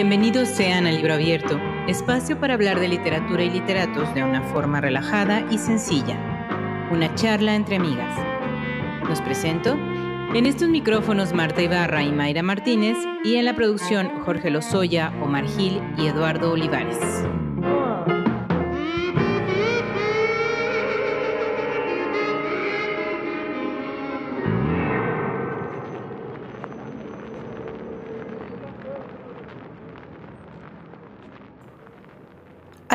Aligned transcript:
Bienvenidos 0.00 0.48
sean 0.48 0.86
al 0.86 0.94
Libro 0.94 1.14
Abierto, 1.14 1.58
espacio 1.88 2.38
para 2.38 2.54
hablar 2.54 2.78
de 2.78 2.86
literatura 2.86 3.42
y 3.42 3.50
literatos 3.50 4.14
de 4.14 4.22
una 4.22 4.42
forma 4.42 4.80
relajada 4.80 5.44
y 5.50 5.58
sencilla. 5.58 6.86
Una 6.92 7.12
charla 7.16 7.56
entre 7.56 7.74
amigas. 7.74 8.16
Los 9.08 9.20
presento 9.20 9.72
en 9.72 10.46
estos 10.46 10.68
micrófonos 10.68 11.32
Marta 11.32 11.62
Ibarra 11.62 12.04
y 12.04 12.12
Mayra 12.12 12.44
Martínez 12.44 12.96
y 13.24 13.34
en 13.38 13.44
la 13.44 13.56
producción 13.56 14.20
Jorge 14.20 14.50
Lozoya, 14.50 15.12
Omar 15.20 15.48
Gil 15.48 15.82
y 15.98 16.06
Eduardo 16.06 16.52
Olivares. 16.52 17.00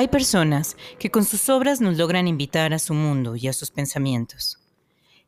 Hay 0.04 0.10
personas 0.10 0.76
que 1.00 1.10
con 1.10 1.24
sus 1.24 1.48
obras 1.48 1.80
nos 1.80 1.96
logran 1.96 2.28
invitar 2.28 2.74
a 2.74 2.80
su 2.80 2.94
mundo 2.94 3.38
y 3.38 3.48
a 3.48 3.54
sus 3.54 3.72
pensamientos. 3.72 4.60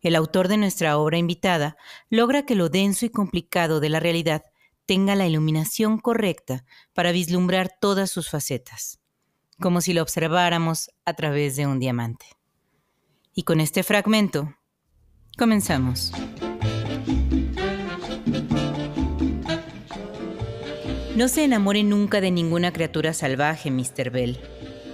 El 0.01 0.17
autor 0.17 0.49
de 0.49 0.57
nuestra 0.57 0.97
obra 0.97 1.17
invitada 1.17 1.77
logra 2.09 2.45
que 2.45 2.55
lo 2.55 2.67
denso 2.67 3.05
y 3.05 3.09
complicado 3.09 3.79
de 3.79 3.87
la 3.87 4.01
realidad 4.01 4.43
tenga 4.85 5.15
la 5.15 5.27
iluminación 5.27 5.97
correcta 5.97 6.65
para 6.91 7.13
vislumbrar 7.13 7.71
todas 7.79 8.11
sus 8.11 8.29
facetas, 8.29 8.99
como 9.61 9.79
si 9.79 9.93
lo 9.93 10.01
observáramos 10.01 10.91
a 11.05 11.13
través 11.13 11.55
de 11.55 11.67
un 11.67 11.79
diamante. 11.79 12.25
Y 13.33 13.43
con 13.43 13.61
este 13.61 13.81
fragmento, 13.81 14.57
comenzamos. 15.37 16.11
No 21.15 21.29
se 21.29 21.45
enamore 21.45 21.81
nunca 21.83 22.19
de 22.19 22.29
ninguna 22.29 22.73
criatura 22.73 23.13
salvaje, 23.13 23.71
Mr. 23.71 24.09
Bell, 24.09 24.37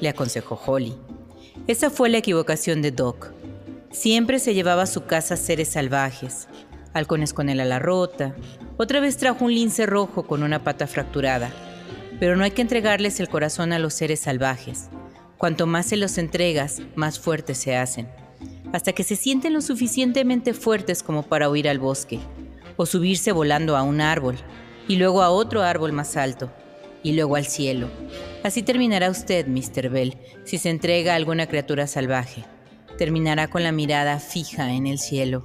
le 0.01 0.09
aconsejó 0.09 0.59
Holly. 0.65 0.97
Esa 1.67 1.89
fue 1.89 2.09
la 2.09 2.17
equivocación 2.17 2.81
de 2.81 2.91
Doc. 2.91 3.31
Siempre 3.91 4.39
se 4.39 4.53
llevaba 4.53 4.83
a 4.83 4.87
su 4.87 5.05
casa 5.05 5.37
seres 5.37 5.69
salvajes, 5.69 6.49
halcones 6.93 7.33
con 7.33 7.47
el 7.47 7.59
ala 7.61 7.79
rota, 7.79 8.35
otra 8.77 8.99
vez 8.99 9.17
trajo 9.17 9.45
un 9.45 9.53
lince 9.53 9.85
rojo 9.85 10.23
con 10.23 10.43
una 10.43 10.63
pata 10.63 10.87
fracturada. 10.87 11.51
Pero 12.19 12.35
no 12.35 12.43
hay 12.43 12.51
que 12.51 12.61
entregarles 12.61 13.19
el 13.19 13.29
corazón 13.29 13.73
a 13.73 13.79
los 13.79 13.93
seres 13.93 14.19
salvajes. 14.19 14.89
Cuanto 15.37 15.67
más 15.67 15.87
se 15.87 15.97
los 15.97 16.17
entregas, 16.17 16.81
más 16.95 17.19
fuertes 17.19 17.57
se 17.57 17.75
hacen, 17.75 18.07
hasta 18.73 18.93
que 18.93 19.03
se 19.03 19.15
sienten 19.15 19.53
lo 19.53 19.61
suficientemente 19.61 20.53
fuertes 20.53 21.03
como 21.03 21.23
para 21.23 21.49
huir 21.49 21.67
al 21.67 21.79
bosque, 21.79 22.19
o 22.77 22.85
subirse 22.85 23.31
volando 23.31 23.75
a 23.75 23.83
un 23.83 24.01
árbol, 24.01 24.37
y 24.87 24.97
luego 24.97 25.21
a 25.21 25.29
otro 25.29 25.63
árbol 25.63 25.91
más 25.93 26.15
alto, 26.15 26.51
y 27.03 27.13
luego 27.13 27.35
al 27.35 27.45
cielo. 27.45 27.87
Así 28.43 28.63
terminará 28.63 29.09
usted, 29.09 29.45
Mr. 29.47 29.89
Bell, 29.89 30.17
si 30.45 30.57
se 30.57 30.69
entrega 30.69 31.13
a 31.13 31.15
alguna 31.15 31.47
criatura 31.47 31.85
salvaje. 31.85 32.43
Terminará 32.97 33.47
con 33.49 33.63
la 33.63 33.71
mirada 33.71 34.19
fija 34.19 34.73
en 34.73 34.87
el 34.87 34.97
cielo. 34.97 35.43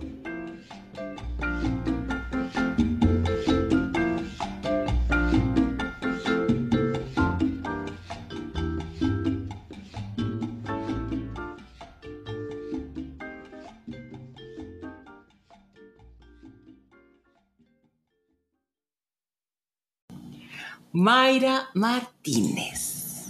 Mayra 20.99 21.69
Martínez. 21.75 23.27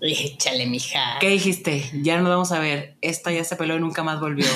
Échale, 0.00 0.66
mija. 0.66 1.16
¿Qué 1.18 1.28
dijiste? 1.30 1.90
Ya 2.04 2.16
no 2.16 2.22
nos 2.22 2.30
vamos 2.30 2.52
a 2.52 2.60
ver. 2.60 2.96
Esta 3.00 3.32
ya 3.32 3.42
se 3.42 3.56
peló 3.56 3.76
y 3.76 3.80
nunca 3.80 4.04
más 4.04 4.20
volvió. 4.20 4.46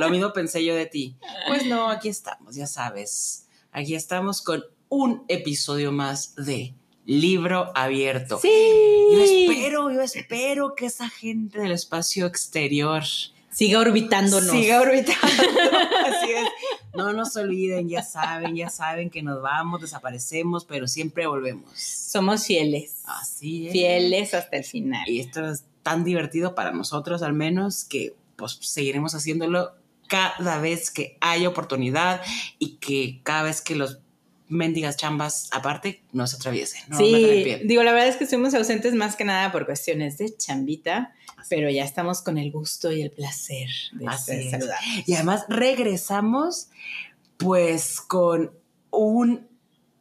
Lo 0.00 0.10
mismo 0.10 0.32
pensé 0.34 0.64
yo 0.64 0.74
de 0.74 0.86
ti. 0.86 1.14
Pues 1.46 1.66
no, 1.66 1.88
aquí 1.88 2.08
estamos, 2.08 2.56
ya 2.56 2.66
sabes. 2.66 3.46
Aquí 3.70 3.94
estamos 3.94 4.42
con 4.42 4.64
un 4.88 5.22
episodio 5.28 5.92
más 5.92 6.34
de 6.34 6.74
Libro 7.04 7.70
Abierto. 7.76 8.40
Sí. 8.40 8.50
Yo 9.12 9.22
espero, 9.22 9.92
yo 9.92 10.00
espero 10.02 10.74
que 10.74 10.86
esa 10.86 11.08
gente 11.08 11.60
del 11.60 11.70
espacio 11.70 12.26
exterior 12.26 13.04
Siga 13.58 13.80
orbitándonos. 13.80 14.50
siga 14.50 14.80
orbitando. 14.80 15.16
Así 16.06 16.30
es. 16.30 16.48
No 16.94 17.12
nos 17.12 17.36
olviden, 17.36 17.88
ya 17.88 18.02
saben, 18.02 18.56
ya 18.56 18.70
saben 18.70 19.10
que 19.10 19.22
nos 19.22 19.42
vamos, 19.42 19.80
desaparecemos, 19.80 20.64
pero 20.64 20.88
siempre 20.88 21.26
volvemos. 21.26 21.70
Somos 21.78 22.46
fieles. 22.46 23.02
Así 23.04 23.66
es. 23.66 23.72
Fieles 23.72 24.34
hasta 24.34 24.56
el 24.56 24.64
final. 24.64 25.08
Y 25.08 25.20
esto 25.20 25.48
es 25.50 25.64
tan 25.82 26.04
divertido 26.04 26.54
para 26.54 26.72
nosotros 26.72 27.22
al 27.22 27.32
menos 27.32 27.84
que 27.84 28.14
pues 28.36 28.58
seguiremos 28.60 29.14
haciéndolo 29.14 29.72
cada 30.06 30.60
vez 30.60 30.90
que 30.90 31.18
haya 31.20 31.48
oportunidad 31.48 32.20
y 32.58 32.76
que 32.76 33.20
cada 33.22 33.42
vez 33.42 33.60
que 33.60 33.74
los 33.74 34.00
mendigas 34.48 34.96
chambas 34.96 35.48
aparte 35.52 36.02
nos 36.12 36.34
atraviesen. 36.34 36.82
No 36.88 36.98
metan 36.98 37.20
el 37.20 37.44
sí, 37.44 37.66
digo, 37.66 37.82
la 37.82 37.92
verdad 37.92 38.08
es 38.08 38.16
que 38.16 38.24
estuvimos 38.24 38.54
ausentes 38.54 38.94
más 38.94 39.16
que 39.16 39.24
nada 39.24 39.52
por 39.52 39.66
cuestiones 39.66 40.18
de 40.18 40.34
chambita, 40.36 41.14
pero 41.48 41.70
ya 41.70 41.84
estamos 41.84 42.22
con 42.22 42.38
el 42.38 42.50
gusto 42.50 42.92
y 42.92 43.02
el 43.02 43.10
placer 43.10 43.68
de 43.92 44.06
Así 44.06 44.50
saludar. 44.50 44.78
Y 45.06 45.14
además 45.14 45.44
regresamos 45.48 46.68
pues 47.36 48.00
con 48.00 48.52
un 48.90 49.46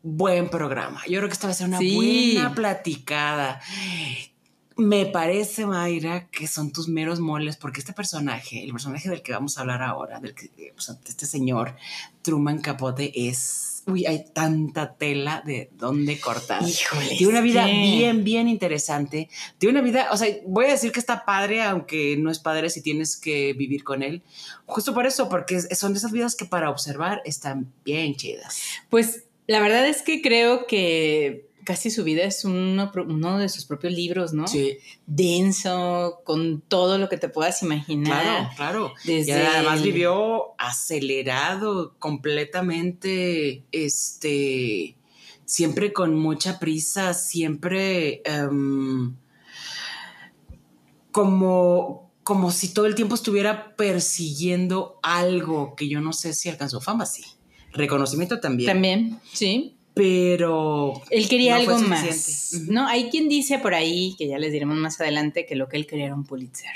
buen 0.04 0.50
programa. 0.50 1.02
Yo 1.08 1.18
creo 1.20 1.28
que 1.28 1.34
esta 1.34 1.48
va 1.48 1.52
a 1.52 1.56
ser 1.56 1.68
una 1.68 1.80
Sí. 1.80 1.96
buena 1.96 2.54
platicada. 2.56 3.62
Me 4.76 5.08
parece, 5.08 5.66
Mayra, 5.66 6.28
que 6.30 6.48
son 6.48 6.72
tus 6.72 6.88
meros 6.88 7.20
moles, 7.20 7.58
porque 7.58 7.80
este 7.80 7.94
personaje, 7.94 8.64
el 8.64 8.72
personaje 8.72 9.10
del 9.10 9.24
que 9.24 9.32
vamos 9.32 9.58
a 9.58 9.62
hablar 9.62 9.82
ahora, 9.82 10.20
del 10.20 10.36
que, 10.36 10.50
de 10.50 10.74
este 11.08 11.26
señor 11.26 11.76
Truman 12.22 12.62
Capote, 12.62 13.28
es. 13.28 13.67
Uy, 13.88 14.06
hay 14.06 14.26
tanta 14.34 14.96
tela 14.96 15.42
de 15.46 15.70
dónde 15.74 16.20
cortar. 16.20 16.62
Híjole. 16.62 17.16
Tiene 17.18 17.28
una 17.28 17.42
vida 17.42 17.66
¿qué? 17.66 17.72
bien, 17.72 18.24
bien 18.24 18.48
interesante. 18.50 19.30
Tiene 19.58 19.80
una 19.80 19.82
vida, 19.82 20.10
o 20.12 20.18
sea, 20.18 20.28
voy 20.46 20.66
a 20.66 20.72
decir 20.72 20.92
que 20.92 21.00
está 21.00 21.24
padre, 21.24 21.64
aunque 21.64 22.18
no 22.18 22.30
es 22.30 22.40
padre 22.40 22.70
si 22.70 22.82
tienes 22.82 23.16
que 23.16 23.54
vivir 23.54 23.86
con 23.86 24.04
él. 24.04 24.24
Justo 24.66 24.94
por 24.94 25.08
eso, 25.08 25.30
porque 25.30 25.62
son 25.62 25.94
de 25.94 26.00
esas 26.00 26.12
vidas 26.12 26.36
que 26.36 26.46
para 26.46 26.70
observar 26.70 27.22
están 27.24 27.74
bien 27.86 28.16
chidas. 28.16 28.62
Pues 28.90 29.24
la 29.48 29.62
verdad 29.62 29.88
es 29.88 30.02
que 30.02 30.22
creo 30.22 30.68
que 30.68 31.47
casi 31.68 31.92
su 31.92 32.06
vida 32.06 32.24
es 32.24 32.46
uno, 32.46 33.38
de 33.40 33.50
sus 33.50 33.66
propios 33.66 33.92
libros, 33.92 34.32
¿no? 34.32 34.48
Sí, 34.48 34.78
Denso, 35.06 36.22
con 36.24 36.62
todo 36.62 36.98
lo 36.98 37.10
que 37.10 37.18
te 37.18 37.28
puedas 37.28 37.62
imaginar. 37.62 38.24
claro, 38.24 38.50
claro. 38.56 38.94
Desde 39.04 39.32
Y 39.32 39.34
además 39.34 39.82
vivió 39.82 40.58
acelerado, 40.58 41.94
completamente, 42.00 43.66
este, 43.74 44.96
siempre 45.44 45.92
con 45.92 46.16
mucha 46.16 46.58
prisa, 46.58 47.14
siempre 47.14 48.22
em, 48.24 49.18
como, 51.12 52.10
como 52.24 52.52
si 52.52 52.70
todo 52.74 52.86
el 52.86 52.96
tiempo 52.96 53.16
estuviera 53.16 53.76
persiguiendo 53.76 55.02
algo 55.04 55.76
que 55.76 55.90
yo 55.90 56.00
no 56.00 56.14
sé 56.14 56.34
si 56.34 56.48
alcanzó 56.48 56.80
fama, 56.80 57.06
sí. 57.06 57.26
Reconocimiento 57.74 58.40
también. 58.40 58.68
También, 58.68 59.20
sí. 59.34 59.77
Pero 59.98 61.02
Él 61.10 61.28
quería 61.28 61.56
No 61.56 61.60
algo 61.62 61.80
más. 61.80 62.52
No, 62.68 62.88
hay 62.88 63.10
quien 63.10 63.28
dice 63.30 63.60
por 63.60 63.74
ahí, 63.74 64.16
que 64.18 64.28
ya 64.28 64.38
les 64.40 64.52
diremos 64.52 64.78
más 64.78 65.00
adelante, 65.02 65.46
que 65.46 65.56
lo 65.56 65.68
que 65.68 65.78
él 65.78 65.88
quería 65.88 66.06
era 66.06 66.16
un 66.16 66.24
Pulitzer. 66.26 66.72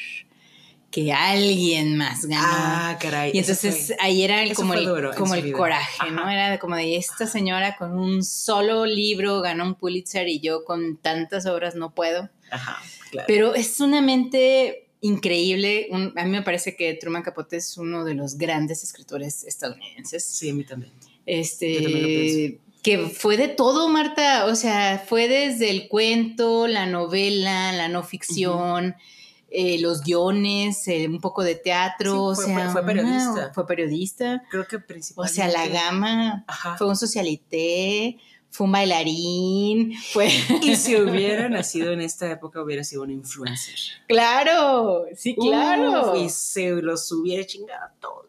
Que 0.90 1.14
alguien 1.14 1.96
más 1.96 2.26
ganó. 2.26 2.44
Ah, 2.46 2.98
caray. 3.00 3.32
y 3.34 3.40
entonces 3.40 3.88
fue- 3.88 3.96
ahí 4.02 4.24
era 4.24 4.44
el- 4.44 4.54
como, 4.54 4.74
el, 4.74 4.84
duro 4.86 5.12
como 5.16 5.36
el 5.36 5.54
coraje, 5.54 6.12
¿no? 6.12 6.30
Era 6.30 6.60
como 6.60 6.76
de 6.76 6.98
esta 6.98 7.28
señora 7.28 7.78
con 7.78 7.98
un 7.98 8.24
solo 8.26 8.86
libro 8.86 9.40
ganó 9.40 9.64
un 9.66 9.76
Pulitzer 9.76 10.28
y 10.28 10.42
yo 10.42 10.66
con 10.66 10.98
tantas 10.98 11.46
obras 11.46 11.76
no 11.76 11.94
puedo. 11.96 12.30
Ajá, 12.52 12.82
claro. 13.10 13.26
Pero 13.28 13.56
es 13.56 13.80
una 13.80 14.02
mente 14.02 14.90
increíble. 15.00 15.88
Un- 15.92 16.12
a 16.18 16.26
mí 16.26 16.30
me 16.30 16.42
parece 16.42 16.76
que 16.76 16.94
Truman 16.96 17.24
Capote 17.24 17.56
es 17.56 17.78
uno 17.78 18.04
de 18.04 18.14
los 18.14 18.38
grandes 18.38 18.84
escritores 18.84 19.46
estadounidenses. 19.46 20.26
sí, 20.26 20.50
a 20.50 20.54
mí 20.54 20.66
también. 20.66 20.92
Este, 21.26 21.74
Yo 21.76 21.84
también 21.84 22.02
lo 22.02 22.08
pienso. 22.08 22.62
Que 22.82 22.98
fue 23.10 23.38
de 23.38 23.48
todo, 23.48 23.88
Marta. 23.90 24.46
O 24.46 24.56
sea, 24.56 25.04
fue 25.08 25.28
desde 25.28 25.70
el 25.70 25.88
cuento, 25.88 26.68
la 26.68 26.86
novela, 26.86 27.72
la 27.74 27.88
no 27.88 28.04
ficción, 28.04 28.96
eh, 29.52 29.80
los 29.82 30.02
guiones, 30.02 30.88
eh, 30.88 31.08
un 31.08 31.20
poco 31.20 31.44
de 31.44 31.56
teatro. 31.56 32.12
Sí, 32.14 32.18
o 32.18 32.36
fue- 32.36 32.46
sea, 32.46 32.56
fue- 32.56 32.72
fue 32.72 32.82
una- 32.82 32.88
periodista. 33.04 33.52
fue 33.54 33.68
periodista. 33.68 34.44
Creo 34.50 34.68
que 34.68 34.78
O 34.78 34.86
principalmente. 34.88 35.36
sea, 35.36 35.48
la 35.50 35.68
gama. 35.68 36.44
Ajá. 36.48 36.78
Fue 36.78 36.88
un 36.88 36.96
socialité, 36.96 38.18
fue 38.50 38.66
un 38.66 38.72
bailarín, 38.72 39.94
fue. 40.12 40.30
Y 40.62 40.76
si 40.76 40.96
hubiera 40.96 41.50
nacido 41.50 41.92
en 41.92 42.02
esta 42.02 42.32
época, 42.32 42.62
hubiera 42.62 42.84
sido 42.84 43.04
un 43.04 43.12
influencer. 43.12 43.76
claro, 44.08 45.06
sí, 45.16 45.36
claro. 45.36 46.14
Uf, 46.14 46.20
y 46.26 46.30
se 46.30 46.70
los 46.82 47.12
hubiera 47.12 47.46
chingado 47.46 47.86
a 47.86 47.92
todos. 48.00 48.26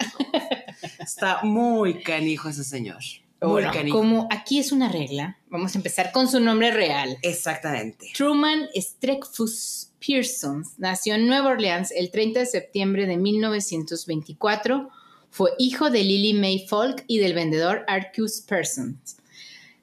Está 0.99 1.40
muy 1.43 2.02
canijo 2.02 2.49
ese 2.49 2.64
señor. 2.64 2.99
Bueno, 3.42 3.72
como 3.90 4.28
aquí 4.30 4.58
es 4.58 4.72
una 4.72 4.88
regla, 4.88 5.38
vamos 5.48 5.74
a 5.74 5.78
empezar 5.78 6.12
con 6.12 6.28
su 6.28 6.40
nombre 6.40 6.70
real. 6.70 7.18
Exactamente. 7.22 8.10
Truman 8.14 8.68
Streckfus 8.74 9.90
Pearson 10.04 10.64
nació 10.78 11.14
en 11.14 11.26
Nueva 11.26 11.50
Orleans 11.50 11.90
el 11.90 12.10
30 12.10 12.40
de 12.40 12.46
septiembre 12.46 13.06
de 13.06 13.16
1924. 13.16 14.90
Fue 15.30 15.50
hijo 15.58 15.90
de 15.90 16.04
Lily 16.04 16.34
May 16.34 16.66
Falk 16.66 17.04
y 17.06 17.18
del 17.18 17.34
vendedor 17.34 17.84
Arcus 17.88 18.42
Pearson. 18.42 19.00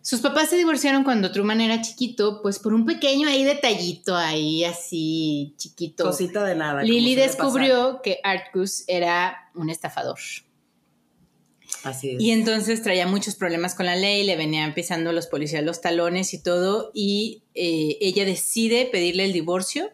Sus 0.01 0.21
papás 0.21 0.49
se 0.49 0.55
divorciaron 0.55 1.03
cuando 1.03 1.31
Truman 1.31 1.61
era 1.61 1.81
chiquito, 1.81 2.41
pues 2.41 2.57
por 2.57 2.73
un 2.73 2.85
pequeño 2.85 3.27
ahí 3.27 3.43
detallito 3.43 4.15
ahí 4.15 4.63
así 4.63 5.53
chiquito. 5.57 6.05
Cosita 6.05 6.43
de 6.45 6.55
nada. 6.55 6.83
Lily 6.83 7.15
descubrió 7.15 8.01
que 8.01 8.19
Arcus 8.23 8.85
era 8.87 9.49
un 9.53 9.69
estafador. 9.69 10.17
Pasar. 11.81 11.91
Así 11.91 12.11
es. 12.11 12.21
Y 12.21 12.31
entonces 12.31 12.81
traía 12.83 13.07
muchos 13.07 13.35
problemas 13.35 13.75
con 13.75 13.85
la 13.85 13.95
ley, 13.95 14.23
le 14.23 14.35
venían 14.35 14.73
pisando 14.73 15.11
los 15.11 15.27
policías 15.27 15.63
los 15.63 15.81
talones 15.81 16.33
y 16.33 16.41
todo, 16.43 16.91
y 16.93 17.43
eh, 17.55 17.97
ella 18.01 18.25
decide 18.25 18.85
pedirle 18.91 19.25
el 19.25 19.33
divorcio, 19.33 19.91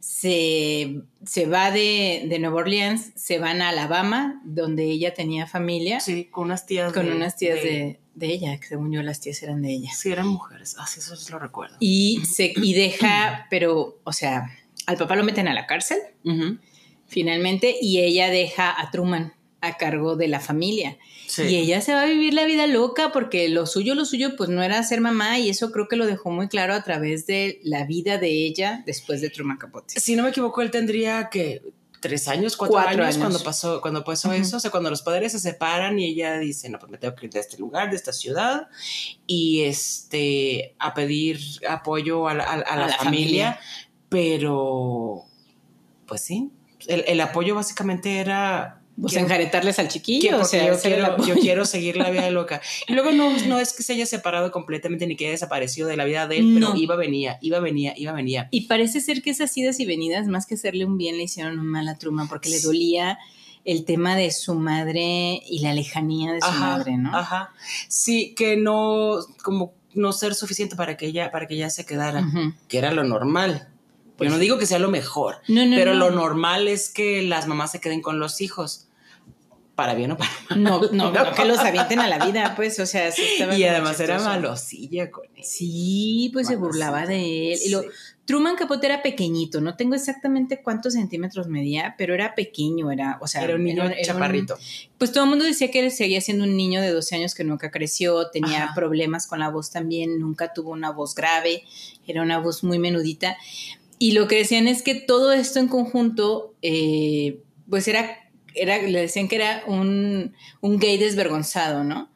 se, 0.00 1.00
se 1.24 1.46
va 1.46 1.70
de, 1.70 2.24
de 2.28 2.38
Nueva 2.38 2.56
Orleans, 2.56 3.12
se 3.14 3.38
van 3.38 3.62
a 3.62 3.68
Alabama, 3.68 4.40
donde 4.44 4.84
ella 4.84 5.14
tenía 5.14 5.46
familia, 5.46 6.00
Sí, 6.00 6.24
con 6.24 6.44
unas 6.46 6.66
tías. 6.66 6.92
con 6.92 7.06
de- 7.06 7.12
unas 7.12 7.36
tías 7.36 7.62
de, 7.62 8.00
de 8.14 8.26
ella, 8.26 8.58
que 8.58 8.66
según 8.66 8.92
yo 8.92 9.02
las 9.02 9.20
tías 9.20 9.42
eran 9.42 9.62
de 9.62 9.72
ella. 9.72 9.90
Sí, 9.94 10.10
eran 10.10 10.26
mujeres. 10.26 10.74
Así 10.78 10.98
eso 11.00 11.14
lo 11.30 11.38
recuerdo. 11.38 11.76
Y, 11.78 12.20
se, 12.24 12.52
y 12.56 12.74
deja, 12.74 13.46
pero, 13.48 14.00
o 14.02 14.12
sea, 14.12 14.50
al 14.86 14.96
papá 14.96 15.14
lo 15.14 15.22
meten 15.24 15.46
a 15.46 15.54
la 15.54 15.66
cárcel, 15.66 15.98
finalmente, 17.06 17.76
y 17.80 18.00
ella 18.00 18.28
deja 18.30 18.74
a 18.80 18.90
Truman 18.90 19.34
a 19.62 19.78
cargo 19.78 20.16
de 20.16 20.28
la 20.28 20.40
familia. 20.40 20.98
Sí. 21.26 21.44
Y 21.44 21.56
ella 21.56 21.80
se 21.80 21.94
va 21.94 22.02
a 22.02 22.06
vivir 22.06 22.34
la 22.34 22.44
vida 22.44 22.66
loca 22.66 23.10
porque 23.12 23.48
lo 23.48 23.64
suyo, 23.66 23.94
lo 23.94 24.04
suyo, 24.04 24.36
pues 24.36 24.50
no 24.50 24.62
era 24.62 24.82
ser 24.82 25.00
mamá 25.00 25.38
y 25.38 25.48
eso 25.48 25.70
creo 25.72 25.88
que 25.88 25.96
lo 25.96 26.04
dejó 26.06 26.30
muy 26.30 26.48
claro 26.48 26.74
a 26.74 26.82
través 26.84 27.26
de 27.26 27.60
la 27.62 27.84
vida 27.86 28.18
de 28.18 28.28
ella 28.46 28.82
después 28.84 29.20
de 29.22 29.30
Truman 29.30 29.56
Capote. 29.56 29.98
Si 29.98 30.14
no 30.16 30.24
me 30.24 30.28
equivoco, 30.28 30.60
él 30.60 30.70
tendría 30.70 31.28
que 31.30 31.62
tres 32.00 32.26
años, 32.26 32.56
cuatro, 32.56 32.72
Cuatro 32.74 32.90
años, 33.04 33.04
años. 33.14 33.18
cuando 33.18 33.38
pasó, 33.44 33.80
cuando 33.80 34.02
pasó 34.02 34.32
eso. 34.32 34.56
O 34.56 34.60
sea, 34.60 34.72
cuando 34.72 34.90
los 34.90 35.02
padres 35.02 35.30
se 35.30 35.38
separan 35.38 35.96
y 36.00 36.06
ella 36.06 36.36
dice, 36.38 36.68
no, 36.68 36.80
pues 36.80 36.90
me 36.90 36.98
tengo 36.98 37.14
que 37.14 37.26
ir 37.26 37.32
de 37.32 37.38
este 37.38 37.56
lugar, 37.58 37.90
de 37.90 37.96
esta 37.96 38.12
ciudad, 38.12 38.66
y 39.24 39.62
este, 39.62 40.74
a 40.80 40.92
pedir 40.94 41.38
apoyo 41.68 42.26
a 42.26 42.34
la, 42.34 42.42
a- 42.42 42.54
a 42.54 42.76
la 42.76 42.86
la 42.88 42.96
familia, 42.96 43.60
pero, 44.08 45.24
pues 46.06 46.20
sí, 46.22 46.50
el, 46.88 47.04
el 47.06 47.20
apoyo 47.20 47.54
básicamente 47.54 48.18
era... 48.18 48.81
Pues 49.00 49.12
quiero- 49.12 49.24
enjaretarles 49.26 49.78
al 49.78 49.88
chiquillo, 49.88 50.38
o 50.40 50.44
sea, 50.44 50.66
yo, 50.66 50.78
quiero, 50.80 51.06
apoyo. 51.06 51.34
yo 51.34 51.40
quiero 51.40 51.64
seguir 51.64 51.96
la 51.96 52.10
vida 52.10 52.30
loca. 52.30 52.60
Y 52.86 52.92
luego 52.92 53.10
no, 53.12 53.30
no 53.46 53.58
es 53.58 53.72
que 53.72 53.82
se 53.82 53.94
haya 53.94 54.04
separado 54.06 54.50
completamente 54.52 55.06
ni 55.06 55.16
que 55.16 55.24
haya 55.24 55.32
desaparecido 55.32 55.88
de 55.88 55.96
la 55.96 56.04
vida 56.04 56.26
de 56.28 56.38
él, 56.38 56.60
No. 56.60 56.68
pero 56.72 56.80
iba, 56.80 56.96
venía, 56.96 57.38
iba, 57.40 57.58
venía, 57.60 57.94
iba, 57.96 58.12
venía. 58.12 58.48
Y 58.50 58.62
parece 58.66 59.00
ser 59.00 59.22
que 59.22 59.30
esas 59.30 59.56
idas 59.56 59.80
y 59.80 59.86
venidas, 59.86 60.26
más 60.26 60.46
que 60.46 60.54
hacerle 60.54 60.84
un 60.84 60.98
bien, 60.98 61.16
le 61.16 61.22
hicieron 61.24 61.58
un 61.58 61.66
mal 61.66 61.88
a 61.88 61.96
Truman 61.96 62.28
porque 62.28 62.50
le 62.50 62.60
dolía 62.60 63.18
el 63.64 63.84
tema 63.84 64.16
de 64.16 64.30
su 64.32 64.54
madre 64.54 65.40
y 65.48 65.60
la 65.62 65.72
lejanía 65.72 66.32
de 66.32 66.40
su 66.40 66.50
madre, 66.52 66.96
¿no? 66.96 67.16
Ajá. 67.16 67.50
Sí, 67.88 68.34
que 68.36 68.56
no, 68.56 69.18
como 69.42 69.74
no 69.94 70.12
ser 70.12 70.34
suficiente 70.34 70.74
para 70.76 70.96
que 70.96 71.06
ella, 71.06 71.30
para 71.30 71.46
que 71.46 71.54
ella 71.54 71.70
se 71.70 71.86
quedara, 71.86 72.24
que 72.68 72.78
era 72.78 72.90
lo 72.92 73.04
normal. 73.04 73.68
Pues 74.22 74.28
Yo 74.30 74.34
no 74.36 74.38
sí. 74.38 74.42
digo 74.42 74.58
que 74.58 74.66
sea 74.66 74.78
lo 74.78 74.90
mejor, 74.90 75.36
No, 75.48 75.64
no, 75.66 75.76
pero 75.76 75.94
no. 75.94 76.08
lo 76.08 76.10
normal 76.12 76.68
es 76.68 76.88
que 76.88 77.22
las 77.22 77.46
mamás 77.46 77.72
se 77.72 77.80
queden 77.80 78.00
con 78.02 78.18
los 78.18 78.40
hijos. 78.40 78.88
Para 79.74 79.94
bien 79.94 80.10
o 80.12 80.18
para 80.18 80.30
mal. 80.50 80.62
No, 80.62 80.80
no, 80.92 81.10
no 81.12 81.32
que 81.34 81.44
los 81.46 81.58
avienten 81.58 81.98
a 82.00 82.06
la 82.06 82.24
vida, 82.26 82.52
pues, 82.54 82.78
o 82.78 82.84
sea, 82.86 83.10
Y 83.56 83.64
además 83.64 83.98
era 84.00 84.18
malosilla 84.20 85.10
con 85.10 85.24
él. 85.34 85.42
Sí, 85.42 86.30
pues 86.32 86.46
se 86.46 86.56
burlaba 86.56 87.06
de 87.06 87.54
él. 87.54 87.58
Y 87.64 87.70
lo. 87.70 87.82
Truman 88.24 88.54
Capote 88.54 88.86
era 88.86 89.02
pequeñito, 89.02 89.60
no 89.60 89.74
tengo 89.74 89.96
exactamente 89.96 90.62
cuántos 90.62 90.92
centímetros 90.92 91.48
medía, 91.48 91.96
pero 91.98 92.14
era 92.14 92.36
pequeño, 92.36 92.92
era, 92.92 93.18
o 93.20 93.26
sea, 93.26 93.42
Era 93.42 93.56
un 93.56 93.64
niño 93.64 93.82
era- 93.82 93.94
era 93.94 94.00
un- 94.00 94.06
chaparrito. 94.20 94.56
pues 94.96 95.10
todo 95.10 95.24
el 95.24 95.30
mundo 95.30 95.44
decía 95.44 95.72
que 95.72 95.80
él 95.80 95.90
seguía 95.90 96.20
siendo 96.20 96.44
un 96.44 96.56
niño 96.56 96.80
de 96.80 96.92
12 96.92 97.16
años 97.16 97.34
que 97.34 97.42
nunca 97.42 97.72
creció, 97.72 98.30
tenía 98.30 98.66
Ajá. 98.66 98.74
problemas 98.76 99.26
con 99.26 99.40
la 99.40 99.48
voz 99.48 99.72
también, 99.72 100.20
nunca 100.20 100.52
tuvo 100.52 100.70
una 100.70 100.90
voz 100.92 101.16
grave, 101.16 101.64
era 102.06 102.22
una 102.22 102.38
voz 102.38 102.62
muy 102.62 102.78
menudita. 102.78 103.36
Y 104.02 104.10
lo 104.10 104.26
que 104.26 104.34
decían 104.34 104.66
es 104.66 104.82
que 104.82 104.96
todo 104.96 105.30
esto 105.30 105.60
en 105.60 105.68
conjunto, 105.68 106.56
eh, 106.60 107.38
pues 107.70 107.86
era, 107.86 108.28
era, 108.52 108.78
le 108.78 109.00
decían 109.00 109.28
que 109.28 109.36
era 109.36 109.62
un, 109.68 110.34
un 110.60 110.80
gay 110.80 110.98
desvergonzado, 110.98 111.84
¿no? 111.84 112.10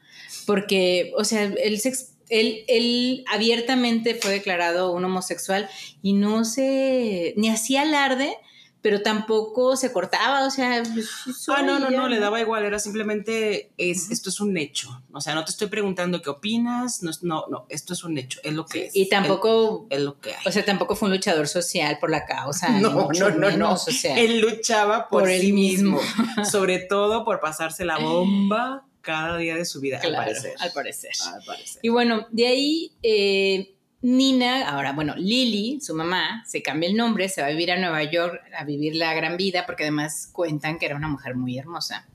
Porque, 0.47 1.13
o 1.17 1.23
sea, 1.23 1.45
él, 1.45 1.79
se 1.79 1.93
él, 2.29 2.65
él 2.67 3.25
abiertamente 3.33 4.17
fue 4.17 4.33
declarado 4.33 4.91
un 4.91 5.05
homosexual 5.05 5.71
y 6.03 6.15
no 6.15 6.45
se, 6.45 7.35
ni 7.37 7.51
hacía 7.51 7.83
alarde, 7.83 8.37
pero 8.83 9.03
tampoco 9.03 9.77
se 9.77 9.93
cortaba, 9.93 10.47
o 10.47 10.51
sea, 10.51 10.83
Ah, 11.49 11.63
no, 11.63 11.79
no, 11.79 11.91
no, 11.91 12.09
le 12.09 12.21
daba 12.21 12.41
igual, 12.41 12.65
era 12.65 12.79
simplemente, 12.79 13.73
es, 13.77 14.11
esto 14.11 14.31
es 14.31 14.41
un 14.41 14.57
hecho. 14.57 15.03
O 15.13 15.21
sea, 15.21 15.35
no 15.35 15.45
te 15.45 15.51
estoy 15.51 15.67
preguntando 15.69 16.23
qué 16.23 16.31
opinas, 16.31 17.03
no, 17.03 17.11
no, 17.23 17.47
no, 17.49 17.67
esto 17.69 17.95
es 17.95 18.05
un 18.05 18.17
hecho, 18.17 18.39
es 18.45 18.55
lo 18.55 18.65
que 18.65 18.87
es. 18.87 18.95
Y 18.95 19.09
tampoco, 19.09 19.87
Es, 19.91 19.99
es 19.99 20.05
lo 20.05 20.21
que 20.21 20.31
hay. 20.35 20.43
o 20.47 20.53
sea, 20.53 20.65
tampoco 20.65 20.95
fue 20.95 21.09
un 21.09 21.15
luchador 21.15 21.49
social 21.49 21.99
por 22.01 22.11
la 22.11 22.25
causa. 22.27 22.69
No, 22.87 22.91
mucho 22.93 23.31
no, 23.31 23.37
no, 23.37 23.41
no. 23.41 23.51
menos, 23.51 23.89
O 23.89 23.91
sea, 23.91 24.19
él 24.19 24.41
luchaba 24.41 25.09
por, 25.09 25.23
por 25.23 25.31
él 25.31 25.41
sí 25.41 25.53
mismo, 25.53 26.01
mismo. 26.01 26.45
sobre 26.51 26.79
todo 26.79 27.25
por 27.25 27.41
pasarse 27.41 27.85
la 27.85 27.99
bomba 27.99 28.85
cada 29.01 29.37
día 29.39 29.57
de 29.57 29.65
su 29.65 29.81
vida, 29.81 29.99
claro, 29.99 30.19
al 30.19 30.27
parecer. 30.27 30.55
al 30.59 30.73
parecer. 30.73 31.11
Al 31.27 31.45
parecer. 31.45 31.81
Y 31.83 31.89
bueno, 31.89 32.27
de 32.31 32.47
ahí 32.47 32.93
eh, 33.03 33.76
Nina, 34.07 34.69
ahora 34.69 34.93
bueno, 34.93 35.17
Lily, 35.17 35.81
su 35.81 35.93
mamá, 35.93 36.45
se 36.47 36.63
cambia 36.63 36.89
el 36.89 36.97
nombre, 36.97 37.29
se 37.29 37.41
va 37.41 37.49
a 37.49 37.51
vivir 37.51 37.73
a 37.73 37.77
Nueva 37.77 38.05
York 38.05 38.41
a 38.57 38.65
vivir 38.65 38.95
la 38.95 39.13
gran 39.15 39.37
vida, 39.37 39.67
porque 39.67 39.83
además 39.83 40.31
cuentan 40.33 40.79
que 40.79 40.87
era 40.87 40.95
una 40.95 41.09
mujer 41.09 41.35
muy 41.35 41.59
hermosa. 41.59 42.07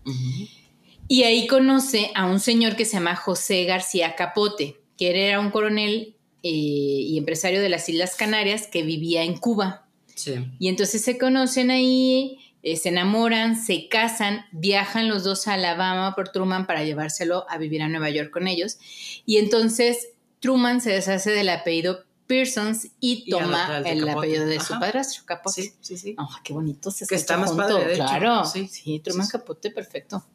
Y 1.10 1.24
ahí 1.24 1.48
conoce 1.48 2.10
a 2.16 2.28
un 2.28 2.40
señor 2.40 2.78
que 2.78 2.86
se 2.86 2.94
llama 2.94 3.18
José 3.18 3.66
García 3.66 4.16
Capote, 4.16 4.78
que 4.98 5.28
era 5.28 5.42
un 5.42 5.52
coronel 5.52 6.16
eh, 6.44 6.50
y 6.50 7.18
empresario 7.18 7.60
de 7.62 7.68
las 7.68 7.90
Islas 7.90 8.16
Canarias 8.16 8.68
que 8.72 8.84
vivía 8.84 9.24
en 9.24 9.36
Cuba. 9.36 9.86
Sí. 10.16 10.36
Y 10.60 10.70
entonces 10.70 11.02
se 11.02 11.18
conocen 11.18 11.72
ahí, 11.72 12.40
eh, 12.64 12.78
se 12.78 12.88
enamoran, 12.88 13.62
se 13.62 13.90
casan, 13.90 14.46
viajan 14.54 15.10
los 15.10 15.26
dos 15.26 15.50
a 15.50 15.56
Alabama 15.56 16.16
por 16.16 16.30
Truman 16.30 16.68
para 16.68 16.86
llevárselo 16.86 17.46
a 17.50 17.58
vivir 17.58 17.82
a 17.82 17.90
Nueva 17.90 18.10
York 18.12 18.30
con 18.30 18.48
ellos. 18.48 18.78
Y 19.26 19.40
entonces 19.40 20.11
Truman 20.42 20.82
se 20.82 20.90
deshace 20.92 21.32
del 21.32 21.48
apellido 21.50 22.04
Pearsons 22.28 22.88
y 23.00 23.30
toma 23.30 23.78
el 23.78 23.84
de 23.84 23.90
el 23.92 24.00
Capote. 24.06 24.18
apellido 24.18 24.46
de 24.48 24.60
su 24.60 24.74
Ajá. 24.74 24.80
padrastro, 24.82 25.24
Capote. 25.26 25.62
Sí, 25.64 25.74
sí, 25.82 25.98
sí. 25.98 26.16
Oh, 26.18 26.30
qué 26.44 26.52
bonito 26.54 26.92
se 26.92 27.06
Que 27.08 27.16
está 27.16 27.38
más 27.38 27.50
junto. 27.52 27.64
padre, 27.68 27.86
de 27.88 27.94
hecho. 27.94 28.04
Claro, 28.06 28.46
Sí. 28.46 28.68
sí, 28.68 29.00
Truman 29.00 29.26
Sí, 29.26 29.32
sí. 29.32 29.38
Capote, 29.38 29.72
perfecto. 29.72 30.26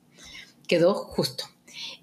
Quedó 0.67 0.95
justo. 0.95 1.45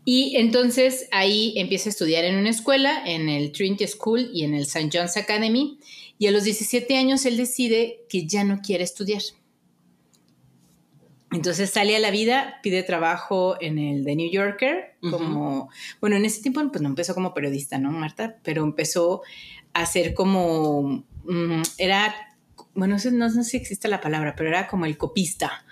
Y 0.06 0.36
entonces 0.38 1.08
ahí 1.12 1.54
empieza 1.58 1.90
a 1.90 1.92
estudiar 1.92 2.26
en 2.26 2.36
una 2.36 2.50
escuela, 2.50 3.04
en 3.06 3.30
el 3.30 3.52
Trinity 3.52 3.88
School 3.88 4.30
y 4.34 4.44
en 4.44 4.54
el 4.54 4.64
St. 4.64 4.90
John's 4.94 5.18
Academy. 5.18 5.80
Y 6.20 6.28
a 6.28 6.32
los 6.32 6.44
17 6.44 6.96
años 6.98 7.26
él 7.26 7.38
decide 7.38 8.04
que 8.10 8.26
ya 8.28 8.44
no 8.44 8.62
quiere 8.62 8.84
estudiar. 8.84 9.22
Entonces 11.34 11.70
sale 11.70 11.96
a 11.96 12.00
la 12.00 12.12
vida, 12.12 12.60
pide 12.62 12.84
trabajo 12.84 13.58
en 13.60 13.78
el 13.78 14.06
The 14.06 14.16
New 14.16 14.30
Yorker, 14.32 14.96
como, 15.02 15.70
bueno, 16.00 16.16
en 16.16 16.26
ese 16.26 16.42
tiempo 16.42 16.62
pues 16.72 16.82
no 16.82 16.90
empezó 16.90 17.14
como 17.14 17.34
periodista, 17.34 17.78
¿no, 17.78 17.92
Marta? 17.92 18.38
Pero 18.44 18.64
empezó 18.64 19.22
a 19.74 19.86
ser 19.86 20.14
como, 20.14 21.04
mm, 21.26 21.62
era, 21.78 22.14
bueno, 22.76 22.96
no 22.96 23.00
sé, 23.00 23.12
no 23.12 23.30
sé 23.30 23.44
si 23.44 23.58
existe 23.58 23.88
la 23.88 24.02
palabra, 24.02 24.36
pero 24.36 24.50
era 24.50 24.68
como 24.68 24.86
el 24.86 24.98
copista. 24.98 25.64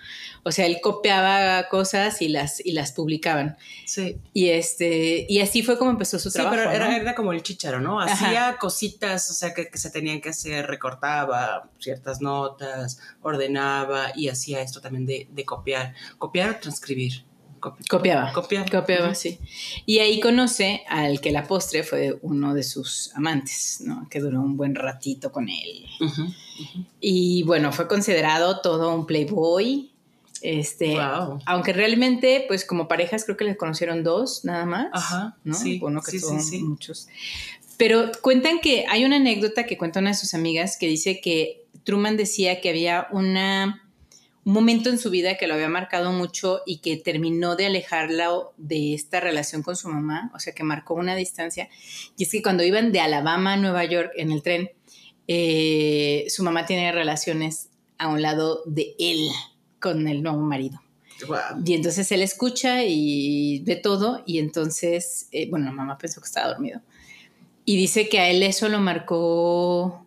O 0.44 0.50
sea, 0.52 0.66
él 0.66 0.78
copiaba 0.82 1.68
cosas 1.68 2.20
y 2.22 2.28
las, 2.28 2.64
y 2.64 2.72
las 2.72 2.92
publicaban. 2.92 3.56
Sí, 3.86 4.18
Y, 4.32 4.48
este, 4.48 5.26
y 5.28 5.40
así 5.40 5.62
fue 5.62 5.78
como 5.78 5.90
empezó 5.90 6.18
su 6.18 6.30
Sí, 6.30 6.38
trabajo. 6.38 6.56
pero 6.56 6.70
era, 6.70 6.88
¿no? 6.88 6.96
era 6.96 7.14
como 7.14 7.32
el 7.32 7.42
chicharo, 7.42 7.80
¿no? 7.80 8.00
Ajá. 8.00 8.12
Hacía 8.12 8.56
cositas, 8.58 9.30
o 9.30 9.34
sea, 9.34 9.54
que, 9.54 9.68
que 9.68 9.78
se 9.78 9.90
tenían 9.90 10.20
que 10.20 10.30
hacer, 10.30 10.66
recortaba 10.66 11.70
ciertas 11.78 12.20
notas, 12.20 12.98
ordenaba 13.20 14.12
y 14.14 14.28
hacía 14.28 14.60
esto 14.62 14.80
también 14.80 15.06
de, 15.06 15.28
de 15.30 15.44
copiar. 15.44 15.94
Copiar 16.18 16.50
o 16.50 16.56
transcribir. 16.56 17.24
Copi- 17.62 17.86
Copiaba. 17.88 18.32
Copiaba, 18.32 19.06
Ujú. 19.06 19.14
sí. 19.14 19.38
Y 19.86 20.00
ahí 20.00 20.18
conoce 20.20 20.82
al 20.88 21.20
que 21.20 21.30
la 21.30 21.44
postre 21.46 21.84
fue 21.84 22.18
uno 22.22 22.54
de 22.54 22.64
sus 22.64 23.12
amantes, 23.14 23.78
¿no? 23.86 24.08
Que 24.10 24.18
duró 24.20 24.40
un 24.40 24.56
buen 24.56 24.74
ratito 24.74 25.30
con 25.30 25.48
él. 25.48 25.86
Y 27.00 27.42
bueno, 27.44 27.72
fue 27.72 27.88
considerado 27.88 28.60
todo 28.60 28.94
un 28.94 29.06
playboy. 29.06 29.90
Este, 30.40 30.94
Wow. 30.96 31.38
aunque 31.46 31.72
realmente, 31.72 32.44
pues 32.48 32.64
como 32.64 32.88
parejas 32.88 33.24
creo 33.24 33.36
que 33.36 33.44
les 33.44 33.56
conocieron 33.56 34.02
dos 34.02 34.44
nada 34.44 34.66
más. 34.66 34.88
Ajá, 34.92 35.36
¿no? 35.44 35.54
sí, 35.54 35.78
Uno 35.80 36.00
que 36.02 36.10
sí, 36.18 36.40
sí. 36.40 36.58
muchos. 36.64 37.06
Pero 37.76 38.10
cuentan 38.22 38.58
que 38.60 38.84
hay 38.88 39.04
una 39.04 39.16
anécdota 39.16 39.66
que 39.66 39.78
cuenta 39.78 40.00
una 40.00 40.10
de 40.10 40.16
sus 40.16 40.34
amigas 40.34 40.76
que 40.76 40.88
dice 40.88 41.20
que 41.20 41.64
Truman 41.84 42.16
decía 42.16 42.60
que 42.60 42.70
había 42.70 43.06
una, 43.12 43.81
un 44.44 44.52
momento 44.52 44.90
en 44.90 44.98
su 44.98 45.10
vida 45.10 45.36
que 45.36 45.46
lo 45.46 45.54
había 45.54 45.68
marcado 45.68 46.12
mucho 46.12 46.62
y 46.66 46.78
que 46.78 46.96
terminó 46.96 47.54
de 47.54 47.66
alejarla 47.66 48.30
de 48.56 48.94
esta 48.94 49.20
relación 49.20 49.62
con 49.62 49.76
su 49.76 49.88
mamá, 49.88 50.30
o 50.34 50.40
sea, 50.40 50.52
que 50.52 50.64
marcó 50.64 50.94
una 50.94 51.14
distancia. 51.14 51.68
Y 52.16 52.24
es 52.24 52.30
que 52.30 52.42
cuando 52.42 52.64
iban 52.64 52.90
de 52.90 53.00
Alabama 53.00 53.54
a 53.54 53.56
Nueva 53.56 53.84
York 53.84 54.10
en 54.16 54.32
el 54.32 54.42
tren, 54.42 54.70
eh, 55.28 56.26
su 56.28 56.42
mamá 56.42 56.66
tiene 56.66 56.90
relaciones 56.90 57.68
a 57.98 58.08
un 58.08 58.20
lado 58.20 58.62
de 58.66 58.94
él 58.98 59.28
con 59.78 60.08
el 60.08 60.22
nuevo 60.22 60.40
marido. 60.40 60.82
Y 61.64 61.74
entonces 61.74 62.10
él 62.10 62.22
escucha 62.22 62.84
y 62.84 63.60
ve 63.60 63.76
todo 63.76 64.24
y 64.26 64.40
entonces, 64.40 65.28
eh, 65.30 65.48
bueno, 65.48 65.66
la 65.66 65.72
mamá 65.72 65.98
pensó 65.98 66.20
que 66.20 66.26
estaba 66.26 66.48
dormido. 66.48 66.80
Y 67.64 67.76
dice 67.76 68.08
que 68.08 68.18
a 68.18 68.28
él 68.28 68.42
eso 68.42 68.68
lo 68.68 68.80
marcó 68.80 70.01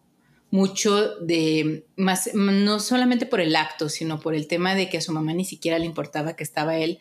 mucho 0.56 1.18
de 1.18 1.86
más 1.98 2.30
no 2.34 2.80
solamente 2.80 3.26
por 3.26 3.42
el 3.42 3.56
acto, 3.58 3.90
sino 3.90 4.22
por 4.22 4.34
el 4.34 4.48
tema 4.48 4.74
de 4.74 4.90
que 4.90 4.98
a 4.98 5.02
su 5.02 5.12
mamá 5.12 5.34
ni 5.34 5.44
siquiera 5.44 5.78
le 5.78 5.86
importaba 5.86 6.38
que 6.38 6.44
estaba 6.44 6.78
él 6.78 7.00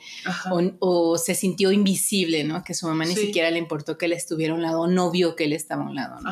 o, 0.80 1.16
se 1.16 1.36
sintió 1.36 1.70
invisible, 1.70 2.42
¿no? 2.42 2.64
Que 2.64 2.72
a 2.72 2.76
su 2.76 2.88
mamá 2.88 3.04
ni 3.04 3.14
siquiera 3.14 3.50
le 3.52 3.58
importó 3.58 3.96
que 3.96 4.06
él 4.06 4.12
estuviera 4.12 4.52
a 4.52 4.56
un 4.56 4.62
lado, 4.62 4.88
no 4.88 5.10
vio 5.12 5.36
que 5.36 5.44
él 5.44 5.52
estaba 5.52 5.84
a 5.84 5.86
un 5.86 5.94
lado, 5.94 6.20
¿no? 6.20 6.30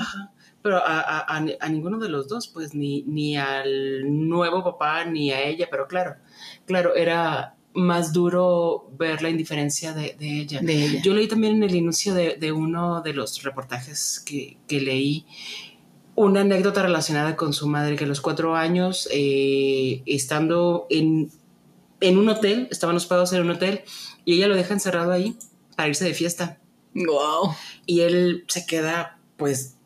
Pero 0.62 0.80
a, 0.84 1.68
ninguno 1.70 1.98
de 1.98 2.08
los 2.08 2.26
dos, 2.28 2.48
pues 2.48 2.74
ni, 2.74 3.02
ni 3.02 3.36
al 3.36 4.28
nuevo 4.28 4.64
papá 4.64 5.04
ni 5.04 5.30
a 5.30 5.42
ella, 5.42 5.68
pero 5.70 5.86
claro, 5.86 6.16
claro, 6.66 6.96
era 6.96 7.54
más 7.74 8.12
duro 8.12 8.90
ver 8.98 9.22
la 9.22 9.30
indiferencia 9.30 9.92
de, 9.92 10.16
ella. 10.20 10.60
Yo 11.02 11.14
leí 11.14 11.28
también 11.28 11.56
en 11.56 11.62
el 11.62 11.74
inicio 11.74 12.14
de, 12.14 12.52
uno 12.52 13.00
de 13.00 13.14
los 13.14 13.42
reportajes 13.42 14.22
que, 14.26 14.58
que 14.66 14.80
leí 14.80 15.26
una 16.24 16.40
anécdota 16.40 16.82
relacionada 16.82 17.36
con 17.36 17.52
su 17.52 17.66
madre, 17.66 17.96
que 17.96 18.04
a 18.04 18.06
los 18.06 18.20
cuatro 18.20 18.56
años, 18.56 19.08
eh, 19.12 20.02
estando 20.06 20.86
en, 20.90 21.30
en, 22.00 22.18
un 22.18 22.28
hotel, 22.28 22.68
estaban 22.70 22.96
hospedados 22.96 23.32
en 23.32 23.42
un 23.42 23.50
hotel, 23.50 23.82
y 24.24 24.34
ella 24.34 24.48
lo 24.48 24.56
deja 24.56 24.74
encerrado 24.74 25.12
ahí 25.12 25.36
para 25.76 25.88
irse 25.88 26.04
de 26.04 26.14
fiesta. 26.14 26.58
Wow. 26.94 27.54
Y 27.86 28.00
él 28.00 28.44
se 28.48 28.66
queda, 28.66 29.18
pues, 29.36 29.76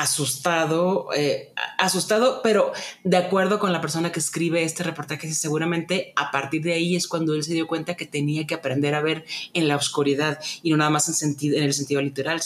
asustado, 0.00 1.08
eh, 1.14 1.52
asustado, 1.76 2.40
pero 2.42 2.72
de 3.04 3.18
acuerdo 3.18 3.58
con 3.58 3.70
la 3.70 3.82
persona 3.82 4.10
que 4.10 4.18
escribe 4.18 4.62
este 4.62 4.82
reportaje, 4.82 5.30
seguramente 5.34 6.14
a 6.16 6.30
partir 6.30 6.62
de 6.62 6.72
ahí 6.72 6.96
es 6.96 7.06
cuando 7.06 7.34
él 7.34 7.44
se 7.44 7.52
dio 7.52 7.66
cuenta 7.66 7.96
que 7.96 8.06
tenía 8.06 8.46
que 8.46 8.54
aprender 8.54 8.94
a 8.94 9.02
ver 9.02 9.26
en 9.52 9.68
la 9.68 9.76
oscuridad 9.76 10.38
y 10.62 10.70
no 10.70 10.78
nada 10.78 10.88
más 10.88 11.06
en, 11.08 11.14
sentido, 11.14 11.58
en 11.58 11.64
el 11.64 11.74
sentido 11.74 12.00
literal, 12.00 12.40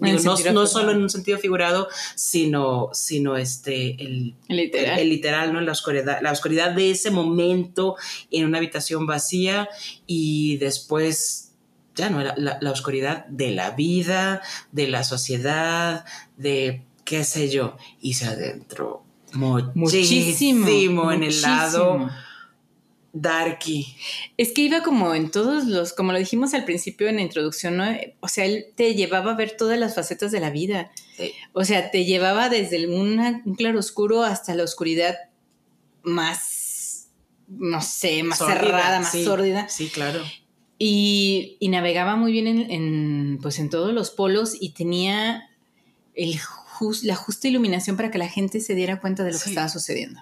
no, 0.00 0.66
solo 0.66 0.92
en 0.92 1.02
un 1.02 1.10
sentido 1.10 1.38
figurado, 1.38 1.88
sino, 2.14 2.88
sino 2.94 3.36
este, 3.36 4.02
el, 4.02 4.34
literal. 4.48 4.98
El, 4.98 5.10
literal, 5.10 5.52
¿no? 5.52 5.60
La 5.60 5.72
oscuridad, 5.72 6.20
la 6.22 6.32
oscuridad 6.32 6.70
de 6.70 6.90
ese 6.90 7.10
momento 7.10 7.96
en 8.30 8.46
una 8.46 8.56
habitación 8.56 9.06
vacía 9.06 9.68
y 10.06 10.56
después 10.56 11.51
ya 11.94 12.10
no 12.10 12.20
era 12.20 12.34
la, 12.36 12.70
oscuridad 12.70 13.26
de 13.26 13.50
la 13.50 13.70
vida, 13.70 14.42
de 14.70 14.88
la 14.88 15.04
sociedad, 15.04 16.04
de 16.36 16.84
qué 17.04 17.24
sé 17.24 17.50
yo, 17.50 17.76
y 18.00 18.14
se 18.14 18.26
adentró 18.26 19.04
muchísimo, 19.32 21.12
en 21.12 21.22
el 21.22 21.42
lado 21.42 22.10
darky. 23.12 23.94
Es 24.36 24.52
que 24.52 24.62
iba 24.62 24.82
como 24.82 25.14
en 25.14 25.30
todos 25.30 25.66
los, 25.66 25.92
como 25.92 26.12
lo 26.12 26.18
dijimos 26.18 26.54
al 26.54 26.64
principio 26.64 27.08
en 27.08 27.16
la 27.16 27.22
introducción, 27.22 27.76
¿no? 27.76 27.84
O 28.20 28.28
sea, 28.28 28.46
él 28.46 28.66
te 28.74 28.94
llevaba 28.94 29.32
a 29.32 29.36
ver 29.36 29.56
todas 29.56 29.78
las 29.78 29.94
facetas 29.94 30.32
de 30.32 30.40
la 30.40 30.50
vida. 30.50 30.90
O 31.52 31.64
sea, 31.64 31.90
te 31.90 32.04
llevaba 32.04 32.48
desde 32.48 32.86
un 32.86 33.54
claro 33.56 33.78
oscuro 33.78 34.22
hasta 34.22 34.54
la 34.54 34.64
oscuridad 34.64 35.16
más, 36.02 37.08
no 37.48 37.82
sé, 37.82 38.22
más 38.22 38.38
cerrada, 38.38 39.00
más 39.00 39.12
sórdida. 39.12 39.68
Sí, 39.68 39.88
claro. 39.88 40.22
Y, 40.84 41.58
navegaba 41.68 42.16
muy 42.16 42.32
bien 42.32 42.48
en, 42.48 43.38
pues 43.40 43.60
en 43.60 43.70
todos 43.70 43.94
los 43.94 44.10
polos 44.10 44.56
y 44.58 44.70
tenía 44.70 45.48
el 46.14 46.38
la 47.02 47.14
justa 47.14 47.48
iluminación 47.48 47.96
para 47.96 48.10
que 48.10 48.18
la 48.18 48.28
gente 48.28 48.60
se 48.60 48.74
diera 48.74 49.00
cuenta 49.00 49.22
de 49.24 49.32
lo 49.32 49.38
que 49.38 49.48
estaba 49.48 49.68
sucediendo. 49.68 50.20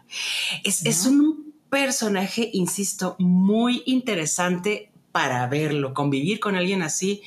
Es, 0.64 1.07
un 1.07 1.55
personaje, 1.71 2.50
insisto, 2.52 3.17
muy 3.19 3.83
interesante 3.87 4.90
para 5.12 5.47
verlo. 5.47 5.95
Convivir 5.95 6.40
con 6.40 6.57
alguien 6.57 6.83
así 6.83 7.23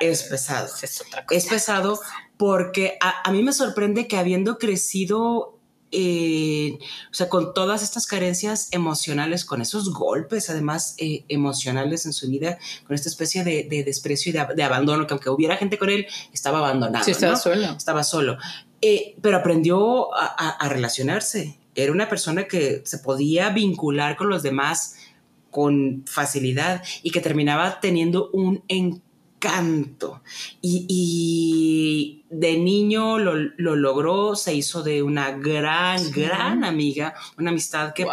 es 0.00 0.24
pesado. 0.24 0.68
Es, 1.30 1.46
pesado 1.46 2.00
porque 2.36 2.98
a, 3.00 3.30
mí 3.30 3.42
me 3.42 3.52
sorprende 3.52 4.08
que 4.08 4.16
habiendo 4.16 4.58
crecido 4.58 5.58
eh, 5.94 6.78
o 7.10 7.14
sea, 7.14 7.28
con 7.28 7.52
todas 7.52 7.82
estas 7.82 8.06
carencias 8.06 8.68
emocionales, 8.70 9.44
con 9.44 9.60
esos 9.60 9.92
golpes 9.92 10.48
además 10.48 10.94
eh, 10.96 11.24
emocionales 11.28 12.06
en 12.06 12.14
su 12.14 12.28
vida, 12.30 12.58
con 12.86 12.94
esta 12.94 13.10
especie 13.10 13.44
de, 13.44 13.84
desprecio 13.84 14.30
y 14.30 14.54
de, 14.56 14.62
abandono, 14.62 15.06
que 15.06 15.12
aunque 15.12 15.28
hubiera 15.28 15.56
gente 15.58 15.76
con 15.76 15.90
él, 15.90 16.06
estaba 16.32 16.58
abandonado. 16.58 17.04
Sí, 17.04 17.10
estaba 17.10 17.36
solo. 17.36 17.66
Estaba 17.76 18.04
solo. 18.04 18.38
Eh, 18.80 19.16
pero 19.20 19.36
aprendió 19.36 20.08
a, 20.14 20.66
relacionarse. 20.68 21.58
Era 21.74 21.92
una 21.92 22.08
persona 22.08 22.44
que 22.44 22.82
se 22.84 22.98
podía 22.98 23.50
vincular 23.50 24.16
con 24.16 24.30
los 24.30 24.42
demás 24.42 24.96
con 25.50 26.04
facilidad 26.06 26.82
y 27.02 27.10
que 27.10 27.20
terminaba 27.20 27.80
teniendo 27.80 28.30
un 28.32 28.64
encanto 29.42 30.22
canto. 30.22 30.22
Y, 30.60 32.24
de 32.30 32.56
niño 32.56 33.18
lo, 33.18 33.34
logró, 33.58 34.36
se 34.36 34.54
hizo 34.54 34.82
de 34.82 35.02
una 35.02 35.32
gran, 35.32 36.10
gran 36.12 36.64
amiga, 36.64 37.14
una 37.36 37.50
amistad 37.50 37.92
que, 37.92 38.06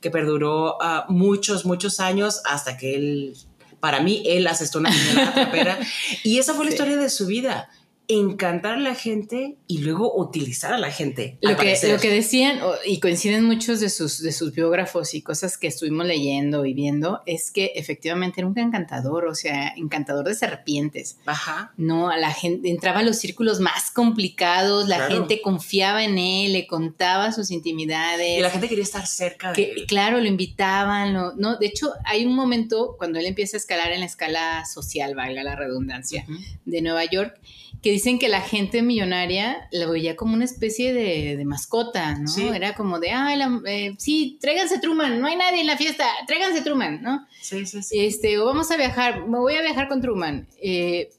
que, 0.00 0.10
perduró 0.10 0.78
ah, 0.80 1.04
muchos, 1.08 1.66
muchos 1.66 2.00
años 2.00 2.40
hasta 2.46 2.78
que 2.78 2.94
él, 2.94 3.36
para 3.78 4.00
mí, 4.00 4.22
él 4.24 4.46
asestó 4.46 4.78
una 4.78 4.90
trapera. 5.34 5.78
y 6.24 6.38
esa 6.38 6.54
fue 6.54 6.64
la 6.64 6.70
historia 6.70 6.96
de 6.96 7.10
su 7.10 7.26
vida 7.26 7.68
encantar 8.08 8.74
a 8.74 8.80
la 8.80 8.94
gente 8.94 9.56
y 9.66 9.78
luego 9.78 10.14
utilizar 10.16 10.72
a 10.72 10.78
la 10.78 10.90
gente. 10.90 11.38
Lo, 11.40 11.56
que, 11.56 11.76
lo 11.90 11.98
que 11.98 12.10
decían, 12.10 12.60
y 12.84 13.00
coinciden 13.00 13.44
muchos 13.44 13.80
de 13.80 13.90
sus, 13.90 14.22
de 14.22 14.32
sus 14.32 14.52
biógrafos 14.52 15.14
y 15.14 15.22
cosas 15.22 15.58
que 15.58 15.66
estuvimos 15.66 16.06
leyendo 16.06 16.64
y 16.66 16.74
viendo, 16.74 17.22
es 17.26 17.50
que 17.50 17.72
efectivamente 17.74 18.40
era 18.40 18.48
un 18.48 18.58
encantador, 18.58 19.26
o 19.26 19.34
sea, 19.34 19.72
encantador 19.76 20.26
de 20.26 20.34
serpientes. 20.34 21.18
Ajá. 21.26 21.72
No, 21.76 22.08
a 22.08 22.16
la 22.16 22.32
gente 22.32 22.70
entraba 22.70 23.00
a 23.00 23.02
los 23.02 23.16
círculos 23.16 23.60
más 23.60 23.90
complicados, 23.90 24.88
la 24.88 25.08
gente 25.08 25.40
confiaba 25.40 26.04
en 26.04 26.18
él, 26.18 26.52
le 26.52 26.66
contaba 26.66 27.32
sus 27.32 27.50
intimidades. 27.50 28.38
Y 28.38 28.42
la 28.42 28.50
gente 28.50 28.68
quería 28.68 28.84
estar 28.84 29.06
cerca 29.06 29.52
de 29.52 29.64
él. 29.64 29.86
Claro, 29.86 30.18
lo 30.18 30.26
invitaban, 30.26 31.12
no, 31.12 31.56
de 31.56 31.66
hecho, 31.66 31.92
hay 32.04 32.24
un 32.24 32.34
momento 32.34 32.94
cuando 32.98 33.18
él 33.18 33.26
empieza 33.26 33.56
a 33.56 33.58
escalar 33.58 33.92
en 33.92 34.00
la 34.00 34.06
escala 34.06 34.64
social, 34.64 35.14
valga 35.14 35.42
la 35.42 35.56
redundancia, 35.56 36.24
de 36.64 36.82
Nueva 36.82 37.04
York 37.04 37.40
que 37.82 37.90
dicen 37.90 38.18
que 38.18 38.28
la 38.28 38.40
gente 38.40 38.82
millonaria 38.82 39.68
la 39.70 39.86
veía 39.86 40.16
como 40.16 40.34
una 40.34 40.44
especie 40.44 40.92
de, 40.92 41.44
mascota, 41.44 42.18
¿no? 42.18 42.54
Era 42.54 42.74
como 42.74 42.98
de, 42.98 43.10
ay, 43.10 43.40
eh, 43.66 43.94
sí, 43.98 44.38
tráiganse 44.40 44.78
Truman, 44.78 45.20
no 45.20 45.26
hay 45.26 45.36
nadie 45.36 45.60
en 45.60 45.66
la 45.66 45.76
fiesta, 45.76 46.06
tráiganse 46.26 46.62
Truman, 46.62 47.02
¿no? 47.02 47.26
Sí, 47.40 47.66
sí, 47.66 47.82
sí. 47.82 47.98
Este, 48.00 48.38
o 48.38 48.44
vamos 48.44 48.70
a 48.70 48.76
viajar, 48.76 49.26
me 49.28 49.38
voy 49.38 49.54
a 49.54 49.62
viajar 49.62 49.88
con 49.88 50.00
Truman. 50.00 50.48
Eh, 50.60 51.10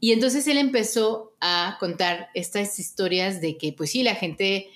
y 0.00 0.12
entonces 0.12 0.46
él 0.46 0.58
empezó 0.58 1.32
a 1.40 1.76
contar 1.80 2.28
estas 2.34 2.78
historias 2.78 3.40
de 3.40 3.56
que, 3.56 3.72
pues 3.72 3.90
sí, 3.90 4.02
la 4.02 4.14
gente 4.14 4.68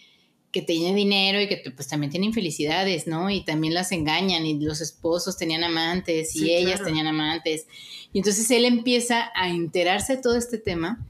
que 0.52 0.60
tiene 0.60 0.94
dinero 0.94 1.40
y 1.40 1.48
que 1.48 1.62
pues 1.74 1.88
también 1.88 2.10
tiene 2.10 2.26
infelicidades, 2.26 3.06
¿no? 3.06 3.30
Y 3.30 3.42
también 3.42 3.72
las 3.72 3.90
engañan 3.90 4.44
y 4.44 4.60
los 4.60 4.82
esposos 4.82 5.38
tenían 5.38 5.64
amantes 5.64 6.36
y 6.36 6.52
ellas 6.52 6.84
tenían 6.84 7.06
amantes. 7.06 7.66
Y 8.12 8.18
entonces 8.18 8.50
él 8.50 8.66
empieza 8.66 9.30
a 9.34 9.48
enterarse 9.48 10.16
de 10.16 10.22
todo 10.22 10.36
este 10.36 10.58
tema 10.58 11.04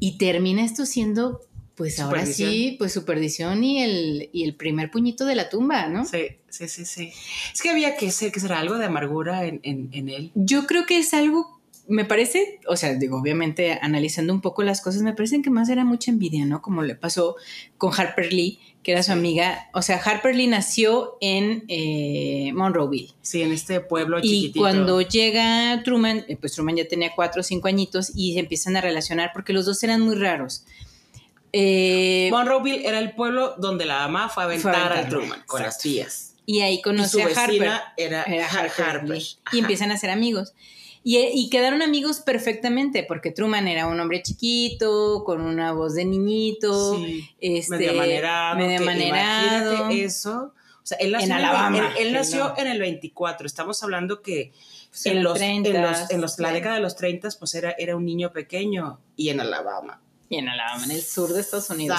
y 0.00 0.18
termina 0.18 0.64
esto 0.64 0.86
siendo, 0.86 1.40
pues 1.76 2.00
ahora 2.00 2.26
sí, 2.26 2.74
pues 2.80 2.92
su 2.92 3.04
perdición 3.04 3.62
y 3.62 3.80
el, 3.80 4.28
y 4.32 4.42
el 4.42 4.56
primer 4.56 4.90
puñito 4.90 5.24
de 5.24 5.36
la 5.36 5.48
tumba, 5.48 5.86
¿no? 5.86 6.04
Sí, 6.04 6.38
sí, 6.48 6.66
sí, 6.66 6.84
sí. 6.84 7.12
Es 7.54 7.62
que 7.62 7.70
había 7.70 7.96
que 7.96 8.10
ser, 8.10 8.32
que 8.32 8.40
será 8.40 8.58
algo 8.58 8.76
de 8.76 8.86
amargura 8.86 9.46
en, 9.46 9.60
en 9.62 10.08
él. 10.08 10.32
Yo 10.34 10.66
creo 10.66 10.84
que 10.84 10.98
es 10.98 11.14
algo 11.14 11.59
me 11.90 12.04
parece, 12.04 12.60
o 12.68 12.76
sea, 12.76 12.94
digo, 12.94 13.18
obviamente 13.18 13.78
analizando 13.82 14.32
un 14.32 14.40
poco 14.40 14.62
las 14.62 14.80
cosas, 14.80 15.02
me 15.02 15.12
parece 15.12 15.42
que 15.42 15.50
más 15.50 15.68
era 15.68 15.84
mucha 15.84 16.12
envidia, 16.12 16.46
¿no? 16.46 16.62
Como 16.62 16.82
le 16.82 16.94
pasó 16.94 17.34
con 17.78 17.92
Harper 17.92 18.32
Lee, 18.32 18.60
que 18.84 18.92
era 18.92 19.02
su 19.02 19.10
amiga. 19.10 19.68
O 19.74 19.82
sea, 19.82 19.96
Harper 19.96 20.34
Lee 20.36 20.46
nació 20.46 21.18
en 21.20 21.64
eh, 21.66 22.52
Monroeville. 22.54 23.12
Sí, 23.22 23.42
en 23.42 23.52
este 23.52 23.80
pueblo 23.80 24.20
chiquitito. 24.20 24.58
Y 24.58 24.60
cuando 24.60 25.00
llega 25.00 25.82
Truman, 25.82 26.24
eh, 26.28 26.36
pues 26.36 26.52
Truman 26.52 26.76
ya 26.76 26.86
tenía 26.86 27.12
cuatro 27.14 27.40
o 27.40 27.42
cinco 27.42 27.66
añitos 27.66 28.12
y 28.14 28.34
se 28.34 28.40
empiezan 28.40 28.76
a 28.76 28.80
relacionar 28.80 29.32
porque 29.34 29.52
los 29.52 29.66
dos 29.66 29.82
eran 29.82 30.00
muy 30.00 30.14
raros. 30.14 30.64
Eh, 31.52 32.28
Monroeville 32.30 32.86
era 32.86 33.00
el 33.00 33.12
pueblo 33.16 33.56
donde 33.58 33.84
la 33.84 33.98
mamá 34.06 34.28
fue 34.28 34.44
a 34.44 34.46
aventar 34.46 34.92
a, 34.92 35.08
Truman 35.08 35.42
con 35.46 35.62
las 35.62 35.78
tías. 35.78 36.36
Y 36.46 36.60
ahí 36.60 36.80
conoce 36.80 37.20
a 37.22 37.26
Harper. 37.26 37.72
Era, 37.96 38.22
Harper. 38.22 39.02
y 39.52 39.58
empiezan 39.58 39.90
a 39.90 39.96
ser 39.96 40.10
amigos. 40.10 40.54
Y, 41.02 41.48
quedaron 41.48 41.80
amigos 41.80 42.20
perfectamente, 42.20 43.04
porque 43.04 43.30
Truman 43.30 43.66
era 43.68 43.86
un 43.86 43.98
hombre 43.98 44.22
chiquito, 44.22 45.24
con 45.24 45.40
una 45.40 45.72
voz 45.72 45.94
de 45.94 46.04
niñito, 46.04 47.00
este, 47.40 47.76
medio 47.76 47.94
manerado. 47.94 48.56
Medio 48.58 48.80
manerado. 48.82 49.88
eso. 49.90 50.52
O 50.82 50.86
sea, 50.90 50.98
él 50.98 51.12
nació 51.12 51.26
En 51.26 51.32
Alabama, 51.32 51.94
Él, 51.98 52.12
nació 52.12 52.48
no. 52.48 52.54
en 52.58 52.66
el 52.66 52.80
24. 52.80 53.46
Estamos 53.46 53.82
hablando 53.82 54.22
que 54.22 54.52
Pues 54.90 55.06
en, 55.06 55.18
en 55.18 55.24
los, 55.24 55.34
los 55.34 55.42
en, 55.42 55.64
30s, 55.64 55.80
los, 55.80 56.10
en 56.10 56.20
los- 56.20 56.38
la 56.38 56.48
sí. 56.48 56.54
década 56.54 56.74
de 56.74 56.80
los 56.80 56.96
30, 56.96 57.28
pues 57.38 57.54
era, 57.54 57.74
era 57.78 57.96
un 57.96 58.04
niño 58.04 58.32
pequeño 58.32 59.00
y 59.16 59.28
en 59.30 59.40
Alabama. 59.40 60.02
Y 60.28 60.36
en 60.36 60.48
Alabama, 60.48 60.84
en 60.84 60.92
el 60.92 61.02
sur 61.02 61.32
de 61.32 61.40
Estados 61.40 61.70
Unidos. 61.70 61.98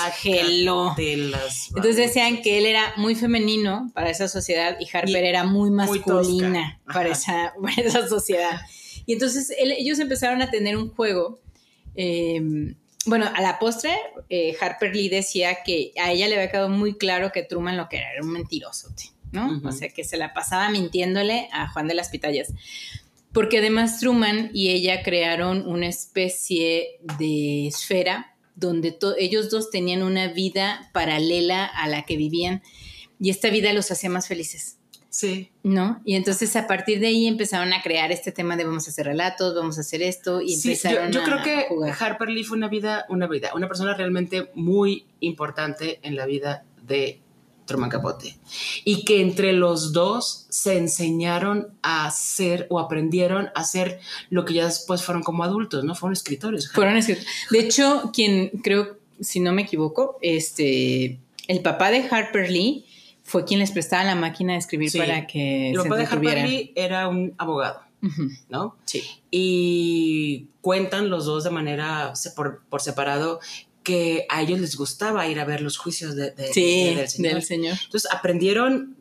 De 0.95 1.17
las 1.17 1.67
Entonces 1.69 1.97
decían 1.97 2.41
que 2.41 2.57
él 2.59 2.65
era 2.65 2.93
muy 2.97 3.13
femenino 3.15 3.91
para 3.93 4.09
esa 4.09 4.27
sociedad 4.27 4.77
y 4.79 4.85
Harper 4.85 5.23
Y 5.23 5.27
era 5.27 5.43
muy 5.43 5.69
masculina 5.69 6.79
para, 6.85 7.09
esa, 7.09 7.53
para 7.61 7.75
esa 7.75 8.07
sociedad. 8.07 8.61
Y 9.05 9.13
entonces 9.13 9.51
él- 9.57 9.73
ellos 9.77 9.99
empezaron 9.99 10.41
a 10.41 10.49
tener 10.49 10.77
un 10.77 10.89
juego. 10.89 11.39
eh, 11.95 12.41
bueno, 13.05 13.25
a 13.33 13.41
la 13.41 13.57
postre, 13.57 13.95
eh, 14.29 14.55
Harper 14.61 14.95
Lee 14.95 15.09
decía 15.09 15.57
que 15.65 15.91
a 15.99 16.11
ella 16.11 16.27
le 16.27 16.35
había 16.35 16.51
quedado 16.51 16.69
muy 16.69 16.93
claro 16.97 17.31
que 17.31 17.41
Truman 17.43 17.75
lo 17.75 17.89
que 17.89 17.97
era 17.97 18.13
era 18.13 18.23
un 18.23 18.31
mentiroso, 18.31 18.93
¿no? 19.31 19.59
O 19.65 19.71
sea, 19.71 19.89
que 19.89 20.03
se 20.03 20.17
la 20.17 20.33
pasaba 20.33 20.69
mintiéndole 20.69 21.49
a 21.51 21.67
Juan 21.69 21.87
de 21.87 21.95
las 21.95 22.09
Pitayas. 22.09 22.53
Porque 23.33 23.57
además 23.57 23.99
Truman 23.99 24.51
y 24.53 24.69
ella 24.69 25.01
crearon 25.03 25.67
una 25.67 25.87
especie 25.87 26.99
de 27.17 27.67
esfera 27.67 28.35
donde 28.55 28.95
ellos 29.17 29.49
dos 29.49 29.71
tenían 29.71 30.03
una 30.03 30.27
vida 30.27 30.91
paralela 30.93 31.65
a 31.65 31.87
la 31.87 32.03
que 32.05 32.17
vivían 32.17 32.61
y 33.19 33.31
esta 33.31 33.49
vida 33.49 33.73
los 33.73 33.89
hacía 33.89 34.09
más 34.11 34.27
felices, 34.27 34.77
Sí. 35.11 35.51
¿no? 35.61 36.01
Y 36.05 36.15
entonces 36.15 36.55
a 36.55 36.67
partir 36.67 37.01
de 37.01 37.07
ahí 37.07 37.27
empezaron 37.27 37.73
a 37.73 37.81
crear 37.81 38.13
este 38.13 38.31
tema 38.31 38.55
de 38.55 38.63
vamos 38.63 38.87
a 38.87 38.91
hacer 38.91 39.05
relatos, 39.05 39.53
vamos 39.53 39.77
a 39.77 39.81
hacer 39.81 40.01
esto 40.01 40.41
y 40.41 40.55
Sí, 40.55 40.69
yo, 40.69 40.71
empezaron 40.71 41.11
yo 41.11 41.21
a 41.21 41.23
creo 41.25 41.43
que 41.43 41.65
jugar. 41.67 41.95
Harper 41.99 42.29
Lee 42.29 42.45
fue 42.45 42.57
una 42.57 42.69
vida, 42.69 43.05
una 43.09 43.27
vida, 43.27 43.51
una 43.53 43.67
persona 43.67 43.93
realmente 43.93 44.49
muy 44.55 45.05
importante 45.19 45.99
en 46.01 46.15
la 46.15 46.25
vida 46.25 46.63
de 46.81 47.19
Truman 47.65 47.89
Capote. 47.89 48.37
Y 48.85 49.03
que 49.03 49.19
entre 49.19 49.51
los 49.51 49.91
dos 49.91 50.45
se 50.49 50.77
enseñaron 50.77 51.67
a 51.81 52.05
hacer 52.05 52.67
o 52.69 52.79
aprendieron 52.79 53.47
a 53.47 53.59
hacer 53.59 53.99
lo 54.29 54.45
que 54.45 54.53
ya 54.53 54.65
después 54.65 55.03
fueron 55.03 55.23
como 55.23 55.43
adultos, 55.43 55.83
¿no? 55.83 55.93
Fueron 55.93 56.13
escritores. 56.13 56.71
Fueron 56.71 56.95
escritos. 56.95 57.25
De 57.49 57.59
hecho, 57.59 58.11
quien 58.13 58.49
creo, 58.63 58.97
si 59.19 59.41
no 59.41 59.51
me 59.51 59.63
equivoco, 59.63 60.17
este, 60.21 61.19
el 61.47 61.61
papá 61.61 61.91
de 61.91 62.07
Harper 62.09 62.49
Lee 62.49 62.85
fue 63.31 63.45
quien 63.45 63.59
les 63.59 63.71
prestaba 63.71 64.03
la 64.03 64.15
máquina 64.15 64.53
de 64.53 64.59
escribir 64.59 64.89
Sí. 64.91 64.97
para 64.97 65.25
que 65.25 65.69
El 65.71 65.77
se 65.77 65.83
papá 65.83 65.95
de 65.97 66.05
Harper. 66.05 66.47
Lee 66.47 66.71
era 66.75 67.07
un 67.07 67.33
abogado. 67.37 67.81
¿no? 68.49 68.75
Sí. 68.85 69.03
y 69.29 70.47
cuentan 70.61 71.09
los 71.11 71.25
dos 71.25 71.43
de 71.43 71.51
manera 71.51 72.13
por, 72.35 72.63
por 72.67 72.81
separado 72.81 73.39
que 73.83 74.25
a 74.29 74.41
ellos 74.41 74.59
les 74.59 74.75
gustaba 74.75 75.27
ir 75.27 75.39
a 75.39 75.45
ver 75.45 75.61
los 75.61 75.77
juicios 75.77 76.15
de, 76.15 76.31
de- 76.31 76.51
Sí, 76.51 76.85
de- 76.89 76.95
del 76.95 77.07
señor. 77.09 77.33
del 77.35 77.43
señor. 77.43 77.77
Entonces 77.85 78.11
aprendieron 78.11 78.95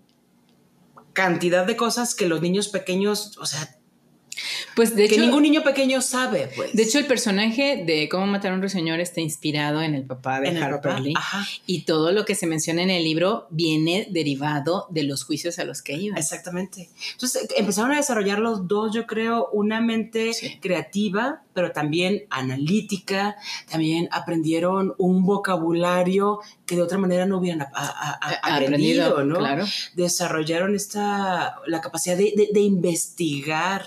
cantidad 1.15 1.67
de 1.67 1.77
cosas 1.77 2.15
que 2.15 2.27
los 2.29 2.41
niños 2.43 2.69
pequeños, 2.69 3.37
o 3.39 3.47
sea, 3.47 3.77
Pues 4.77 4.95
de 4.97 5.09
que 5.09 5.15
hecho, 5.17 5.25
ningún 5.25 5.43
niño 5.43 5.63
pequeño 5.63 6.01
sabe, 6.03 6.49
pues. 6.57 6.73
de 6.73 6.83
hecho 6.83 6.99
el 6.99 7.07
personaje 7.07 7.83
de 7.87 8.09
cómo 8.09 8.27
matar 8.27 8.53
a 8.53 8.55
un 8.55 8.61
ruiseñor 8.61 9.01
está 9.01 9.21
inspirado 9.21 9.83
en 9.83 9.95
el 9.95 10.05
papá 10.05 10.41
de 10.41 10.49
en 10.49 10.57
Harper 10.63 10.81
papá, 10.93 11.01
Lee. 11.01 11.15
Ajá, 11.17 11.47
Y 11.67 11.83
todo 11.83 12.13
lo 12.13 12.25
que 12.25 12.35
se 12.35 12.47
menciona 12.47 12.83
en 12.83 12.91
el 12.91 13.05
libro 13.05 13.47
viene 13.51 14.07
derivado 14.11 14.87
de 14.91 15.03
los 15.05 15.25
juicios 15.25 15.59
a 15.59 15.65
los 15.65 15.83
que 15.83 15.95
iban. 15.95 16.19
exactamente. 16.19 16.89
Entonces 17.13 17.49
empezaron 17.57 17.93
a 17.93 17.97
desarrollar 17.97 18.39
los 18.39 18.69
dos, 18.69 18.95
yo 18.95 19.07
creo, 19.07 19.49
una 19.53 19.81
mente 19.81 20.33
Sí. 20.35 20.59
creativa, 20.61 21.43
pero 21.55 21.73
también 21.73 22.25
analítica. 22.31 23.37
También 23.71 24.09
aprendieron 24.13 24.95
un 24.99 25.25
vocabulario 25.25 26.41
que 26.67 26.77
de 26.77 26.83
otra 26.83 26.99
manera 26.99 27.27
no 27.27 27.39
hubieran 27.39 27.63
a- 27.63 27.69
a- 27.75 28.19
a- 28.21 28.57
aprendido, 28.57 29.25
¿no? 29.25 29.39
Claro. 29.39 29.65
desarrollaron 29.95 30.75
esta, 30.75 31.57
la 31.67 31.81
capacidad 31.81 32.17
de, 32.17 32.33
de- 32.37 32.49
de 32.53 32.61
investigar 32.61 33.85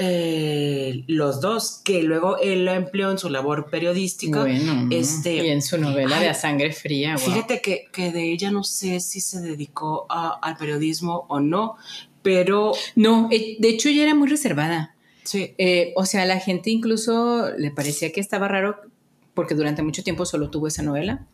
eh, 0.00 1.02
los 1.08 1.40
dos, 1.40 1.80
que 1.84 2.02
luego 2.04 2.38
él 2.38 2.64
lo 2.64 2.72
empleó 2.72 3.10
en 3.10 3.18
su 3.18 3.28
labor 3.28 3.68
periodística. 3.70 4.40
Bueno, 4.40 4.86
este, 4.90 5.44
y 5.46 5.50
en 5.50 5.60
su 5.60 5.76
novela 5.76 6.16
ay, 6.16 6.22
de 6.24 6.28
A 6.30 6.34
Sangre 6.34 6.72
Fría, 6.72 7.16
guau. 7.16 7.26
Fíjate 7.30 7.60
que, 7.60 7.86
que 7.92 8.12
de 8.12 8.32
ella 8.32 8.50
no 8.50 8.62
sé 8.64 9.00
si 9.00 9.20
se 9.20 9.40
dedicó 9.40 10.06
a- 10.08 10.38
al 10.40 10.56
periodismo 10.56 11.26
o 11.28 11.40
no, 11.40 11.76
pero 12.22 12.72
No, 12.94 13.28
eh, 13.32 13.56
de 13.58 13.68
hecho 13.68 13.88
ella 13.88 14.04
era 14.04 14.14
muy 14.14 14.28
reservada. 14.28 14.94
sí, 15.24 15.54
Eh, 15.58 15.92
o 15.96 16.06
sea, 16.06 16.22
a 16.22 16.26
la 16.26 16.38
gente 16.40 16.70
incluso 16.70 17.50
le 17.58 17.70
parecía 17.70 18.12
que 18.12 18.20
estaba 18.20 18.48
raro 18.48 18.76
porque 19.34 19.54
durante 19.54 19.82
mucho 19.82 20.02
tiempo 20.02 20.24
solo 20.26 20.48
tuvo 20.50 20.66
esa 20.68 20.82
novela. 20.82 21.26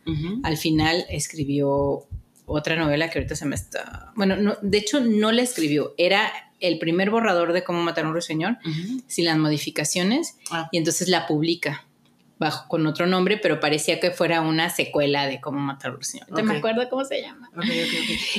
Al 0.43 0.57
final 0.57 1.05
escribió 1.09 2.03
otra 2.45 2.75
novela 2.75 3.09
que 3.09 3.17
ahorita 3.17 3.35
se 3.35 3.45
me 3.47 3.55
está... 3.55 4.11
Bueno, 4.15 4.35
no, 4.35 4.57
de 4.61 4.77
hecho 4.77 4.99
no 4.99 5.31
la 5.31 5.41
escribió. 5.41 5.95
Era 5.97 6.31
el 6.67 6.79
primer 6.79 7.09
borrador 7.11 7.53
de 7.53 7.63
Cómo 7.63 7.81
matar 7.83 8.05
a 8.05 8.07
un 8.07 8.13
ruiseñor 8.13 8.57
sin 9.07 9.25
las 9.25 9.37
modificaciones 9.37 10.37
Ah, 10.51 10.69
y 10.71 10.77
entonces 10.77 11.07
la 11.07 11.27
publica 11.27 11.85
bajo 12.37 12.67
con 12.67 12.85
otro 12.85 13.07
nombre, 13.07 13.37
pero 13.37 13.61
parecía 13.61 14.01
que 14.01 14.11
fuera 14.11 14.41
una 14.41 14.69
secuela 14.69 15.25
de 15.25 15.39
Cómo 15.39 15.59
matar 15.59 15.87
a 15.87 15.91
un 15.91 15.95
ruiseñor. 15.97 16.29
No 16.29 16.43
me 16.43 16.57
acuerdo 16.57 16.87
cómo 16.89 17.05
se 17.05 17.21
llama. 17.21 17.49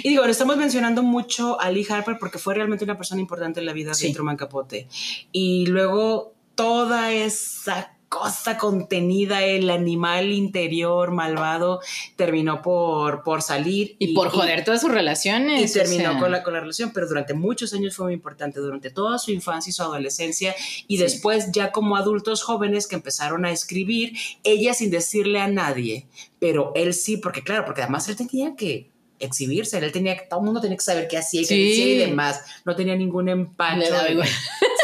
Y 0.03 0.09
digo, 0.11 0.25
estamos 0.27 0.57
mencionando 0.59 1.03
mucho 1.03 1.59
a 1.61 1.71
Lee 1.71 1.87
Harper 1.89 2.17
porque 2.21 2.39
fue 2.39 2.55
realmente 2.55 2.85
una 2.85 2.97
persona 2.99 3.21
importante 3.23 3.61
en 3.61 3.67
la 3.67 3.73
vida 3.73 3.95
Sí. 3.95 4.09
de 4.09 4.15
Truman 4.15 4.37
Capote. 4.37 4.87
Y 5.33 5.67
luego 5.67 6.35
toda 6.55 7.11
esa 7.13 7.96
cosa 8.19 8.57
contenida, 8.57 9.45
el 9.45 9.71
animal 9.71 10.33
interior 10.33 11.11
malvado, 11.11 11.81
terminó 12.17 12.63
por, 12.63 13.23
por 13.23 13.43
salir. 13.43 13.97
Y, 13.99 14.15
por 14.15 14.31
joder 14.31 14.65
todas 14.65 14.81
sus 14.81 14.91
relaciones. 14.91 15.71
Y 15.71 15.73
terminó 15.79 16.11
sea, 16.13 16.19
con, 16.21 16.33
la, 16.33 16.43
con 16.43 16.53
la 16.53 16.61
relación, 16.61 16.93
pero 16.93 17.07
durante 17.09 17.35
muchos 17.35 17.73
años 17.75 17.95
fue 17.97 18.07
muy 18.07 18.15
importante, 18.15 18.61
durante 18.61 18.91
toda 18.91 19.19
su 19.19 19.31
infancia 19.31 19.71
y 19.71 19.73
su 19.73 19.83
adolescencia, 19.83 20.55
y 20.87 20.97
Sí. 20.97 21.03
después 21.03 21.53
ya 21.53 21.73
como 21.73 21.97
adultos 21.97 22.43
jóvenes 22.43 22.87
que 22.87 22.97
empezaron 22.97 23.45
a 23.45 23.51
escribir, 23.53 24.13
ella 24.45 24.75
sin 24.75 24.91
decirle 24.91 25.41
a 25.41 25.49
nadie, 25.49 26.07
pero 26.39 26.73
él 26.75 26.95
sí, 26.95 27.17
porque 27.17 27.43
claro, 27.43 27.65
porque 27.65 27.83
además 27.83 28.09
él 28.09 28.17
tenía 28.17 28.55
que 28.57 28.91
exhibirse, 29.19 29.79
él 29.79 29.93
tenía 29.93 30.15
que, 30.17 30.27
todo 30.27 30.41
el 30.41 30.45
mundo 30.45 30.61
tenía 30.61 30.77
que 30.77 30.85
saber 30.85 31.09
qué 31.09 31.17
hacía 31.17 31.41
y 31.41 31.45
qué 31.45 31.55
Sí. 31.55 31.69
decía 31.69 31.87
y 31.87 31.97
demás, 31.99 32.41
no 32.65 32.77
tenía 32.77 32.95
ningún 32.97 33.29
empacho. 33.31 33.81
Le 34.05 34.13
igual. 34.13 34.29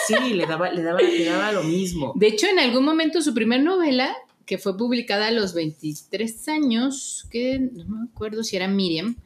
Sí, 0.06 0.34
le 0.34 0.46
daba, 0.46 0.70
le, 0.72 0.82
daba, 0.82 1.00
le 1.00 1.24
daba 1.24 1.52
lo 1.52 1.62
mismo. 1.62 2.12
De 2.16 2.26
hecho, 2.28 2.46
en 2.46 2.58
algún 2.58 2.84
momento 2.84 3.22
su 3.22 3.34
primer 3.34 3.62
novela, 3.62 4.14
que 4.46 4.58
fue 4.58 4.76
publicada 4.76 5.28
a 5.28 5.30
los 5.30 5.54
23 5.54 6.48
años, 6.48 7.26
que 7.30 7.58
no 7.60 7.84
me 7.96 8.04
acuerdo 8.12 8.42
si 8.42 8.56
era 8.56 8.66
Miriam, 8.68 9.16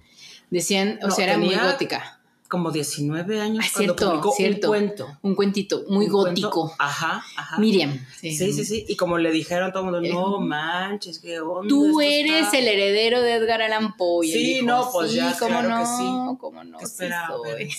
decían, 0.50 0.98
o 1.02 1.08
No, 1.08 1.14
sea, 1.14 1.24
era 1.24 1.34
tenía- 1.34 1.58
muy 1.62 1.70
gótica. 1.72 2.15
Como 2.48 2.70
19 2.70 3.40
años 3.40 3.64
Ah, 3.66 3.70
cuando 3.74 3.94
cierto, 3.94 4.10
publicó 4.10 4.32
cierto. 4.36 4.66
un 4.66 4.70
cuento. 4.70 5.18
Un 5.22 5.34
cuentito 5.34 5.84
muy 5.88 6.06
Un 6.06 6.12
gótico. 6.12 6.50
cuento, 6.50 6.74
Ajá, 6.78 7.24
ajá. 7.36 7.58
Miriam. 7.58 7.98
Sí, 8.20 8.36
sí, 8.36 8.64
sí. 8.64 8.84
Y 8.88 8.94
como 8.96 9.18
le 9.18 9.30
dijeron 9.32 9.70
a 9.70 9.72
todo 9.72 9.84
el 9.84 9.90
mundo, 9.90 10.06
Eh, 10.08 10.12
no 10.12 10.40
manches, 10.40 11.18
qué 11.18 11.40
onda. 11.40 11.68
Tú 11.68 12.00
eres 12.00 12.44
está- 12.46 12.58
el 12.58 12.68
heredero 12.68 13.20
de 13.22 13.32
Edgar 13.34 13.62
Allan 13.62 13.96
Poe. 13.96 14.26
Sí, 14.28 14.38
dijo, 14.60 14.66
no, 14.66 14.88
pues 14.92 15.10
sí, 15.10 15.16
ya, 15.16 15.36
cómo 15.38 15.58
claro 15.58 15.68
que 15.68 15.74
no, 15.74 15.86
sí. 15.98 16.36
cómo 16.40 16.64
no, 16.64 16.78
¿Qué 16.78 16.86
sí? 16.86 17.76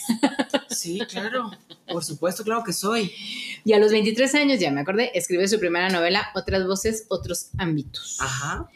Sí, 0.70 1.00
claro. 1.10 1.52
Por 1.92 2.04
supuesto, 2.04 2.44
claro 2.44 2.64
que 2.66 2.74
soy. 2.74 3.12
Y 3.64 3.72
a 3.74 3.80
los 3.80 3.92
23 3.92 4.36
años, 4.36 4.60
ya 4.60 4.70
me 4.72 4.82
acordé, 4.82 5.12
escribe 5.18 5.48
su 5.48 5.60
primera 5.60 5.90
novela, 5.90 6.28
Otras 6.36 6.68
voces, 6.68 7.06
otros 7.10 7.50
ámbitos. 7.58 8.18
Ajá. 8.20 8.68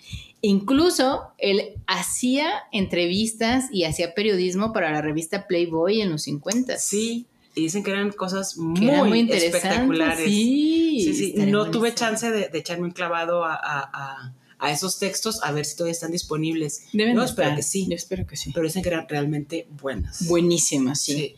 Incluso 0.41 1.33
él 1.37 1.73
hacía 1.87 2.51
entrevistas 2.71 3.65
y 3.71 3.83
hacía 3.83 4.13
periodismo 4.15 4.73
para 4.73 4.91
la 4.91 5.01
revista 5.01 5.47
Playboy 5.47 6.01
en 6.01 6.09
los 6.11 6.23
50. 6.23 6.77
Sí. 6.77 7.27
Y 7.53 7.63
dicen 7.63 7.83
que 7.83 7.91
eran 7.91 8.11
cosas 8.11 8.57
muy, 8.57 8.79
muy 9.09 9.29
espectaculares. 9.31 10.25
Sí, 10.25 11.13
sí, 11.13 11.33
No 11.37 11.69
tuve 11.69 11.93
chance 11.93 12.31
de, 12.31 12.47
de 12.47 12.57
echarme 12.59 12.85
un 12.85 12.91
clavado 12.91 13.43
a, 13.43 13.53
a- 13.53 13.89
a- 13.93 14.35
a 14.63 14.71
esos 14.71 14.99
textos 14.99 15.43
a 15.43 15.51
ver 15.51 15.65
si 15.65 15.75
todavía 15.75 15.93
están 15.93 16.11
disponibles. 16.11 16.83
Deben 16.93 17.15
no, 17.15 17.23
espero 17.23 17.55
que 17.55 17.63
sí. 17.63 17.87
Yo 17.89 17.95
espero 17.95 18.27
que 18.27 18.35
sí. 18.37 18.51
Pero 18.53 18.67
dicen 18.67 18.83
que 18.83 18.89
eran 18.89 19.07
realmente 19.09 19.67
buenas. 19.71 20.27
Buenísimas, 20.27 21.01
sí. 21.01 21.35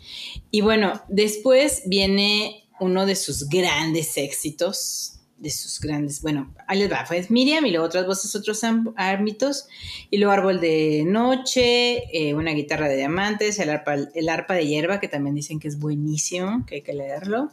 Y 0.51 0.59
bueno, 0.59 1.01
después 1.07 1.83
viene 1.85 2.65
uno 2.81 3.05
de 3.05 3.15
sus 3.15 3.47
grandes 3.47 4.17
éxitos, 4.17 5.19
de 5.43 5.49
sus 5.49 5.81
grandes, 5.81 6.21
bueno, 6.21 6.55
ahí 6.67 6.79
les 6.79 6.89
va, 6.89 7.05
fue 7.05 7.23
Miriam 7.27 7.65
y 7.65 7.71
luego 7.71 7.85
otras 7.85 8.07
voces, 8.07 8.33
otros 8.33 8.63
ámbitos, 8.63 9.67
y 10.09 10.17
luego 10.17 10.31
Árbol 10.31 10.61
de 10.61 11.03
Noche, 11.05 12.03
eh, 12.13 12.33
una 12.33 12.51
guitarra 12.51 12.87
de 12.87 12.95
diamantes, 12.95 13.59
el 13.59 13.69
arpa, 13.69 13.95
el 13.95 14.29
arpa 14.29 14.53
de 14.53 14.65
hierba, 14.65 15.01
que 15.01 15.09
también 15.09 15.35
dicen 15.35 15.59
que 15.59 15.67
es 15.67 15.77
buenísimo, 15.77 16.65
que 16.65 16.75
hay 16.75 16.81
que 16.81 16.93
leerlo. 16.93 17.51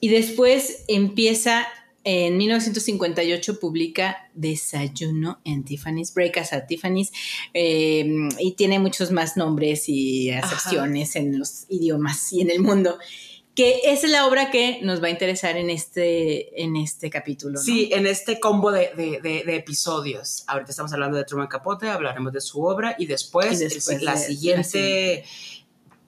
Y 0.00 0.08
después 0.08 0.84
empieza, 0.86 1.66
en 2.04 2.36
1958 2.36 3.58
publica 3.58 4.28
Desayuno 4.34 5.40
en 5.44 5.64
Tiffany's, 5.64 6.12
Breakfast 6.12 6.52
at 6.52 6.66
Tiffany's, 6.66 7.10
eh, 7.54 8.06
y 8.38 8.52
tiene 8.52 8.78
muchos 8.78 9.12
más 9.12 9.38
nombres 9.38 9.88
y 9.88 10.30
acepciones 10.30 11.16
en 11.16 11.38
los 11.38 11.64
idiomas 11.70 12.34
y 12.34 12.42
en 12.42 12.50
el 12.50 12.60
mundo. 12.60 12.98
Que 13.56 13.80
esa 13.86 14.06
es 14.06 14.12
la 14.12 14.26
obra 14.26 14.50
que 14.50 14.78
nos 14.82 15.02
va 15.02 15.06
a 15.08 15.10
interesar 15.10 15.56
en 15.56 15.70
este, 15.70 16.62
en 16.62 16.76
este 16.76 17.10
capítulo. 17.10 17.54
¿no? 17.54 17.60
Sí, 17.60 17.88
en 17.92 18.06
este 18.06 18.38
combo 18.38 18.70
de, 18.70 18.90
de- 18.96 19.18
de- 19.22 19.42
de 19.44 19.56
episodios. 19.56 20.44
Ahorita 20.46 20.70
estamos 20.70 20.92
hablando 20.92 21.16
de 21.16 21.24
Truman 21.24 21.48
Capote, 21.48 21.88
hablaremos 21.88 22.32
de 22.34 22.40
su 22.42 22.62
obra 22.62 22.94
y 22.98 23.06
después, 23.06 23.58
Y 23.60 23.64
después 23.64 24.02
la 24.02 24.16
siguiente, 24.16 25.24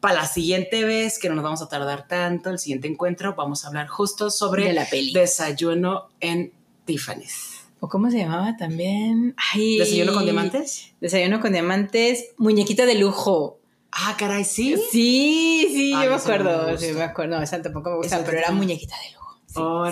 para 0.00 0.14
la 0.20 0.26
siguiente 0.28 0.84
vez, 0.84 1.18
que 1.18 1.28
no 1.30 1.34
nos 1.37 1.42
vamos 1.42 1.62
a 1.62 1.68
tardar 1.68 2.06
tanto, 2.06 2.50
el 2.50 2.58
siguiente 2.58 2.87
encuentro, 2.87 3.34
vamos 3.34 3.64
a 3.64 3.68
hablar 3.68 3.88
justo 3.88 4.30
sobre 4.30 4.64
De 4.66 4.72
la 4.74 4.84
peli. 4.88 5.12
Desayuno 5.14 6.11
en 6.20 6.52
Tiffany's. 6.84 7.54
¿O 7.80 7.88
cómo 7.88 8.11
se 8.11 8.18
llamaba 8.18 8.56
también? 8.56 9.34
Ay, 9.54 9.78
¿Desayuno 9.78 10.12
con 10.12 10.24
diamantes? 10.24 10.92
Desayuno 11.00 11.40
con 11.40 11.52
diamantes, 11.52 12.26
muñequita 12.37 12.84
de 12.87 12.96
lujo. 12.96 13.57
Ah, 13.90 14.16
caray, 14.18 14.44
sí. 14.44 14.77
Sí, 14.90 15.66
sí, 15.70 15.92
Ay, 15.94 16.05
yo 16.05 16.11
me 16.11 16.16
acuerdo. 16.16 16.79
sí, 16.79 16.92
me 16.92 17.03
acuerdo. 17.03 17.37
No, 17.37 17.42
esa 17.42 17.61
tampoco 17.62 17.90
me 17.90 17.96
gusta, 17.96 18.16
Esa 18.16 18.24
pero 18.24 18.38
era 18.38 18.51
muñequita 18.53 18.94
de 19.03 19.12
lujo. 19.12 19.29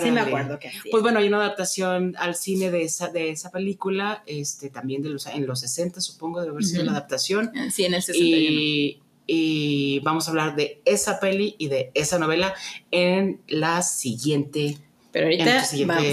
Sí, 0.01 0.11
me 0.11 0.21
acuerdo 0.21 0.59
que. 0.59 0.71
Pues 0.91 1.01
bueno, 1.03 1.19
hay 1.19 1.27
una 1.27 1.37
adaptación 1.37 2.15
al 2.19 2.35
cine 2.35 2.69
de 2.71 2.83
esa, 2.83 3.09
de 3.09 3.31
esa 3.31 3.49
película, 3.51 4.23
este, 4.27 4.69
también 4.69 5.01
de 5.01 5.09
los, 5.09 5.25
en 5.25 5.47
los 5.47 5.59
60, 5.61 5.99
supongo, 5.99 6.39
debe 6.41 6.51
haber 6.51 6.63
sido 6.63 6.81
Ujú. 6.83 6.91
la 6.91 6.97
adaptación. 6.97 7.51
sí, 7.71 7.85
en 7.85 7.95
el 7.95 8.01
61. 8.03 8.59
Y, 8.61 9.01
y 9.25 9.99
vamos 10.01 10.27
a 10.27 10.31
hablar 10.31 10.55
de 10.55 10.81
esa 10.85 11.19
peli 11.19 11.55
y 11.57 11.67
de 11.67 11.91
esa 11.95 12.19
novela 12.19 12.53
en 12.91 13.41
la 13.47 13.81
siguiente. 13.81 14.77
Pero 15.17 15.29
ahorita 15.29 15.63
sigamos 15.63 16.05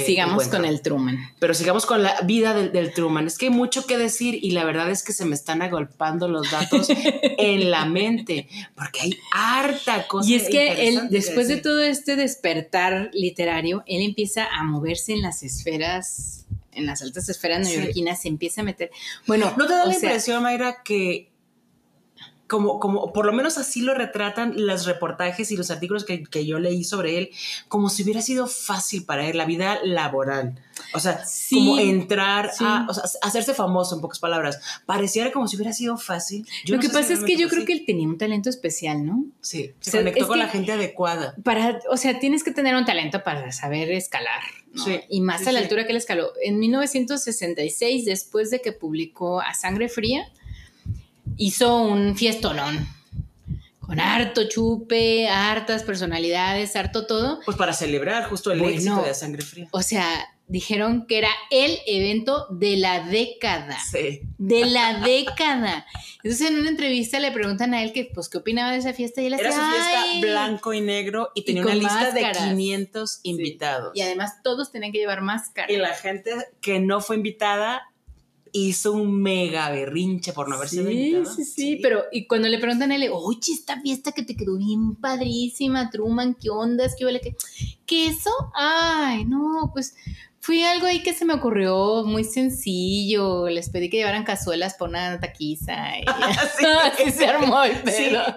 encuentro. 0.45 0.51
con 0.59 0.65
el 0.65 0.81
Truman. 0.81 1.19
Pero 1.39 1.53
sigamos 1.53 1.85
con 1.85 2.03
la 2.03 2.19
vida 2.23 2.55
del, 2.55 2.73
del 2.73 2.95
Truman. 2.95 3.27
Es 3.27 3.37
que 3.37 3.47
hay 3.47 3.51
mucho 3.53 3.87
que 3.87 3.99
decir 3.99 4.39
y 4.43 4.53
la 4.53 4.65
verdad 4.65 4.91
es 4.91 5.03
que 5.03 5.13
se 5.13 5.27
me 5.27 5.35
están 5.35 5.61
agolpando 5.61 6.27
los 6.27 6.51
datos 6.51 6.89
en 7.39 7.71
la 7.71 7.85
mente 7.85 8.49
porque 8.75 9.01
hay 9.03 9.19
harta 9.31 10.07
cosa. 10.09 10.31
Y 10.31 10.37
es 10.37 10.49
que 10.49 10.89
él, 10.89 11.09
después 11.11 11.49
de 11.49 11.59
todo 11.59 11.83
este 11.83 12.17
despertar 12.17 13.11
literario, 13.13 13.83
él 13.87 14.01
empieza 14.03 14.47
a 14.47 14.63
moverse 14.65 15.13
en 15.13 15.21
las 15.21 15.43
esferas, 15.43 16.47
en 16.73 16.87
las 16.87 17.03
altas 17.03 17.29
esferas 17.29 17.69
Sí. 17.69 17.77
neoyorquinas, 17.77 18.23
se 18.23 18.29
empieza 18.29 18.63
a 18.63 18.65
meter. 18.65 18.91
Bueno, 19.27 19.53
¿No 19.59 19.67
te 19.67 19.75
da 19.75 19.85
la 19.85 19.93
sea, 19.93 20.09
impresión, 20.09 20.43
Mayra, 20.43 20.83
que 20.83 21.31
como, 22.55 22.79
como 22.79 23.13
por 23.13 23.27
lo 23.27 23.33
menos 23.33 23.59
así 23.59 23.81
lo 23.81 23.95
retratan 23.95 24.55
los 24.65 24.87
reportajes 24.87 25.51
y 25.51 25.57
los 25.57 25.73
artículos 25.73 26.05
que, 26.05 26.23
que 26.23 26.47
yo 26.47 26.61
leí 26.61 26.85
sobre 26.85 27.19
él, 27.19 27.31
como 27.67 27.89
si 27.89 28.05
hubiera 28.05 28.23
sido 28.23 28.47
fácil 28.47 29.05
para 29.05 29.27
él 29.27 29.37
la 29.37 29.45
vida 29.45 29.81
laboral? 29.83 30.55
O 30.93 31.01
sea, 31.01 31.25
Sí, 31.27 31.57
como 31.57 31.81
entrar 31.81 32.53
sí. 32.55 32.63
a, 32.65 32.87
o 32.89 32.95
sea, 32.95 33.03
hacerse 33.23 33.55
famoso 33.55 33.97
en 33.97 34.01
pocas 34.01 34.21
palabras. 34.21 34.61
Pareciera 34.87 35.33
como 35.33 35.49
si 35.49 35.57
hubiera 35.57 35.73
sido 35.73 35.97
fácil. 35.97 36.47
Yo 36.65 36.75
lo 36.75 36.77
no 36.77 36.83
que 36.83 36.87
si 36.87 36.95
pasa 36.95 37.13
es 37.13 37.25
que 37.25 37.37
yo 37.37 37.49
creo 37.49 37.65
que 37.65 37.73
él 37.73 37.83
tenía 37.85 38.07
un 38.07 38.19
talento 38.19 38.51
especial, 38.51 39.05
¿no? 39.05 39.25
Sí, 39.41 39.73
se 39.81 39.91
O 39.91 39.93
sea, 39.93 40.01
conectó 40.03 40.29
con 40.29 40.39
la 40.39 40.47
gente 40.47 40.71
adecuada. 40.71 41.35
Para, 41.43 41.81
o 41.91 41.97
sea, 41.97 42.21
tienes 42.21 42.45
que 42.45 42.53
tener 42.53 42.77
un 42.77 42.85
talento 42.85 43.25
para 43.25 43.51
saber 43.51 43.91
escalar, 43.91 44.43
¿no? 44.73 44.85
Sí, 44.85 45.01
Y 45.09 45.23
más 45.23 45.45
a 45.49 45.51
la 45.51 45.59
altura 45.59 45.87
que 45.87 45.91
él 45.91 45.97
escaló. 45.97 46.29
En 46.41 46.61
1966, 46.61 48.05
después 48.05 48.51
de 48.51 48.61
que 48.61 48.71
publicó 48.71 49.41
A 49.41 49.55
Sangre 49.55 49.89
Fría, 49.89 50.31
hizo 51.37 51.77
un 51.83 52.17
fiestonón. 52.17 52.87
Con 53.81 54.01
harto 54.01 54.49
chupe, 54.49 55.29
hartas 55.29 55.83
personalidades, 55.83 56.75
harto 56.75 57.07
todo. 57.07 57.41
Pues 57.45 57.57
para 57.57 57.75
celebrar 57.75 58.25
justo 58.25 58.51
el 58.51 58.61
Bueno. 58.61 58.75
éxito 58.77 59.03
de 59.03 59.15
Sangre 59.15 59.43
Fría. 59.43 59.69
O 59.73 59.83
sea, 59.83 60.09
dijeron 60.47 61.07
que 61.07 61.19
era 61.19 61.29
el 61.51 61.77
evento 61.87 62.47
de 62.51 62.79
la 62.79 63.01
década. 63.07 63.77
Sí. 63.91 64.23
De 64.39 64.65
la 64.65 65.01
década. 65.01 65.85
Entonces 66.23 66.49
en 66.51 66.59
una 66.61 66.71
entrevista 66.71 67.21
le 67.21 67.31
preguntan 67.31 67.75
a 67.75 67.83
él 67.83 67.93
que, 67.93 68.07
pues, 68.15 68.31
qué 68.31 68.39
opinaba 68.39 68.73
de 68.73 68.79
esa 68.79 68.95
fiesta 68.95 69.21
y 69.21 69.27
él 69.27 69.35
Era 69.35 69.53
su 69.53 69.59
fiesta 69.61 70.03
"Ay". 70.03 70.21
blanco 70.23 70.73
y 70.73 70.81
negro 70.81 71.31
y 71.35 71.45
tenía 71.45 71.63
una 71.63 71.75
lista 71.75 71.95
máscaras. 71.95 72.43
de 72.43 72.49
500 72.49 73.21
invitados. 73.25 73.93
Y 73.95 74.01
además 74.01 74.43
todos 74.43 74.73
tenían 74.73 74.93
que 74.93 74.99
llevar 74.99 75.21
máscara. 75.21 75.71
Y 75.71 75.77
la 75.77 75.93
gente 75.95 76.31
que 76.63 76.81
no 76.81 77.03
fue 77.03 77.17
invitada 77.17 77.83
hizo 78.57 78.93
un 78.93 79.21
mega 79.21 79.69
berrinche 79.71 80.33
por 80.33 80.49
no 80.49 80.55
haber 80.55 80.69
sido 80.69 80.87
Sí, 80.87 80.93
invitada. 80.93 81.35
sí, 81.35 81.45
sí, 81.45 81.79
pero 81.83 82.05
y 82.13 82.27
cuando 82.27 82.49
le 82.49 82.59
preguntan 82.59 82.93
a 82.93 82.97
él, 82.97 83.11
oye, 83.13 83.53
esta 83.53 83.81
fiesta 83.83 84.13
que 84.13 84.23
te 84.23 84.37
quedó 84.37 84.57
bien 84.57 84.95
padrísima, 84.95 85.91
Truman, 85.91 86.35
¿qué 86.41 86.51
ondas? 86.51 86.95
¿Qué 86.97 87.05
huele? 87.05 87.21
¿Qué, 87.21 87.35
¿Qué 87.85 88.07
eso? 88.07 88.31
Ay, 88.55 89.25
no, 89.25 89.71
pues 89.75 89.97
fui 90.39 90.63
algo 90.63 90.87
ahí 90.87 91.03
que 91.03 91.15
se 91.15 91.25
me 91.25 91.35
ocurrió 91.35 92.05
muy 92.05 92.23
sencillo. 92.23 93.49
Les 93.49 93.71
pedí 93.71 93.91
que 93.91 93.97
llevaran 93.97 94.25
cazuelas 94.25 94.75
por 94.75 94.89
una 94.91 95.19
taquiza. 95.19 95.99
Y 95.99 96.05
Sí. 96.59 96.67
así 96.83 97.11
se 97.11 97.27
armó 97.27 97.65
el 97.65 97.75
Sí, 97.77 97.83
pedo. 98.11 98.37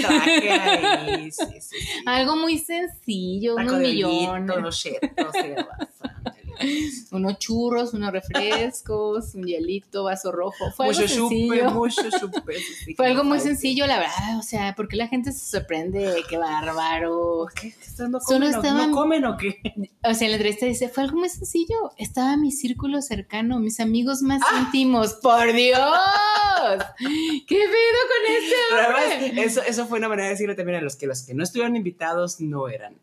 traje 0.00 0.50
ahí. 0.50 1.30
Sí, 1.32 1.44
sí, 1.60 1.60
sí. 1.60 1.76
Algo 2.06 2.36
muy 2.36 2.58
sencillo, 2.58 3.56
Taco 3.56 3.68
unos 3.70 3.80
millones, 3.80 4.56
unos 4.58 4.78
chetos, 4.80 5.10
sí, 5.32 5.48
bastante. 5.56 6.13
unos 7.12 7.38
churros, 7.38 7.94
unos 7.94 8.12
refrescos, 8.12 9.34
un 9.34 9.44
hielito, 9.46 10.04
vaso 10.04 10.32
rojo. 10.32 10.70
Fue 10.76 10.86
algo 10.88 11.00
Mucho 11.00 11.14
chupe, 11.14 11.34
sencillo. 11.36 11.70
mucho 11.70 12.02
chupe. 12.20 12.54
sí, 12.58 12.74
sí, 12.84 12.94
Fue 12.94 13.06
algo 13.08 13.24
muy 13.24 13.40
sencillo, 13.40 13.86
la 13.86 13.98
verdad. 13.98 14.38
O 14.38 14.42
sea, 14.42 14.74
porque 14.76 14.96
la 14.96 15.08
gente 15.08 15.32
se 15.32 15.44
sorprende, 15.58 16.22
qué 16.28 16.38
bárbaro. 16.38 17.46
¿Qué? 17.54 17.70
¿Qué 17.72 18.08
¿No 18.08 18.18
comen, 18.20 18.42
estaban- 18.54 18.90
¿No 18.90 18.96
comen 18.96 19.24
o 19.24 19.36
qué? 19.36 19.60
O 20.02 20.14
sea, 20.14 20.26
en 20.26 20.32
la 20.32 20.36
entrevista 20.36 20.66
dice, 20.66 20.88
fue 20.88 21.04
algo 21.04 21.18
muy 21.18 21.28
sencillo. 21.28 21.92
Estaba 21.96 22.36
mi 22.36 22.50
círculo 22.52 23.00
cercano, 23.02 23.58
mis 23.60 23.80
amigos 23.80 24.22
más 24.22 24.42
íntimos. 24.58 25.14
¡Por 25.14 25.52
Dios! 25.52 25.78
¿Qué 27.46 27.56
pedo 27.56 28.00
con 28.08 28.34
este 28.36 28.54
hombre? 28.70 29.32
además, 29.32 29.46
eso, 29.46 29.62
eso 29.62 29.86
fue 29.86 29.98
una 29.98 30.08
manera 30.08 30.26
de 30.28 30.34
decirle 30.34 30.54
también 30.54 30.78
a 30.78 30.82
los 30.82 30.96
que 30.96 31.06
los 31.06 31.22
que 31.22 31.34
no 31.34 31.42
estuvieron 31.44 31.76
invitados 31.76 32.40
no 32.40 32.68
eran 32.68 32.96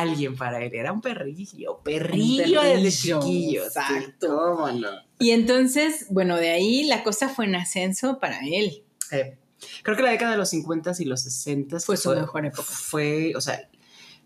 alguien 0.00 0.36
para 0.36 0.62
él, 0.64 0.74
era 0.74 0.92
un 0.92 1.00
perrillo, 1.00 1.80
perrillo, 1.82 2.62
desde 2.62 2.74
perrillo, 2.74 3.20
chiquillo. 3.20 3.64
exacto. 3.64 4.36
¿Cómo 4.36 4.70
no? 4.72 4.88
Y 5.18 5.30
entonces, 5.30 6.06
bueno, 6.10 6.36
de 6.36 6.50
ahí 6.50 6.84
la 6.84 7.04
cosa 7.04 7.28
fue 7.28 7.44
en 7.44 7.54
ascenso 7.54 8.18
para 8.18 8.40
él. 8.40 8.82
Eh, 9.10 9.36
creo 9.82 9.96
que 9.96 10.02
la 10.02 10.10
década 10.10 10.32
de 10.32 10.38
los 10.38 10.50
50 10.50 10.92
y 10.98 11.04
los 11.04 11.22
60 11.22 11.80
Fue 11.80 11.96
su 11.96 12.10
mejor 12.10 12.46
época. 12.46 12.62
Fue, 12.62 13.32
o 13.36 13.40
sea, 13.40 13.68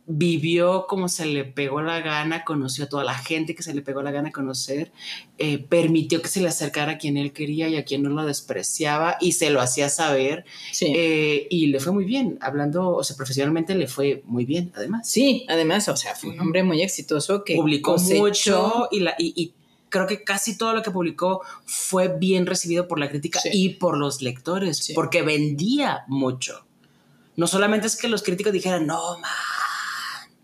vivió 0.08 0.86
como 0.86 1.08
se 1.08 1.26
le 1.26 1.44
pegó 1.44 1.82
la 1.82 2.00
gana, 2.00 2.44
conoció 2.44 2.84
a 2.84 2.88
toda 2.88 3.02
la 3.02 3.14
gente 3.18 3.54
que 3.56 3.62
se 3.64 3.74
le 3.74 3.82
pegó 3.82 4.02
la 4.02 4.12
gana 4.12 4.30
conocer, 4.30 4.92
eh, 5.38 5.58
permitió 5.58 6.22
que 6.22 6.28
se 6.28 6.40
le 6.40 6.48
acercara 6.48 6.92
a 6.92 6.98
quien 6.98 7.16
él 7.16 7.32
quería 7.32 7.68
y 7.68 7.76
a 7.76 7.84
quien 7.84 8.02
no 8.04 8.10
lo 8.10 8.24
despreciaba 8.24 9.16
y 9.20 9.32
se 9.32 9.50
lo 9.50 9.60
hacía 9.60 9.88
saber 9.88 10.44
Sí. 10.72 10.92
eh, 10.96 11.48
y 11.50 11.66
le 11.66 11.80
fue 11.80 11.92
muy 11.92 12.04
bien, 12.04 12.38
hablando, 12.40 12.90
o 12.94 13.02
sea, 13.02 13.16
profesionalmente 13.16 13.74
le 13.74 13.88
fue 13.88 14.22
muy 14.26 14.44
bien, 14.44 14.72
además. 14.76 15.08
sí, 15.08 15.44
además, 15.48 15.88
o 15.88 15.96
sea, 15.96 16.14
fue 16.14 16.30
un 16.30 16.40
hombre 16.40 16.62
muy 16.62 16.82
exitoso 16.82 17.42
que 17.42 17.56
Publicó 17.56 17.96
cosechó- 17.96 18.18
mucho 18.18 18.88
y, 18.92 19.00
la, 19.00 19.14
y, 19.18 19.32
y 19.34 19.52
creo 19.88 20.06
que 20.06 20.22
casi 20.22 20.56
todo 20.56 20.72
lo 20.72 20.82
que 20.82 20.90
publicó 20.92 21.42
fue 21.64 22.08
bien 22.16 22.46
recibido 22.46 22.86
por 22.86 23.00
la 23.00 23.08
crítica 23.08 23.40
Sí. 23.40 23.48
y 23.52 23.68
por 23.70 23.96
los 23.98 24.22
lectores, 24.22 24.78
Sí. 24.78 24.94
porque 24.94 25.22
vendía 25.22 26.04
mucho. 26.06 26.64
No 27.36 27.46
solamente 27.46 27.86
es 27.86 27.96
que 27.96 28.08
los 28.08 28.22
críticos 28.22 28.52
dijeran, 28.52 28.86
no, 28.86 29.18
ma, 29.18 29.28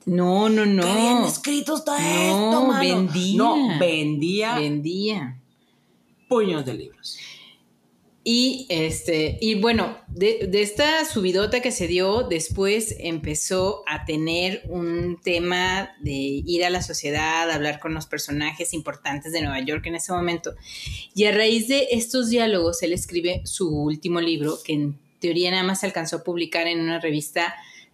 No, 0.07 0.49
no, 0.49 0.67
no. 0.67 0.83
qué 0.83 0.95
bien 0.95 1.19
escrito 1.25 1.77
está 1.77 1.99
No, 1.99 2.49
esto, 2.51 2.67
mano". 2.67 2.81
vendía. 2.81 3.37
No, 3.39 3.79
vendía 3.79 4.55
Vendía. 4.59 5.39
puños 6.29 6.65
de 6.65 6.75
libros. 6.75 7.19
Y 8.25 8.67
este, 8.69 9.37
y 9.41 9.57
bueno, 9.57 9.99
de, 10.07 10.47
de 10.49 10.63
esta 10.63 11.05
subidota 11.05 11.59
que 11.61 11.73
se 11.73 11.89
dio, 11.89 12.23
después 12.23 12.95
empezó 13.01 13.83
a 13.89 14.05
tener 14.05 14.63
un 14.69 15.19
tema 15.21 15.91
de 16.01 16.13
ir 16.13 16.65
a 16.65 16.71
la 16.71 16.83
sociedad, 16.83 17.51
hablar 17.51 17.81
con 17.81 17.95
los 17.95 18.07
personajes 18.07 18.75
importantes 18.75 19.33
de 19.33 19.41
Nueva 19.43 19.59
York 19.65 19.85
en 19.87 19.97
ese 19.97 20.13
momento. 20.13 20.55
Y 21.17 21.25
a 21.25 21.33
raíz 21.33 21.67
de 21.67 21.89
estos 21.91 22.29
diálogos, 22.31 22.81
él 22.85 22.93
escribe 22.93 23.41
su 23.45 23.69
último 23.69 24.21
libro, 24.21 24.57
que 24.65 24.75
en 24.75 25.01
teoría 25.19 25.51
nada 25.51 25.65
más 25.65 25.81
se 25.81 25.87
alcanzó 25.87 26.17
a 26.19 26.23
publicar 26.23 26.69
en 26.69 26.79
una 26.81 27.01
revista, 27.01 27.53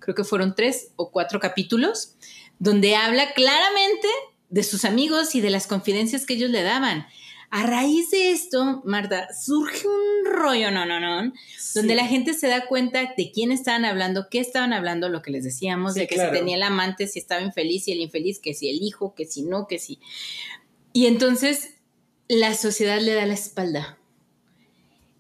creo 0.09 0.14
que 0.14 0.25
fueron 0.25 0.55
tres 0.55 0.92
o 0.97 1.11
cuatro 1.11 1.38
capítulos, 1.38 2.14
donde 2.59 2.97
habla 2.97 3.35
claramente 3.35 4.09
de 4.49 4.62
sus 4.62 4.87
amigos 4.87 5.35
y 5.35 5.42
de 5.42 5.51
las 5.51 5.66
confidencias 5.66 6.25
que 6.25 6.33
ellos 6.33 6.49
le 6.51 6.62
daban. 6.62 7.07
A 7.51 7.66
raíz 7.66 8.11
de 8.11 8.31
esto, 8.33 8.81
Marta, 8.87 9.29
surge 9.35 9.87
un 9.87 10.33
rollo, 10.33 10.71
no, 10.71 10.87
no, 10.87 10.99
no, 10.99 11.16
donde 11.75 11.92
Sí. 11.92 11.94
la 11.94 12.07
gente 12.07 12.33
se 12.33 12.49
da 12.49 12.66
cuenta 12.66 13.12
de 13.18 13.31
quién 13.31 13.53
estaban 13.53 13.85
hablando, 13.85 14.29
qué 14.31 14.38
estaban 14.40 14.73
hablando, 14.73 15.11
lo 15.11 15.21
que 15.21 15.31
les 15.31 15.44
decíamos, 15.44 15.92
Sí, 15.92 16.01
de 16.01 16.07
que 16.07 16.14
claro. 16.14 16.33
si 16.33 16.38
tenía 16.38 16.57
el 16.57 16.62
amante, 16.62 17.07
si 17.07 17.18
estaba 17.18 17.42
infeliz 17.42 17.87
y 17.88 17.92
el 17.92 18.01
infeliz, 18.01 18.38
que 18.38 18.55
si 18.55 18.71
el 18.71 18.83
hijo, 18.83 19.14
que 19.14 19.27
si 19.27 19.42
no, 19.42 19.66
que 19.66 19.79
si. 19.79 19.99
Y 20.94 21.05
entonces 21.05 21.75
la 22.29 22.55
sociedad 22.55 22.99
le 22.99 23.12
da 23.12 23.27
la 23.27 23.35
espalda. 23.35 23.99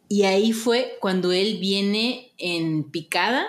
Y 0.08 0.22
ahí 0.22 0.52
fue 0.54 0.96
cuando 1.02 1.32
él 1.32 1.58
viene 1.60 2.32
en 2.38 2.90
picada, 2.90 3.46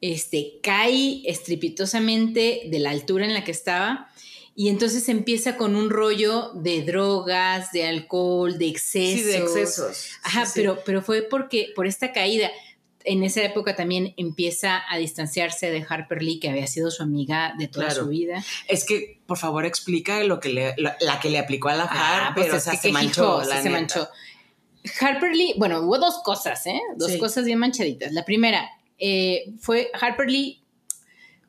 este, 0.00 0.58
cae 0.62 1.22
estrepitosamente 1.24 2.62
de 2.66 2.78
la 2.78 2.90
altura 2.90 3.24
en 3.24 3.34
la 3.34 3.44
que 3.44 3.50
estaba. 3.52 4.10
Y 4.54 4.68
entonces 4.70 5.08
empieza 5.08 5.56
con 5.56 5.76
un 5.76 5.88
rollo 5.88 6.50
de 6.54 6.82
drogas, 6.82 7.70
de 7.70 7.86
alcohol, 7.86 8.58
de 8.58 8.66
excesos. 8.68 9.20
Sí, 9.20 9.26
de 9.26 9.38
excesos. 9.38 10.08
Ajá, 10.24 10.46
Sí, 10.46 10.52
sí. 10.52 10.60
Pero, 10.60 10.78
pero 10.84 11.00
fue 11.02 11.22
porque, 11.22 11.68
por 11.76 11.86
esta 11.86 12.12
caída. 12.12 12.50
en 13.04 13.22
esa 13.22 13.40
época 13.42 13.74
también 13.74 14.12
empieza 14.18 14.82
a 14.90 14.98
distanciarse 14.98 15.70
de 15.70 15.86
Harper 15.88 16.22
Lee, 16.22 16.40
que 16.40 16.50
había 16.50 16.66
sido 16.66 16.90
su 16.90 17.02
amiga 17.02 17.54
de 17.56 17.66
toda 17.68 17.86
Claro. 17.86 18.02
su 18.02 18.08
vida. 18.10 18.44
Es 18.66 18.84
que, 18.84 19.20
por 19.24 19.38
favor, 19.38 19.64
explica 19.64 20.22
lo 20.24 20.40
que 20.40 20.50
le, 20.50 20.74
la, 20.76 20.94
la 21.00 21.18
que 21.20 21.30
le 21.30 21.38
aplicó 21.38 21.68
a 21.70 21.74
la 21.76 21.84
Ah, 21.90 22.26
Harper. 22.26 22.48
pues 22.50 22.54
o 22.54 22.70
sea, 22.70 22.78
se 22.78 22.92
manchó. 22.92 23.38
hijo, 23.40 23.48
la 23.48 23.56
sí 23.58 23.62
se 23.62 23.70
manchó. 23.70 24.08
Harper 25.00 25.34
Lee, 25.34 25.54
bueno, 25.56 25.80
hubo 25.80 25.96
dos 25.98 26.18
cosas, 26.24 26.66
¿eh? 26.66 26.78
Dos 26.96 27.12
Sí. 27.12 27.18
cosas 27.18 27.44
bien 27.46 27.58
manchaditas. 27.60 28.12
La 28.12 28.24
primera 28.26 28.68
eh, 28.98 29.52
fue 29.60 29.90
Harper 30.00 30.30
Lee, 30.30 30.62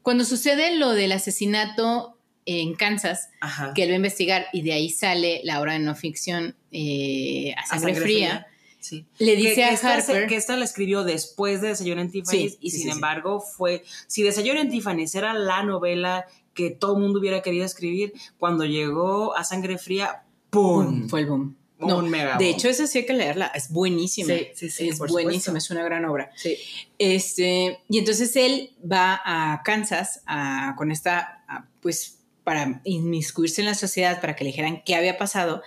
cuando 0.02 0.24
sucede 0.26 0.76
lo 0.76 0.92
del 0.92 1.12
asesinato 1.12 2.18
en 2.46 2.74
Kansas, 2.76 3.30
Ajá. 3.42 3.74
que 3.76 3.84
él 3.84 3.90
va 3.90 3.94
a 3.94 3.98
investigar 3.98 4.48
y 4.54 4.62
de 4.64 4.74
ahí 4.74 4.90
sale 4.90 5.42
la 5.44 5.62
obra 5.62 5.74
de 5.74 5.80
no 5.80 5.94
ficción 5.96 6.56
eh, 6.72 7.54
a, 7.58 7.62
A 7.62 7.80
sangre 7.80 7.96
fría, 7.96 8.48
Sí. 8.80 9.06
le 9.20 9.32
Que- 9.34 9.36
dice 9.36 9.56
que 9.56 9.64
a 9.66 9.72
esta 9.74 10.00
se- 10.02 10.12
Harper... 10.14 10.28
que 10.30 10.36
esta 10.38 10.56
la 10.56 10.64
escribió 10.64 11.04
después 11.04 11.60
de 11.62 11.68
Desayuno 11.68 12.00
en 12.02 12.12
Tiffany's 12.12 12.54
Sí, 12.54 12.58
y 12.62 12.72
sí, 12.72 12.80
sin 12.80 12.92
embargo 12.92 13.42
fue, 13.42 13.84
si 14.08 14.24
Desayuno 14.24 14.62
en 14.62 14.70
Tiffany's 14.70 15.14
era 15.16 15.34
la 15.34 15.64
novela 15.64 16.26
que 16.54 16.72
todo 16.72 16.96
el 16.96 17.02
mundo 17.02 17.20
hubiera 17.20 17.42
querido 17.42 17.66
escribir, 17.66 18.14
cuando 18.38 18.64
llegó 18.66 19.36
a 19.36 19.44
Sangre 19.44 19.78
Fría, 19.78 20.24
¡pum! 20.50 20.86
¡pum! 21.02 21.10
Fue 21.10 21.20
el 21.22 21.26
boom. 21.28 21.56
Un 21.80 21.88
No, 21.88 22.02
mega 22.02 22.36
de 22.38 22.50
hecho, 22.50 22.68
esa 22.68 22.88
sí 22.88 23.00
hay 23.00 23.06
que 23.06 23.13
leerla, 23.13 23.48
es 23.56 23.70
buenísima. 23.72 24.34
Sí, 24.34 24.48
sí, 24.54 24.70
sí, 24.70 24.89
es 24.89 25.00
buenísima, 25.00 25.58
es 25.58 25.70
una 25.72 25.84
gran 25.84 26.04
obra. 26.06 26.30
Sí. 26.36 26.58
Este, 26.98 27.80
y 27.89 27.98
entonces 27.98 28.36
él 28.36 28.72
va 28.89 29.22
a 29.24 29.62
Kansas 29.63 30.22
a- 30.26 30.76
con 30.78 30.92
esta, 30.92 31.44
a, 31.48 31.68
pues, 31.82 32.20
para 32.44 32.82
inmiscuirse 32.84 33.62
en 33.62 33.68
la 33.68 33.76
sociedad, 33.76 34.20
para 34.20 34.36
que 34.36 34.44
le 34.44 34.50
dijeran 34.50 34.84
qué 34.86 34.96
había 34.96 35.18
pasado. 35.18 35.62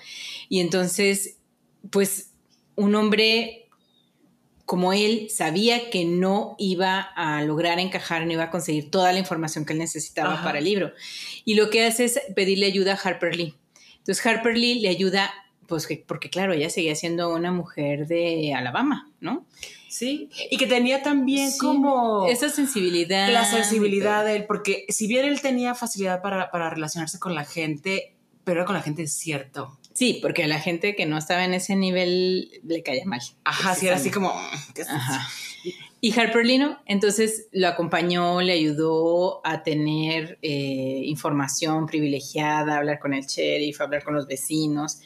Y 0.48 0.60
entonces, 0.60 1.38
pues, 1.90 2.30
un 2.76 2.94
hombre 2.94 3.58
como 4.64 4.92
él 4.92 5.28
sabía 5.30 5.90
que 5.90 6.04
no 6.04 6.54
iba 6.58 7.00
a 7.00 7.42
lograr 7.42 7.78
encajar, 7.78 8.24
no 8.26 8.32
iba 8.32 8.44
a 8.44 8.50
conseguir 8.50 8.90
toda 8.90 9.12
la 9.12 9.18
información 9.18 9.64
que 9.66 9.72
él 9.74 9.78
necesitaba 9.78 10.34
Ajá. 10.34 10.44
para 10.44 10.58
el 10.58 10.64
libro. 10.64 10.92
Y 11.44 11.54
lo 11.54 11.68
que 11.68 11.84
hace 11.84 12.04
es 12.04 12.20
pedirle 12.34 12.66
ayuda 12.66 12.92
a 12.94 12.96
Harper 12.96 13.36
Lee. 13.36 13.54
Entonces 13.98 14.24
Harper 14.24 14.56
Lee 14.56 14.80
le 14.80 14.88
ayuda, 14.88 15.30
pues 15.66 15.86
que- 15.86 16.04
porque 16.06 16.30
claro, 16.30 16.52
ella 16.52 16.70
seguía 16.70 16.94
siendo 16.94 17.34
una 17.34 17.52
mujer 17.52 18.06
de 18.06 18.54
Alabama, 18.54 19.10
¿no? 19.20 19.46
Sí, 19.88 20.30
y 20.50 20.56
que 20.56 20.66
tenía 20.66 21.02
también 21.02 21.50
Sí, 21.50 21.58
como 21.58 22.26
esa 22.26 22.48
sensibilidad. 22.48 23.30
la 23.30 23.44
sensibilidad 23.44 24.24
de 24.24 24.36
él, 24.36 24.44
porque 24.46 24.86
si 24.88 25.06
bien 25.06 25.26
él 25.26 25.40
tenía 25.42 25.74
facilidad 25.74 26.22
para, 26.22 26.50
para 26.50 26.70
relacionarse 26.70 27.18
con 27.18 27.34
la 27.34 27.44
gente, 27.44 28.14
pero 28.44 28.60
era 28.60 28.66
con 28.66 28.74
la 28.74 28.82
gente 28.82 29.06
cierto. 29.06 29.78
Sí, 29.92 30.18
porque 30.22 30.44
a 30.44 30.46
la 30.48 30.58
gente 30.60 30.96
que 30.96 31.04
no 31.04 31.18
estaba 31.18 31.44
en 31.44 31.52
ese 31.52 31.76
nivel 31.76 32.50
le 32.64 32.82
caía 32.82 33.04
mal. 33.04 33.20
Ajá, 33.44 33.74
sí, 33.74 33.86
era 33.86 33.96
así 33.96 34.10
como... 34.10 34.30
"Mm, 34.34 34.72
¿qué 34.74 34.82
es 34.82 34.88
Ajá. 34.88 35.28
Y 36.00 36.18
Harper 36.18 36.44
Lee 36.44 36.58
no, 36.58 36.78
entonces 36.86 37.46
lo 37.52 37.68
acompañó, 37.68 38.40
le 38.40 38.54
ayudó 38.54 39.40
a 39.46 39.62
tener 39.62 40.38
eh, 40.42 41.02
información 41.04 41.86
privilegiada, 41.86 42.78
hablar 42.78 42.98
con 42.98 43.14
el 43.14 43.24
sheriff, 43.26 43.80
hablar 43.82 44.02
con 44.02 44.14
los 44.14 44.26
vecinos. 44.26 45.00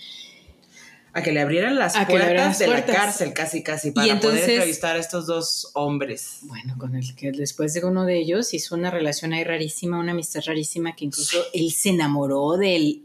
A 1.16 1.22
que 1.22 1.32
le 1.32 1.40
abrieran 1.40 1.76
las 1.78 1.96
A 1.96 2.06
puertas 2.06 2.32
las 2.34 2.58
de 2.58 2.66
puertas. 2.66 2.88
la 2.88 2.94
cárcel, 2.94 3.32
casi, 3.32 3.62
casi, 3.62 3.90
para 3.90 4.06
entonces- 4.12 4.40
poder 4.42 4.50
entrevistar 4.50 4.96
a 4.96 4.98
estos 4.98 5.26
dos 5.26 5.70
hombres. 5.74 6.38
Bueno, 6.42 6.76
con 6.78 6.94
el 6.94 7.14
que 7.16 7.32
después 7.32 7.72
de 7.72 7.84
uno 7.84 8.04
de 8.04 8.18
ellos 8.18 8.52
hizo 8.52 8.74
una 8.74 8.90
relación 8.90 9.32
ahí 9.32 9.42
rarísima, 9.42 9.98
una 9.98 10.12
amistad 10.12 10.42
rarísima, 10.44 10.94
que 10.94 11.06
incluso 11.06 11.38
él 11.54 11.72
se 11.72 11.88
enamoró 11.90 12.56
del, 12.58 13.02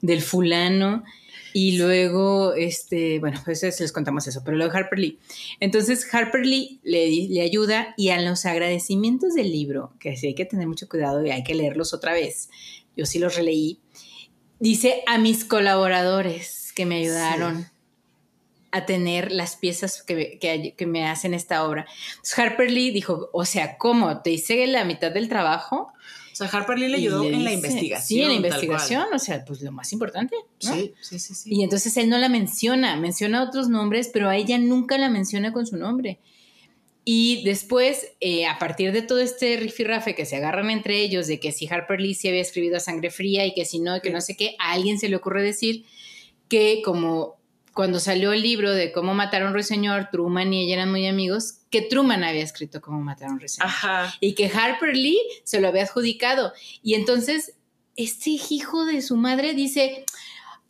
del 0.00 0.22
fulano. 0.22 1.04
Y 1.52 1.78
luego, 1.78 2.54
este, 2.54 3.18
bueno, 3.18 3.40
pues 3.44 3.62
les 3.62 3.90
contamos 3.92 4.26
eso, 4.28 4.42
pero 4.44 4.56
lo 4.56 4.68
de 4.68 4.78
Harper 4.78 4.98
Lee. 5.00 5.18
Entonces, 5.58 6.06
Harper 6.14 6.46
Lee 6.46 6.78
le, 6.84 7.10
le 7.28 7.40
ayuda 7.42 7.92
y 7.96 8.10
a 8.10 8.20
los 8.22 8.46
agradecimientos 8.46 9.34
del 9.34 9.50
libro, 9.50 9.92
que 9.98 10.16
sí 10.16 10.28
hay 10.28 10.34
que 10.36 10.44
tener 10.44 10.68
mucho 10.68 10.88
cuidado 10.88 11.26
y 11.26 11.30
hay 11.30 11.42
que 11.42 11.56
leerlos 11.56 11.92
otra 11.92 12.12
vez, 12.12 12.48
yo 12.96 13.04
sí 13.04 13.18
los 13.18 13.34
releí, 13.34 13.80
dice 14.60 15.02
a 15.08 15.18
mis 15.18 15.44
colaboradores 15.44 16.69
que 16.80 16.86
me 16.86 16.96
ayudaron 16.96 17.66
a 18.72 18.86
tener 18.86 19.32
las 19.32 19.56
piezas 19.56 20.02
que, 20.02 20.38
que- 20.40 20.74
que 20.78 20.86
me 20.86 21.06
hacen 21.06 21.34
esta 21.34 21.64
obra. 21.66 21.86
Entonces, 22.12 22.38
Harper 22.38 22.70
Lee 22.70 22.90
dijo, 22.90 23.28
o 23.34 23.44
sea, 23.44 23.76
¿cómo? 23.76 24.22
¿Te 24.22 24.30
hice 24.30 24.66
la 24.66 24.84
mitad 24.86 25.10
del 25.12 25.28
trabajo? 25.28 25.92
O 26.32 26.36
sea, 26.36 26.46
Harper 26.46 26.78
Lee 26.78 26.88
le 26.88 26.96
ayudó 26.96 27.22
le 27.24 27.34
en 27.36 27.44
la 27.44 27.50
dice- 27.50 27.66
investigación. 27.66 28.06
Sí, 28.06 28.22
en 28.22 28.28
la 28.28 28.34
investigación, 28.34 29.06
o 29.12 29.18
sea, 29.18 29.44
pues 29.44 29.60
lo 29.60 29.72
más 29.72 29.92
importante. 29.92 30.36
¿no? 30.62 30.72
Sí, 30.74 30.94
sí, 31.02 31.18
sí, 31.18 31.34
sí. 31.34 31.50
Y 31.52 31.64
entonces 31.64 31.94
él 31.98 32.08
no 32.08 32.16
la 32.16 32.30
menciona, 32.30 32.96
menciona 32.96 33.42
otros 33.42 33.68
nombres, 33.68 34.08
pero 34.10 34.28
a 34.30 34.36
ella 34.36 34.56
nunca 34.56 34.96
la 34.96 35.10
menciona 35.10 35.52
con 35.52 35.66
su 35.66 35.76
nombre. 35.76 36.18
Y 37.04 37.42
después, 37.44 38.06
eh, 38.20 38.46
a 38.46 38.58
partir 38.58 38.92
de 38.92 39.02
todo 39.02 39.18
este 39.20 39.56
rifirrafe 39.56 40.14
que 40.14 40.24
se 40.26 40.36
agarran 40.36 40.70
entre 40.70 41.00
ellos, 41.00 41.26
de 41.26 41.40
que 41.40 41.50
si 41.50 41.66
Harper 41.66 42.00
Lee 42.00 42.14
sí 42.14 42.28
había 42.28 42.40
escrito 42.42 42.76
a 42.76 42.80
sangre 42.80 43.10
fría 43.10 43.44
y 43.46 43.52
que 43.52 43.64
si 43.64 43.80
no, 43.80 43.96
y 43.96 44.00
que 44.00 44.10
no 44.10 44.20
sé 44.20 44.36
qué, 44.36 44.54
a 44.58 44.72
alguien 44.72 44.98
se 44.98 45.08
le 45.08 45.16
ocurre 45.16 45.42
decir 45.42 45.84
que 46.50 46.82
como 46.84 47.40
cuando 47.72 47.98
salió 47.98 48.32
el 48.32 48.42
libro 48.42 48.72
de 48.72 48.92
cómo 48.92 49.14
mataron 49.14 49.46
a 49.46 49.50
un 49.50 49.54
ruiseñor, 49.54 50.08
Truman 50.12 50.52
y 50.52 50.64
ella 50.64 50.74
eran 50.74 50.90
muy 50.90 51.06
amigos, 51.06 51.60
que 51.70 51.80
Truman 51.80 52.24
había 52.24 52.42
escrito 52.42 52.82
cómo 52.82 53.00
mataron 53.00 53.30
a 53.30 53.34
un 53.34 53.40
ruiseñor 53.40 53.68
Ajá. 53.68 54.14
y 54.20 54.34
que 54.34 54.50
Harper 54.52 54.94
Lee 54.94 55.20
se 55.44 55.60
lo 55.60 55.68
había 55.68 55.84
adjudicado. 55.84 56.52
Y 56.82 56.94
entonces 56.94 57.54
este 57.96 58.30
hijo 58.30 58.84
de 58.84 59.00
su 59.00 59.16
madre 59.16 59.54
dice, 59.54 60.04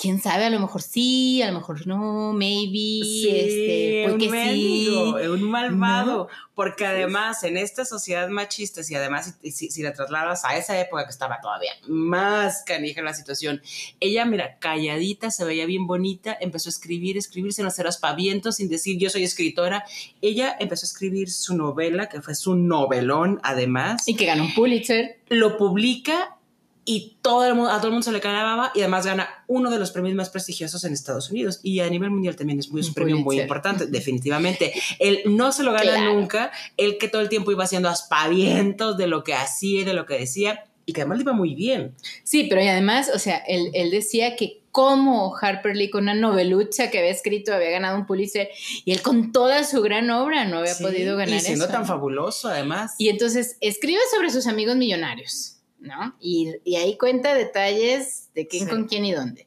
quién 0.00 0.20
sabe, 0.20 0.46
a 0.46 0.50
lo 0.50 0.58
mejor 0.58 0.80
sí, 0.80 1.42
a 1.42 1.48
lo 1.48 1.58
mejor 1.58 1.86
no, 1.86 2.32
maybe, 2.32 3.00
este, 3.02 4.04
un 4.06 4.12
porque 4.12 4.24
sí. 4.24 4.30
mendigo, 4.30 5.34
un 5.34 5.42
malvado. 5.42 6.28
Porque 6.54 6.86
además, 6.86 7.42
en 7.44 7.56
esta 7.56 7.84
sociedad 7.84 8.28
machista, 8.28 8.80
y 8.86 8.94
además 8.94 9.34
si, 9.42 9.50
si, 9.50 9.70
si 9.70 9.82
la 9.82 9.92
trasladas 9.92 10.44
a 10.44 10.56
esa 10.56 10.78
época 10.80 11.04
que 11.04 11.10
estaba 11.10 11.40
todavía 11.40 11.72
más 11.86 12.62
canija 12.64 13.02
la 13.02 13.14
situación, 13.14 13.62
ella, 13.98 14.24
mira, 14.24 14.58
calladita, 14.58 15.30
se 15.30 15.44
veía 15.44 15.66
bien 15.66 15.86
bonita, 15.86 16.36
empezó 16.40 16.68
a 16.68 16.72
escribir, 16.72 17.18
escribirse 17.18 17.60
en 17.60 17.68
hacer 17.68 17.86
aspavientos 17.86 18.56
sin 18.56 18.68
decir 18.68 18.98
yo 18.98 19.10
soy 19.10 19.24
escritora. 19.24 19.84
Ella 20.22 20.56
empezó 20.58 20.84
a 20.84 20.88
escribir 20.88 21.30
su 21.30 21.56
novela, 21.56 22.08
que 22.08 22.22
fue 22.22 22.34
su 22.34 22.56
novelón, 22.56 23.38
además. 23.42 24.08
Y 24.08 24.16
que 24.16 24.24
ganó 24.24 24.44
un 24.44 24.54
Pulitzer. 24.54 25.18
lo 25.28 25.58
publica 25.58 26.39
y 26.84 27.18
todo 27.22 27.46
el 27.46 27.54
mundo, 27.54 27.70
a 27.70 27.76
todo 27.76 27.88
el 27.88 27.92
mundo 27.92 28.04
se 28.04 28.12
le 28.12 28.20
calaba 28.20 28.72
y 28.74 28.80
además 28.80 29.04
gana 29.06 29.28
uno 29.46 29.70
de 29.70 29.78
los 29.78 29.90
premios 29.92 30.14
más 30.14 30.30
prestigiosos 30.30 30.82
en 30.84 30.92
Estados 30.92 31.30
Unidos 31.30 31.60
y 31.62 31.80
a 31.80 31.88
nivel 31.90 32.10
mundial 32.10 32.36
también 32.36 32.58
es 32.58 32.70
muy, 32.70 32.80
un 32.80 32.88
Un 32.88 32.94
premio 32.94 33.16
muy 33.18 33.40
importante, 33.40 33.86
definitivamente. 33.86 34.72
Él 34.98 35.20
no 35.26 35.52
se 35.52 35.62
lo 35.62 35.72
gana 35.72 35.82
Claro. 35.92 36.14
nunca, 36.14 36.50
él 36.76 36.96
que 36.98 37.08
todo 37.08 37.22
el 37.22 37.28
tiempo 37.28 37.52
iba 37.52 37.64
haciendo 37.64 37.88
aspavientos 37.88 38.96
de 38.96 39.06
lo 39.06 39.24
que 39.24 39.34
hacía 39.34 39.80
y 39.82 39.84
de 39.84 39.94
lo 39.94 40.06
que 40.06 40.18
decía 40.18 40.64
y 40.86 40.92
que 40.92 41.02
además 41.02 41.18
le 41.18 41.22
iba 41.22 41.32
muy 41.32 41.54
bien. 41.54 41.94
Sí, 42.24 42.44
pero 42.48 42.62
y 42.62 42.66
además, 42.68 43.10
o 43.14 43.18
sea, 43.18 43.36
él, 43.46 43.70
él 43.74 43.90
decía 43.90 44.34
que 44.36 44.60
como 44.72 45.36
Harper 45.36 45.76
Lee 45.76 45.90
con 45.90 46.04
una 46.04 46.14
novelucha 46.14 46.90
que 46.90 46.98
había 46.98 47.10
escrito 47.10 47.52
había 47.52 47.70
ganado 47.70 47.96
un 47.98 48.06
Pulitzer 48.06 48.48
y 48.84 48.92
él 48.92 49.02
con 49.02 49.32
toda 49.32 49.64
su 49.64 49.82
gran 49.82 50.08
obra 50.10 50.44
no 50.44 50.58
había 50.58 50.74
Sí, 50.74 50.82
podido 50.84 51.16
ganar 51.16 51.36
Y 51.36 51.40
siendo 51.40 51.64
eso. 51.64 51.72
tan 51.72 51.86
fabuloso 51.86 52.48
además. 52.48 52.94
Y 52.98 53.08
entonces 53.08 53.56
escribe 53.60 54.00
sobre 54.14 54.30
sus 54.30 54.46
amigos 54.46 54.76
millonarios, 54.76 55.56
¿no? 55.80 56.16
Y, 56.20 56.52
y 56.64 56.76
ahí 56.76 56.96
cuenta 56.98 57.34
detalles 57.34 58.28
de 58.34 58.46
quién 58.46 58.64
Sí. 58.64 58.70
con 58.70 58.84
quién 58.86 59.04
y 59.04 59.12
dónde. 59.12 59.46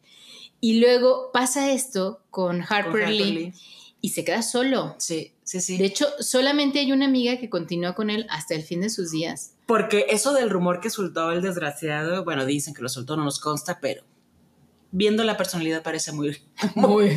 Y 0.60 0.80
luego 0.80 1.32
pasa 1.34 1.72
esto 1.72 2.22
con 2.30 2.62
Harper, 2.62 2.91
Con 2.91 3.02
Harper 3.02 3.10
Lee, 3.10 3.32
Lee. 3.34 3.54
y 4.02 4.10
se 4.10 4.24
queda 4.24 4.41
solo. 4.41 4.96
Sí, 4.98 5.34
sí, 5.43 5.60
sí. 5.62 5.78
De 5.78 5.86
hecho, 5.86 6.08
solamente 6.19 6.80
hay 6.80 6.91
una 6.91 7.06
amiga 7.06 7.38
que 7.38 7.50
continúa 7.50 7.96
con 7.96 8.10
él 8.10 8.26
hasta 8.30 8.56
el 8.56 8.63
fin 8.63 8.82
de 8.82 8.89
sus 8.89 9.12
días. 9.12 9.56
Porque 9.65 10.06
eso 10.10 10.34
del 10.34 10.50
rumor 10.50 10.80
que 10.80 10.89
soltó 10.89 11.32
el 11.32 11.41
desgraciado, 11.41 12.24
bueno, 12.24 12.46
dicen 12.46 12.74
que 12.74 12.82
lo 12.82 12.89
soltó, 12.89 13.15
no 13.17 13.24
nos 13.26 13.39
consta, 13.39 13.80
pero 13.82 14.04
viendo 14.91 15.24
la 15.24 15.36
personalidad 15.38 15.84
parece 15.84 16.12
muy, 16.12 16.38
Muy, 16.76 17.10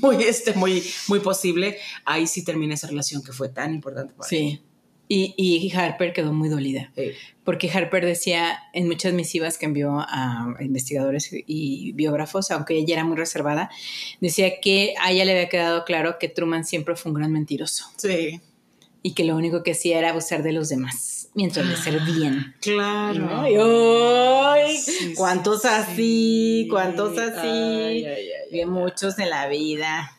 muy, 0.00 0.16
este, 0.24 0.54
muy, 0.54 0.82
muy 1.08 1.20
posible. 1.20 1.78
Ahí 2.04 2.26
sí 2.26 2.44
termina 2.44 2.74
esa 2.74 2.86
relación 2.88 3.22
que 3.22 3.32
fue 3.32 3.48
tan 3.48 3.74
importante 3.74 4.14
para 4.14 4.28
él. 4.36 4.62
Y, 5.06 5.34
y 5.36 5.70
Harper 5.76 6.12
quedó 6.12 6.32
muy 6.32 6.48
dolida. 6.48 6.90
Sí. 6.96 7.10
porque 7.44 7.70
Harper 7.70 8.06
decía 8.06 8.58
en 8.72 8.86
muchas 8.86 9.12
misivas 9.12 9.58
que 9.58 9.66
envió 9.66 9.98
a 10.00 10.54
investigadores 10.60 11.28
y 11.30 11.92
biógrafos, 11.92 12.50
aunque 12.50 12.74
ella 12.78 12.94
era 12.94 13.04
muy 13.04 13.16
reservada, 13.16 13.68
decía 14.20 14.60
que 14.62 14.94
a 15.00 15.12
ella 15.12 15.26
le 15.26 15.32
había 15.32 15.48
quedado 15.50 15.84
claro 15.84 16.16
que 16.18 16.28
Truman 16.28 16.64
siempre 16.64 16.96
fue 16.96 17.12
un 17.12 17.18
gran 17.18 17.32
mentiroso 17.32 17.84
Sí, 17.96 18.40
y 19.02 19.12
que 19.12 19.24
lo 19.24 19.36
único 19.36 19.62
que 19.62 19.72
hacía 19.72 19.98
era 19.98 20.10
abusar 20.10 20.42
de 20.42 20.52
los 20.52 20.70
demás 20.70 21.28
mientras 21.34 21.66
le 21.66 21.76
servían. 21.76 22.54
claro. 22.60 23.20
¿no? 23.20 23.48
Y, 23.48 23.56
¡ay! 24.66 24.76
Sí, 24.78 25.12
¿Cuántos 25.14 25.62
sí, 25.62 25.68
así? 25.68 25.94
sí. 25.96 26.66
¿Cuántos 26.70 27.18
así? 27.18 27.46
Ay, 27.46 28.04
ay, 28.06 28.26
ay, 28.52 28.60
ay. 28.60 28.66
muchos 28.66 29.18
en 29.18 29.28
la 29.28 29.48
vida. 29.48 30.12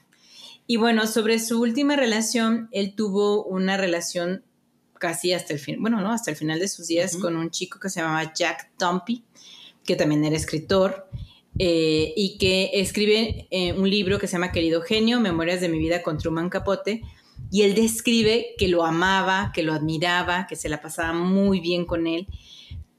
Y 0.68 0.78
bueno, 0.78 1.08
sobre 1.08 1.40
su 1.40 1.60
última 1.62 1.96
relación, 1.96 2.70
él 2.72 2.94
tuvo 2.96 3.44
una 3.46 3.78
relación 3.78 4.44
casi 5.00 5.34
hasta 5.34 5.54
el 5.54 5.60
fin, 5.60 5.82
bueno, 5.82 6.02
no, 6.02 6.12
hasta 6.12 6.32
el 6.32 6.38
final 6.38 6.60
de 6.60 6.68
sus 6.68 6.88
días 6.88 7.18
con 7.18 7.36
un 7.36 7.50
chico 7.50 7.80
que 7.80 7.90
se 7.90 8.02
llamaba 8.02 8.34
Jack 8.34 8.72
Tompy, 8.78 9.24
que 9.84 9.96
también 9.96 10.26
era 10.26 10.36
escritor, 10.36 11.10
eh, 11.58 12.14
y 12.16 12.38
que 12.38 12.72
escribe 12.74 13.48
eh, 13.50 13.74
un 13.74 13.90
libro 13.90 14.20
que 14.20 14.28
se 14.28 14.34
llama 14.34 14.52
Querido 14.52 14.82
Genio, 14.82 15.20
Memorias 15.20 15.62
de 15.62 15.70
mi 15.70 15.80
vida 15.80 16.02
con 16.02 16.18
Truman 16.18 16.50
Capote, 16.50 17.02
y 17.52 17.62
él 17.62 17.76
describe 17.76 18.56
que 18.58 18.68
lo 18.68 18.84
amaba, 18.84 19.52
que 19.54 19.64
lo 19.64 19.74
admiraba, 19.74 20.48
que 20.48 20.56
se 20.56 20.70
la 20.70 20.82
pasaba 20.82 21.14
muy 21.14 21.60
bien 21.60 21.86
con 21.86 22.08
él, 22.08 22.28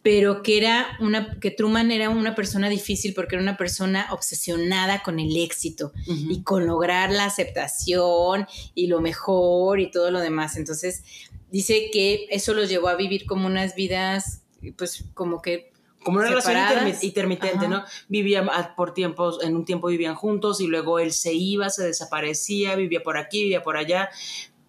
pero 0.06 0.42
que 0.42 0.56
era 0.56 0.86
una 1.00 1.36
que 1.40 1.50
Truman 1.50 1.90
era 1.90 2.10
una 2.10 2.36
persona 2.36 2.68
difícil 2.68 3.12
porque 3.12 3.34
era 3.34 3.42
una 3.42 3.56
persona 3.56 4.06
obsesionada 4.12 5.02
con 5.02 5.18
el 5.18 5.36
éxito 5.36 5.92
y 6.06 6.44
con 6.44 6.64
lograr 6.64 7.10
la 7.10 7.24
aceptación 7.24 8.46
y 8.72 8.86
lo 8.86 9.00
mejor 9.00 9.80
y 9.80 9.90
todo 9.90 10.12
lo 10.12 10.20
demás. 10.20 10.56
Entonces, 10.56 11.02
dice 11.50 11.90
que 11.92 12.26
eso 12.30 12.54
los 12.54 12.68
llevó 12.68 12.88
a 12.88 12.96
vivir 12.96 13.26
como 13.26 13.46
unas 13.46 13.74
vidas 13.74 14.42
pues 14.76 15.04
como 15.14 15.42
que 15.42 15.72
como 16.02 16.18
una 16.18 16.28
relación 16.28 16.56
intermitente, 17.02 17.66
¿no? 17.66 17.82
Vivían 18.08 18.48
por 18.76 18.94
tiempos, 18.94 19.42
en 19.42 19.56
un 19.56 19.64
tiempo 19.64 19.88
vivían 19.88 20.14
juntos 20.14 20.60
y 20.60 20.68
luego 20.68 21.00
él 21.00 21.12
se 21.12 21.34
iba, 21.34 21.68
se 21.68 21.84
desaparecía, 21.84 22.76
vivía 22.76 23.02
por 23.02 23.18
aquí, 23.18 23.42
vivía 23.42 23.64
por 23.64 23.76
allá, 23.76 24.08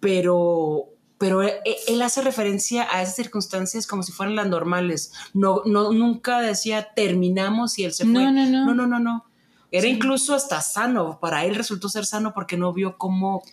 pero, 0.00 0.86
pero 1.16 1.44
e, 1.44 1.60
e, 1.64 1.76
él, 1.86 2.02
hace 2.02 2.22
referencia 2.22 2.88
a 2.90 3.02
esas 3.02 3.14
circunstancias 3.14 3.86
como 3.86 4.02
si 4.02 4.10
fueran 4.10 4.34
las 4.34 4.48
normales. 4.48 5.12
No, 5.32 5.62
no, 5.64 5.92
nunca 5.92 6.40
decía 6.40 6.88
terminamos 6.96 7.78
y 7.78 7.84
él 7.84 7.92
se 7.92 8.02
fue. 8.02 8.14
No, 8.14 8.32
no, 8.32 8.44
no. 8.44 8.66
No, 8.66 8.74
no, 8.74 8.86
no, 8.88 8.98
no. 8.98 9.24
Era 9.70 9.86
incluso 9.86 10.34
hasta 10.34 10.60
sano. 10.60 11.20
Para 11.20 11.44
él 11.44 11.54
resultó 11.54 11.88
ser 11.88 12.04
sano 12.04 12.32
porque 12.34 12.56
no 12.56 12.72
vio 12.72 12.98
cómo 12.98 13.44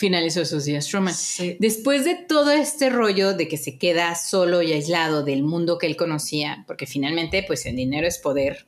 finalizó 0.00 0.46
sus 0.46 0.64
días 0.64 0.88
Truman. 0.88 1.14
Después 1.58 2.06
de 2.06 2.14
todo 2.14 2.52
este 2.52 2.88
rollo 2.88 3.34
de 3.34 3.48
que 3.48 3.58
se 3.58 3.76
queda 3.76 4.14
solo 4.14 4.62
y 4.62 4.72
aislado 4.72 5.22
del 5.24 5.42
mundo 5.42 5.76
que 5.76 5.86
él 5.86 5.96
conocía, 5.96 6.64
porque 6.66 6.86
finalmente 6.86 7.44
pues 7.46 7.66
el 7.66 7.76
dinero 7.76 8.06
es 8.06 8.16
poder, 8.16 8.66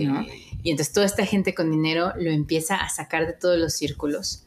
¿no? 0.00 0.26
Y 0.64 0.72
entonces 0.72 0.92
toda 0.92 1.06
esta 1.06 1.26
gente 1.26 1.54
con 1.54 1.70
dinero 1.70 2.12
lo 2.18 2.32
empieza 2.32 2.74
a 2.74 2.88
sacar 2.88 3.24
de 3.24 3.34
todos 3.34 3.56
los 3.56 3.72
círculos. 3.72 4.46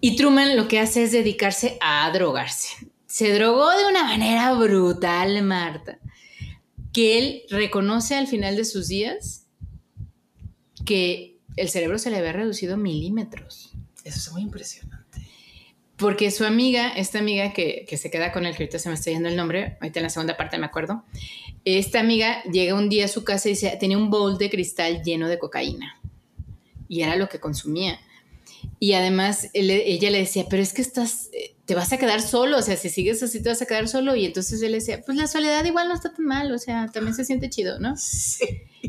Y 0.00 0.16
Truman 0.16 0.56
lo 0.56 0.66
que 0.66 0.80
hace 0.80 1.04
es 1.04 1.12
dedicarse 1.12 1.78
a 1.80 2.10
drogarse. 2.10 2.88
Se 3.06 3.32
drogó 3.32 3.70
de 3.70 3.86
una 3.86 4.02
manera 4.02 4.54
brutal, 4.54 5.40
Marta, 5.44 6.00
que 6.92 7.18
él 7.18 7.42
reconoce 7.48 8.16
al 8.16 8.26
final 8.26 8.56
de 8.56 8.64
sus 8.64 8.88
días 8.88 9.46
que 10.84 11.38
el 11.54 11.68
cerebro 11.68 12.00
se 12.00 12.10
le 12.10 12.16
había 12.16 12.32
reducido 12.32 12.76
milímetros. 12.76 13.70
Eso 14.02 14.18
es 14.18 14.32
muy 14.32 14.42
impresionante. 14.42 14.95
Porque 15.96 16.30
su 16.30 16.44
amiga, 16.44 16.88
esta 16.90 17.18
amiga 17.18 17.52
que, 17.52 17.86
se 17.96 18.10
queda 18.10 18.30
con 18.30 18.44
él, 18.44 18.54
que 18.54 18.64
ahorita 18.64 18.78
se 18.78 18.88
me 18.88 18.94
está 18.94 19.10
yendo 19.10 19.28
el 19.28 19.36
nombre, 19.36 19.78
ahorita 19.80 20.00
en 20.00 20.04
la 20.04 20.10
segunda 20.10 20.36
parte 20.36 20.58
me 20.58 20.66
acuerdo, 20.66 21.04
esta 21.64 22.00
amiga 22.00 22.42
llega 22.44 22.74
un 22.74 22.90
día 22.90 23.06
a 23.06 23.08
su 23.08 23.24
casa 23.24 23.48
y 23.48 23.52
dice, 23.52 23.76
tenía 23.80 23.96
un 23.96 24.10
bowl 24.10 24.36
de 24.36 24.50
cristal 24.50 25.02
lleno 25.02 25.26
de 25.28 25.38
cocaína. 25.38 25.98
Y 26.88 27.00
era 27.00 27.16
lo 27.16 27.28
que 27.28 27.40
consumía. 27.40 27.98
Y 28.78 28.92
además 28.92 29.48
ella 29.54 30.10
le 30.10 30.18
decía, 30.18 30.44
pero 30.50 30.62
es 30.62 30.74
que 30.74 30.82
estás, 30.82 31.30
eh, 31.32 31.54
te 31.64 31.74
vas 31.74 31.92
a 31.92 31.98
quedar 31.98 32.20
solo, 32.20 32.58
o 32.58 32.62
sea, 32.62 32.76
si 32.76 32.90
sigues 32.90 33.22
así 33.22 33.42
te 33.42 33.48
vas 33.48 33.62
a 33.62 33.66
quedar 33.66 33.88
solo. 33.88 34.14
Y 34.16 34.26
entonces 34.26 34.60
él 34.60 34.72
decía, 34.72 35.00
pues 35.04 35.16
la 35.16 35.26
soledad 35.26 35.64
igual 35.64 35.88
no 35.88 35.94
está 35.94 36.12
tan 36.12 36.26
mal, 36.26 36.52
o 36.52 36.58
sea, 36.58 36.88
también 36.92 37.14
se 37.14 37.24
siente 37.24 37.48
chido, 37.48 37.78
¿no? 37.78 37.96
Sí. 37.96 38.44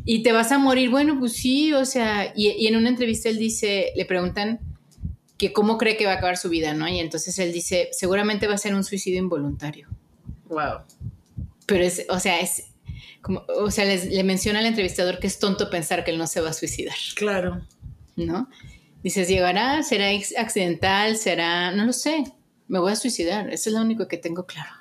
Y 0.06 0.24
te 0.24 0.34
vas 0.34 0.52
a 0.52 0.60
morir, 0.60 0.90
bueno, 0.90 1.18
pues 1.20 1.34
sí, 1.34 1.74
o 1.74 1.86
sea, 1.86 2.34
y, 2.36 2.50
y 2.50 2.68
en 2.68 2.76
una 2.76 2.90
entrevista 2.90 3.30
él 3.30 3.40
dice, 3.40 3.94
le 3.96 4.06
preguntan, 4.06 4.60
que 5.38 5.54
cómo 5.54 5.78
cree 5.78 5.98
que 5.98 6.06
va 6.06 6.14
a 6.14 6.16
acabar 6.16 6.38
su 6.38 6.50
vida, 6.50 6.74
¿no? 6.74 6.88
Y 6.88 7.00
entonces 7.00 7.38
él 7.40 7.54
dice, 7.54 7.90
seguramente 7.92 8.48
va 8.48 8.56
a 8.56 8.58
ser 8.58 8.74
un 8.76 8.84
suicidio 8.84 9.20
involuntario. 9.20 9.88
Wow. 10.46 10.82
Pero 11.66 11.84
es, 11.84 12.06
o 12.10 12.20
sea, 12.20 12.40
es 12.40 12.66
como, 13.22 13.44
o 13.60 13.70
sea, 13.72 13.86
le 13.86 14.24
menciona 14.24 14.60
al 14.60 14.66
entrevistador 14.66 15.20
que 15.20 15.28
es 15.28 15.40
tonto 15.40 15.70
pensar 15.70 16.04
que 16.04 16.12
él 16.12 16.18
no 16.18 16.28
se 16.28 16.42
va 16.42 16.50
a 16.50 16.54
suicidar. 16.54 16.96
Claro. 17.16 17.62
¿No? 18.16 18.50
Dices, 19.04 19.28
llegará, 19.28 19.84
será 19.84 20.08
accidental, 20.38 21.18
será, 21.18 21.72
no 21.72 21.86
lo 21.86 21.94
sé, 21.94 22.24
me 22.68 22.80
voy 22.80 22.92
a 22.92 22.96
suicidar, 22.96 23.54
eso 23.54 23.70
es 23.70 23.76
lo 23.76 23.82
único 23.82 24.08
que 24.08 24.18
tengo 24.18 24.46
claro. 24.46 24.72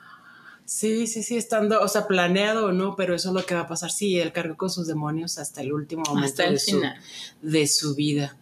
Sí, 0.65 1.07
sí, 1.07 1.23
sí, 1.23 1.37
estando, 1.37 1.81
o 1.81 1.87
sea, 1.87 2.09
planeado 2.09 2.67
o 2.67 2.73
no, 2.73 2.97
pero 2.97 3.15
eso 3.15 3.29
es 3.29 3.35
lo 3.35 3.47
que 3.47 3.55
va 3.55 3.63
a 3.63 3.69
pasar. 3.69 3.93
Sí, 3.93 4.19
él 4.19 4.33
cargó 4.33 4.57
con 4.57 4.69
sus 4.69 4.89
demonios 4.89 5.39
hasta 5.39 5.61
el 5.61 5.73
último 5.73 6.03
momento 6.09 6.43
hasta 6.43 6.45
el 6.47 6.59
final. 6.59 6.97
de 7.41 7.67
su 7.69 7.95
vida. 7.95 8.37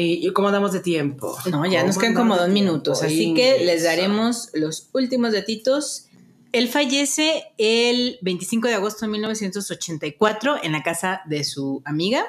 ¿Y 0.00 0.32
cómo 0.32 0.52
damos 0.52 0.72
de 0.72 0.78
tiempo? 0.78 1.36
No, 1.50 1.66
ya 1.66 1.82
nos 1.82 1.98
quedan 1.98 2.14
como 2.14 2.36
dos 2.36 2.48
minutos, 2.50 3.02
así 3.02 3.34
que 3.34 3.64
les 3.64 3.82
daremos 3.82 4.50
los 4.54 4.90
últimos 4.92 5.32
datitos. 5.32 6.06
Él 6.52 6.68
fallece 6.68 7.44
el 7.58 8.18
25 8.22 8.68
de 8.68 8.74
agosto 8.74 9.06
de 9.06 9.12
1984 9.12 10.62
en 10.62 10.72
la 10.72 10.84
casa 10.84 11.22
de 11.26 11.42
su 11.42 11.82
amiga. 11.84 12.24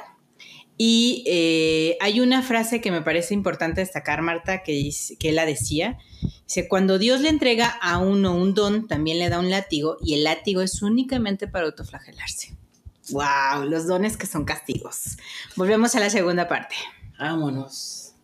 Y 0.78 1.24
eh, 1.28 1.98
hay 2.00 2.22
una 2.22 2.42
frase 2.42 2.82
que 2.82 2.90
me 2.90 3.02
parece 3.02 3.36
importante 3.36 3.82
destacar, 3.82 4.24
Marta, 4.24 4.64
que, 4.64 4.90
que 5.20 5.30
él 5.30 5.36
la 5.36 5.46
decía. 5.46 6.00
Dice, 6.48 6.68
cuando 6.68 6.98
Dios 6.98 7.22
le 7.22 7.30
entrega 7.30 7.68
a 7.68 8.00
uno 8.00 8.34
un 8.34 8.56
don, 8.56 8.88
también 8.88 9.20
le 9.20 9.30
da 9.30 9.38
un 9.38 9.52
látigo 9.52 9.98
y 10.02 10.16
el 10.16 10.24
látigo 10.24 10.62
es 10.62 10.82
únicamente 10.82 11.48
para 11.48 11.66
autoflagelarse. 11.66 12.58
¡Wow! 13.12 13.66
Los 13.66 13.86
dones 13.86 14.18
que 14.18 14.26
son 14.26 14.46
castigos. 14.46 15.18
Volvemos 15.56 15.94
a 15.96 16.00
la 16.00 16.10
segunda 16.10 16.48
parte. 16.48 16.76
Vámonos. 17.20 18.16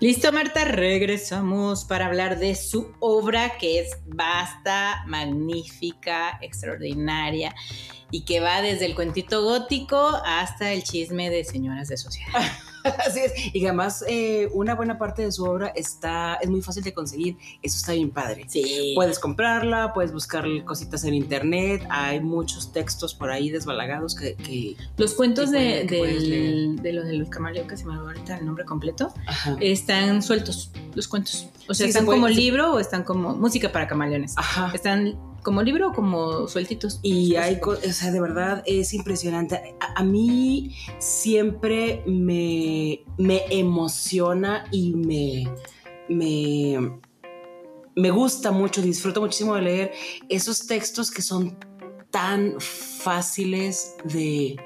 Listo, 0.00 0.30
Marta, 0.32 0.64
regresamos 0.64 1.84
para 1.84 2.06
hablar 2.06 2.38
de 2.38 2.54
su 2.54 2.92
obra 3.00 3.56
que 3.58 3.78
es 3.78 3.96
vasta, 4.04 5.04
magnífica, 5.06 6.38
extraordinaria 6.42 7.54
y 8.10 8.24
que 8.24 8.40
va 8.40 8.60
desde 8.62 8.86
el 8.86 8.94
cuentito 8.94 9.42
gótico 9.42 10.20
hasta 10.24 10.72
el 10.72 10.82
chisme 10.82 11.30
de 11.30 11.44
señoras 11.44 11.88
de 11.88 11.96
sociedad. 11.96 12.42
Así 13.06 13.20
es. 13.20 13.32
Y 13.54 13.64
además, 13.64 14.04
eh, 14.08 14.48
una 14.52 14.74
buena 14.74 14.98
parte 14.98 15.22
de 15.22 15.32
su 15.32 15.44
obra 15.44 15.68
está, 15.68 16.34
es 16.36 16.48
muy 16.48 16.62
fácil 16.62 16.82
de 16.82 16.92
conseguir. 16.92 17.36
Eso 17.62 17.76
está 17.78 17.92
bien 17.92 18.10
padre. 18.10 18.44
Sí. 18.48 18.92
Puedes 18.94 19.18
comprarla, 19.18 19.92
puedes 19.92 20.12
buscar 20.12 20.44
cositas 20.64 21.04
en 21.04 21.14
internet. 21.14 21.86
Hay 21.90 22.20
muchos 22.20 22.72
textos 22.72 23.14
por 23.14 23.30
ahí 23.30 23.50
desbalagados 23.50 24.14
que. 24.14 24.76
los 24.96 25.14
cuentos 25.14 25.50
de, 25.50 25.84
de 25.84 26.92
lo 26.92 27.04
de 27.04 27.12
los 27.14 27.28
camaleones, 27.28 27.70
que 27.70 27.76
se 27.76 27.84
me 27.84 27.92
olvidó 27.92 28.08
ahorita 28.08 28.38
el 28.38 28.46
nombre 28.46 28.64
completo, 28.64 29.12
están 29.60 30.22
sueltos, 30.22 30.70
los 30.94 31.08
cuentos. 31.08 31.48
O 31.68 31.74
sea, 31.74 31.86
están 31.86 32.06
como 32.06 32.28
libro 32.28 32.74
o 32.74 32.78
están 32.78 33.02
como 33.02 33.34
música 33.34 33.72
para 33.72 33.86
camaleones. 33.86 34.34
Ajá. 34.36 34.70
Están 34.74 35.18
como 35.46 35.62
libro 35.62 35.90
o 35.90 35.92
como 35.92 36.48
sueltitos. 36.48 36.98
Y 37.04 37.36
hay, 37.36 37.60
o 37.62 37.76
sea, 37.76 38.10
de 38.10 38.20
verdad 38.20 38.64
es 38.66 38.92
impresionante. 38.92 39.76
A, 39.78 40.02
mí 40.02 40.74
siempre 40.98 42.02
me, 42.04 43.04
me 43.16 43.44
emociona 43.50 44.64
y 44.72 44.96
me, 44.96 45.48
me, 46.08 46.98
me 47.94 48.10
gusta 48.10 48.50
mucho, 48.50 48.82
disfruto 48.82 49.20
muchísimo 49.20 49.54
de 49.54 49.62
leer 49.62 49.92
esos 50.28 50.66
textos 50.66 51.12
que 51.12 51.22
son 51.22 51.56
tan 52.10 52.56
fáciles 52.58 53.94
de, 54.02 54.56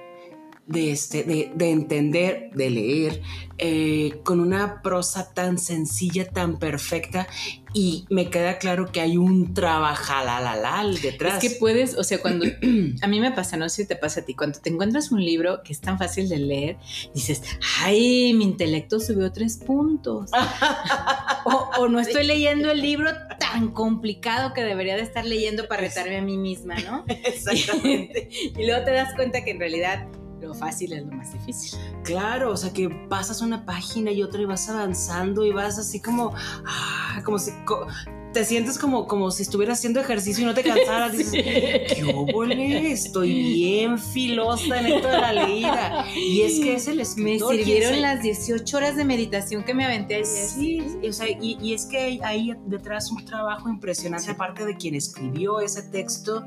de, 0.70 0.92
este, 0.92 1.24
de, 1.24 1.70
entender, 1.70 2.50
de 2.54 2.70
leer, 2.70 3.22
eh, 3.58 4.20
con 4.22 4.38
una 4.38 4.82
prosa 4.82 5.34
tan 5.34 5.58
sencilla, 5.58 6.28
tan 6.28 6.60
perfecta, 6.60 7.26
y 7.74 8.06
me 8.08 8.30
queda 8.30 8.58
claro 8.58 8.92
que 8.92 9.00
hay 9.00 9.16
un 9.16 9.52
trabajalalal 9.52 11.00
detrás. 11.00 11.42
Es 11.42 11.50
que 11.50 11.58
puedes, 11.58 11.96
o 11.96 12.04
sea, 12.04 12.20
cuando 12.20 12.46
a 13.02 13.06
mí 13.08 13.20
me 13.20 13.32
pasa, 13.32 13.56
no 13.56 13.68
sé 13.68 13.82
si 13.82 13.88
te 13.88 13.96
pasa 13.96 14.20
a 14.20 14.24
ti, 14.24 14.34
cuando 14.34 14.60
te 14.60 14.70
encuentras 14.70 15.10
un 15.10 15.24
libro 15.24 15.62
que 15.64 15.72
es 15.72 15.80
tan 15.80 15.98
fácil 15.98 16.28
de 16.28 16.38
leer, 16.38 16.76
dices, 17.14 17.42
ay, 17.82 18.32
mi 18.34 18.44
intelecto 18.44 19.00
subió 19.00 19.32
tres 19.32 19.56
puntos. 19.56 20.30
o, 21.78 21.88
no 21.88 21.98
estoy 21.98 22.24
leyendo 22.24 22.70
el 22.70 22.80
libro 22.80 23.10
tan 23.40 23.72
complicado 23.72 24.54
que 24.54 24.62
debería 24.62 24.94
de 24.94 25.02
estar 25.02 25.24
leyendo 25.24 25.66
para 25.66 25.82
retarme 25.82 26.18
a 26.18 26.22
mí 26.22 26.36
misma, 26.36 26.76
¿no? 26.76 27.04
Exactamente. 27.08 28.28
y 28.56 28.66
luego 28.66 28.84
te 28.84 28.92
das 28.92 29.14
cuenta 29.16 29.42
que 29.42 29.50
en 29.50 29.58
realidad 29.58 30.06
lo 30.40 30.54
fácil 30.54 30.92
es 30.92 31.04
lo 31.04 31.12
más 31.12 31.32
difícil. 31.32 31.78
Claro, 32.04 32.52
o 32.52 32.56
sea 32.56 32.72
que 32.72 32.88
pasas 33.08 33.42
una 33.42 33.64
página 33.64 34.10
y 34.10 34.22
otra 34.22 34.40
y 34.40 34.44
vas 34.44 34.68
avanzando 34.68 35.44
y 35.44 35.52
vas 35.52 35.78
así 35.78 36.00
como, 36.00 36.32
ah, 36.66 37.20
como 37.24 37.38
si 37.38 37.52
te 38.32 38.44
sientes 38.44 38.78
como, 38.78 39.06
como 39.06 39.30
si 39.30 39.42
estuvieras 39.42 39.78
haciendo 39.78 40.00
ejercicio 40.00 40.42
y 40.42 40.46
no 40.46 40.54
te 40.54 40.62
cansaras. 40.62 41.16
Dices, 41.16 41.32
¿qué 41.42 42.12
óvole? 42.14 42.92
Estoy 42.92 43.32
bien 43.32 43.98
filosa 43.98 44.80
en 44.80 44.86
esto 44.86 45.08
de 45.08 45.18
la 45.18 45.32
leída. 45.32 46.06
Y 46.14 46.42
es 46.42 46.60
que 46.60 46.74
es 46.74 46.88
el 46.88 47.00
escritor. 47.00 47.54
Me 47.54 47.64
sirvieron 47.64 48.00
las 48.00 48.22
18 48.22 48.76
horas 48.76 48.96
de 48.96 49.04
meditación 49.04 49.64
que 49.64 49.74
me 49.74 49.84
aventé 49.84 50.16
ayer. 50.16 50.26
Sí, 50.26 50.82
o 51.08 51.12
sea, 51.12 51.26
y, 51.28 51.72
es 51.72 51.86
que 51.86 52.20
hay 52.22 52.54
detrás 52.66 53.10
un 53.10 53.24
trabajo 53.24 53.68
impresionante, 53.68 54.30
aparte 54.30 54.64
de 54.64 54.76
quien 54.76 54.94
escribió 54.94 55.60
ese 55.60 55.82
texto, 55.82 56.44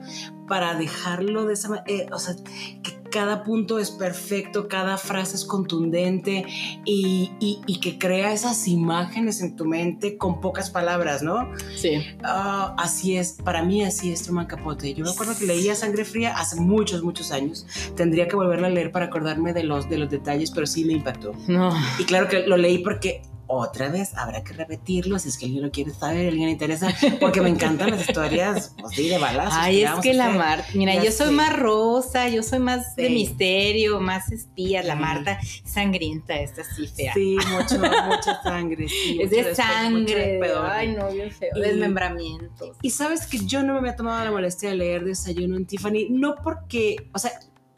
para 0.47 0.75
dejarlo 0.75 1.45
de 1.45 1.53
esa 1.53 1.69
manera. 1.69 1.85
Eh, 1.87 2.07
o 2.11 2.19
sea, 2.19 2.35
que 2.81 3.02
cada 3.13 3.43
punto 3.43 3.77
es 3.77 3.91
perfecto, 3.91 4.67
cada 4.67 4.97
frase 4.97 5.35
es 5.35 5.45
contundente 5.45 6.45
y, 6.83 7.31
y- 7.39 7.61
y 7.67 7.79
que 7.79 7.99
crea 7.99 8.33
esas 8.33 8.67
imágenes 8.67 9.39
en 9.41 9.55
tu 9.55 9.65
mente 9.65 10.17
con 10.17 10.41
pocas 10.41 10.71
palabras, 10.71 11.21
¿no? 11.21 11.47
Sí. 11.77 11.91
Ah, 12.23 12.75
así 12.79 13.15
es, 13.15 13.33
para 13.43 13.61
mí 13.63 13.83
así 13.83 14.11
es 14.11 14.23
Truman 14.23 14.47
Capote. 14.47 14.95
Yo 14.95 15.05
me 15.05 15.11
acuerdo 15.11 15.37
que 15.37 15.45
leía 15.45 15.75
Sangre 15.75 16.05
Fría 16.05 16.35
hace 16.35 16.59
muchos, 16.59 17.03
muchos 17.03 17.31
años. 17.31 17.67
Tendría 17.95 18.27
que 18.27 18.35
volverla 18.35 18.65
a 18.67 18.71
leer 18.71 18.91
para 18.91 19.05
acordarme 19.05 19.53
de 19.53 19.63
los, 19.63 19.87
de 19.89 19.99
los 19.99 20.09
detalles, 20.09 20.49
pero 20.49 20.65
sí 20.65 20.83
me 20.83 20.93
impactó. 20.93 21.33
No. 21.47 21.69
Y 21.99 22.05
claro 22.05 22.27
que 22.27 22.47
lo 22.47 22.57
leí 22.57 22.79
porque 22.79 23.21
otra 23.47 23.89
vez 23.89 24.15
habrá 24.15 24.43
que 24.43 24.53
repetirlo 24.53 25.19
si 25.19 25.29
es 25.29 25.37
que 25.37 25.45
alguien 25.45 25.63
lo 25.63 25.71
quiere 25.71 25.91
saber, 25.91 26.27
alguien 26.27 26.45
le 26.47 26.51
interesa, 26.53 26.93
porque 27.19 27.41
me 27.41 27.49
encantan 27.49 27.91
las 27.91 28.07
historias 28.07 28.73
pues, 28.79 28.95
sí, 28.95 29.09
de 29.09 29.17
balazos. 29.17 29.53
Ay, 29.55 29.83
es 29.83 29.91
que 30.01 30.13
la. 30.13 30.29
Marta, 30.29 30.65
mira, 30.73 31.03
yo 31.03 31.11
soy 31.11 31.31
más 31.33 31.57
rosa, 31.57 32.29
yo 32.29 32.41
soy 32.43 32.59
más 32.59 32.95
de 32.95 33.07
Sí. 33.07 33.13
misterio, 33.13 33.99
más 33.99 34.31
espías, 34.31 34.85
la 34.85 34.95
Sí. 34.95 34.99
Marta 35.01 35.39
sangrienta, 35.65 36.35
esta 36.39 36.61
así 36.61 36.87
fea. 36.87 37.13
Sí, 37.13 37.37
mucho, 37.51 37.79
mucha 37.79 38.41
sangre. 38.43 38.87
sí, 38.87 39.19
es 39.21 39.29
de 39.29 39.43
mucho 39.43 39.55
sangre, 39.55 40.39
ay 40.71 40.95
no, 40.95 41.11
bien 41.11 41.31
feo, 41.31 41.49
Y- 41.55 41.59
desmembramientos. 41.61 42.77
Y 42.81 42.89
sabes 42.89 43.27
que 43.27 43.39
yo 43.45 43.61
no 43.63 43.73
me 43.73 43.79
había 43.79 43.95
tomado 43.95 44.23
la 44.23 44.31
molestia 44.31 44.69
de 44.69 44.75
leer 44.75 45.03
Desayuno 45.03 45.57
en 45.57 45.65
Tiffany, 45.65 46.07
no 46.09 46.35
porque, 46.43 47.09
o 47.13 47.19
sea, 47.19 47.31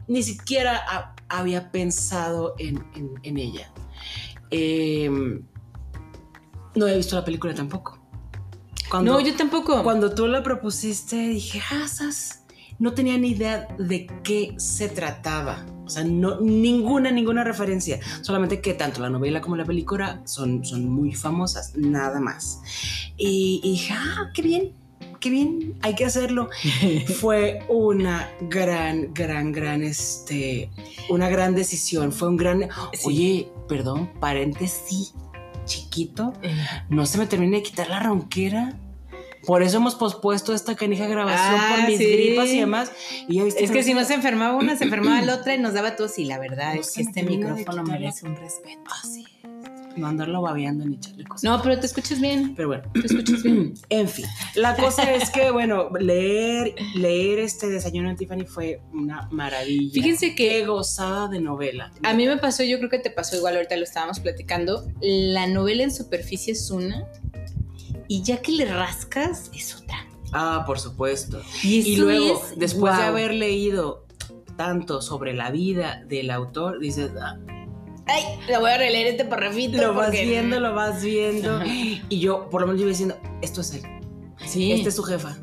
ni 0.08 0.22
siquiera 0.24 0.78
ha- 0.88 1.16
había 1.28 1.72
pensado 1.72 2.54
en, 2.60 2.84
en- 2.96 3.12
en 3.24 3.38
ella. 3.38 3.72
Eh, 4.52 5.10
no 6.76 6.88
he 6.88 6.98
visto 6.98 7.16
la 7.16 7.26
película 7.26 7.54
tampoco. 7.54 8.00
Cuando, 8.90 9.14
no, 9.14 9.20
yo 9.20 9.36
tampoco. 9.36 9.84
cuando 9.84 10.14
tú 10.14 10.28
la 10.28 10.44
propusiste, 10.44 11.16
dije, 11.16 11.62
ah, 11.72 11.88
sas", 11.88 12.44
no 12.78 12.94
tenía 12.94 13.18
ni 13.18 13.30
idea 13.30 13.68
de 13.80 14.08
qué 14.24 14.54
se 14.58 14.90
trataba. 14.90 15.66
O 15.86 15.90
sea, 15.90 16.04
no, 16.04 16.40
ninguna, 16.42 17.12
ninguna 17.12 17.44
referencia. 17.44 18.00
Solamente 18.22 18.62
que 18.62 18.74
tanto 18.74 19.02
la 19.02 19.10
novela 19.10 19.42
como 19.42 19.56
la 19.56 19.66
película 19.66 20.22
son, 20.26 20.66
son 20.66 20.88
muy 20.90 21.14
famosas, 21.14 21.76
nada 21.76 22.20
más. 22.20 22.62
Y, 23.18 23.62
y 23.64 23.72
dije, 23.72 23.94
ah, 23.94 24.30
qué 24.34 24.42
bien, 24.42 24.74
qué 25.20 25.30
bien, 25.30 25.78
hay 25.82 25.96
que 25.96 26.06
hacerlo. 26.06 26.50
Fue 27.20 27.60
una 27.70 28.30
gran, 28.50 29.14
gran, 29.14 29.52
gran, 29.52 29.84
este, 29.84 30.70
una 31.10 31.30
gran 31.30 31.56
decisión. 31.56 32.12
Fue 32.12 32.30
un 32.30 32.38
gran, 32.38 32.70
Sí. 32.94 33.02
oye, 33.06 33.50
perdón, 33.68 34.12
paréntesis 34.20 35.14
chiquito 35.66 36.34
no 36.90 37.06
se 37.06 37.18
me 37.18 37.28
termina 37.28 37.58
de 37.58 37.64
quitar 37.64 37.90
la 37.90 38.00
ronquera. 38.00 38.74
Por 39.46 39.62
eso 39.62 39.78
hemos 39.78 39.94
pospuesto 39.94 40.56
esta 40.56 40.76
canija 40.76 41.06
grabación 41.06 41.60
Ah, 41.62 41.76
por 41.78 41.88
mis 41.88 42.00
sí. 42.00 42.06
gripas 42.12 42.48
y 42.50 42.60
demás. 42.62 42.92
Y 43.28 43.42
Es 43.42 43.70
que 43.70 43.84
si 43.84 43.94
no 43.94 44.04
se 44.04 44.16
enfermaba 44.16 44.56
una, 44.58 44.76
se 44.76 44.86
enfermaba 44.86 45.22
la 45.26 45.36
otra 45.36 45.54
y 45.54 45.60
nos 45.60 45.74
daba 45.74 45.96
tos. 45.96 46.18
Y 46.18 46.26
la 46.26 46.40
verdad 46.40 46.74
No 46.74 46.82
es 46.82 46.92
que 46.92 47.02
este 47.04 47.22
micrófono 47.22 47.84
merece 47.84 48.26
un 48.26 48.36
respeto. 48.36 48.82
Así 49.04 49.24
es. 49.44 49.50
No 49.96 50.08
andarlo 50.08 50.42
babeando 50.42 50.86
ni 50.86 50.96
echarle 50.96 51.24
cosas. 51.24 51.44
No, 51.44 51.62
pero 51.62 51.80
te 51.80 51.86
escuchas 51.86 52.20
bien. 52.20 52.54
Pero 52.56 52.68
bueno, 52.70 52.84
Te 52.94 53.00
escuchas 53.06 53.44
bien. 53.44 53.74
en 53.90 54.10
fin. 54.10 54.26
La 54.56 54.76
cosa 54.76 55.14
es 55.14 55.30
que, 55.30 55.52
bueno, 55.52 55.90
leer, 56.00 56.76
leer 56.96 57.40
este 57.40 57.70
Desayuno 57.70 58.10
en 58.10 58.18
Tiffany 58.18 58.46
fue 58.46 58.82
una 58.94 59.28
maravilla. 59.32 59.94
Fíjense 59.94 60.36
que 60.36 60.50
Qué 60.50 60.66
gozada 60.66 61.28
de 61.30 61.40
novela. 61.40 61.92
A 62.04 62.14
mí 62.14 62.26
me 62.28 62.38
pasó, 62.38 62.64
yo 62.64 62.78
creo 62.78 62.90
que 62.90 63.00
te 63.00 63.10
pasó 63.10 63.36
igual, 63.38 63.56
ahorita 63.56 63.76
lo 63.78 63.84
estábamos 63.84 64.20
platicando. 64.20 64.86
La 65.02 65.48
novela 65.48 65.84
en 65.84 65.94
superficie 65.94 66.54
es 66.54 66.70
una, 66.72 67.06
y 68.08 68.22
ya 68.22 68.42
que 68.42 68.52
le 68.52 68.66
rascas, 68.66 69.50
es 69.56 69.76
otra. 69.76 70.06
Ah, 70.34 70.64
por 70.68 70.80
supuesto. 70.80 71.42
Y, 71.64 71.80
Y 71.94 71.96
luego, 71.98 72.42
es- 72.52 72.60
después 72.60 72.96
de 72.98 73.04
haber 73.04 73.34
leído 73.34 74.06
tanto 74.58 75.02
sobre 75.02 75.34
la 75.34 75.50
vida 75.52 76.04
del 76.08 76.30
autor, 76.32 76.80
dices, 76.80 77.12
ah, 77.20 77.38
Ay, 78.08 78.24
lo 78.50 78.60
voy 78.60 78.72
a 78.72 78.78
releer 78.78 79.08
este 79.08 79.26
parrafito. 79.26 79.78
lo 79.82 79.94
vas 79.94 80.08
porque- 80.08 80.26
viendo, 80.26 80.60
lo 80.60 80.74
vas 80.76 81.04
viendo. 81.04 81.56
Ajá. 81.58 81.66
Y 81.66 82.20
yo, 82.20 82.50
por 82.50 82.62
lo 82.62 82.68
menos, 82.68 82.80
yo 82.82 82.86
iba 82.86 82.92
diciendo, 82.92 83.18
esto 83.42 83.62
es 83.62 83.74
él, 83.74 83.82
Sí. 84.46 84.72
esta 84.74 84.90
es 84.90 84.96
su 84.96 85.04
jefa. 85.04 85.36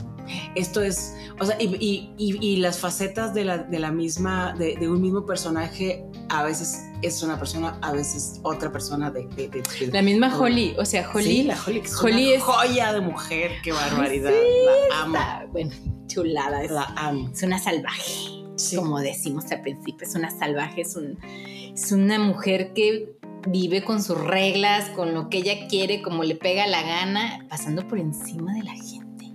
Esto 0.54 0.80
es, 0.80 1.14
o 1.40 1.44
sea, 1.44 1.56
y, 1.60 1.64
y- 1.80 2.14
y- 2.16 2.38
y 2.46 2.56
las 2.58 2.78
facetas 2.78 3.34
de 3.34 3.44
la, 3.44 3.58
de 3.58 3.78
la 3.80 3.90
misma, 3.90 4.54
de, 4.56 4.76
de 4.76 4.88
un 4.88 5.02
mismo 5.02 5.26
personaje, 5.26 6.04
a 6.28 6.44
veces 6.44 6.78
es 7.02 7.22
una 7.22 7.38
persona, 7.38 7.76
a 7.82 7.92
veces 7.92 8.38
otra 8.44 8.70
persona 8.72 9.10
de... 9.10 9.26
de- 9.26 9.62
La 9.92 10.00
misma. 10.00 10.34
Holly, 10.38 10.74
o 10.78 10.84
sea, 10.84 11.10
Holly. 11.12 11.24
Sí, 11.24 11.42
la 11.42 11.58
Holly, 11.66 11.80
que 11.80 11.86
es 11.88 11.96
Holly 12.02 12.26
una 12.28 12.36
es- 12.36 12.42
joya 12.42 12.92
de 12.92 13.00
mujer, 13.00 13.50
qué 13.64 13.72
barbaridad. 13.72 14.30
la 14.30 15.00
amo, 15.02 15.16
está- 15.16 15.46
bueno, 15.50 15.70
chulada. 16.06 16.62
Es, 16.62 16.70
la 16.70 16.84
amo. 16.96 17.28
es 17.30 17.42
una 17.42 17.58
salvaje. 17.58 18.41
Sí. 18.62 18.76
Como 18.76 19.00
decimos 19.00 19.50
al 19.50 19.62
principio, 19.62 20.06
es 20.06 20.14
una 20.14 20.30
salvaje, 20.30 20.82
es, 20.82 20.96
un, 20.96 21.18
es 21.74 21.92
una 21.92 22.18
mujer 22.18 22.72
que 22.74 23.16
vive 23.48 23.82
con 23.84 24.02
sus 24.02 24.18
reglas, 24.18 24.88
con 24.90 25.14
lo 25.14 25.28
que 25.28 25.38
ella 25.38 25.66
quiere, 25.68 26.00
como 26.02 26.22
le 26.24 26.36
pega 26.36 26.66
la 26.66 26.82
gana, 26.82 27.44
pasando 27.48 27.86
por 27.88 27.98
encima 27.98 28.54
de 28.54 28.62
la 28.62 28.72
gente. 28.74 29.32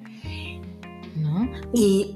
¿No? 1.16 1.50
Y, 1.74 2.16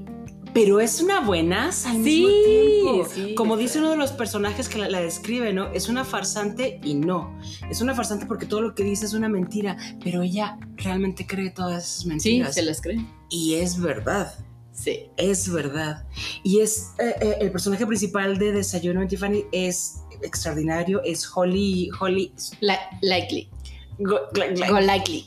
pero 0.54 0.80
es 0.80 1.00
una 1.02 1.20
buena 1.20 1.66
al 1.66 1.72
Sí, 1.72 1.98
mismo 1.98 2.28
tiempo. 2.28 3.08
sí, 3.12 3.34
Como 3.34 3.56
dice 3.56 3.78
uno 3.78 3.90
de 3.90 3.96
los 3.96 4.12
personajes 4.12 4.68
que 4.68 4.78
la, 4.78 4.88
la 4.88 5.00
describe, 5.00 5.52
¿no? 5.52 5.68
Es 5.72 5.88
una 5.88 6.04
farsante 6.04 6.78
y 6.84 6.94
no. 6.94 7.38
Es 7.70 7.80
una 7.80 7.94
farsante 7.94 8.26
porque 8.26 8.46
todo 8.46 8.60
lo 8.60 8.74
que 8.74 8.84
dice 8.84 9.06
es 9.06 9.14
una 9.14 9.28
mentira, 9.28 9.76
pero 10.04 10.22
ella 10.22 10.58
realmente 10.76 11.26
cree 11.26 11.50
todas 11.50 11.84
esas 11.84 12.02
Sí, 12.02 12.08
mentiras. 12.08 12.54
se 12.54 12.62
las 12.62 12.80
creen. 12.80 13.08
Y 13.30 13.54
es 13.54 13.80
verdad. 13.80 14.34
Sí. 14.72 15.10
Es 15.16 15.52
verdad. 15.52 16.04
Y 16.42 16.60
es 16.60 16.92
eh, 16.98 17.14
eh, 17.20 17.36
el 17.40 17.52
personaje 17.52 17.86
principal 17.86 18.38
de 18.38 18.52
Desayuno 18.52 19.02
en 19.02 19.08
Tiffany 19.08 19.44
es 19.52 20.00
extraordinario, 20.22 21.02
es 21.04 21.28
Holly, 21.34 21.90
Holly 22.00 22.32
La- 22.60 22.80
likely. 23.02 23.50
Go, 23.98 24.18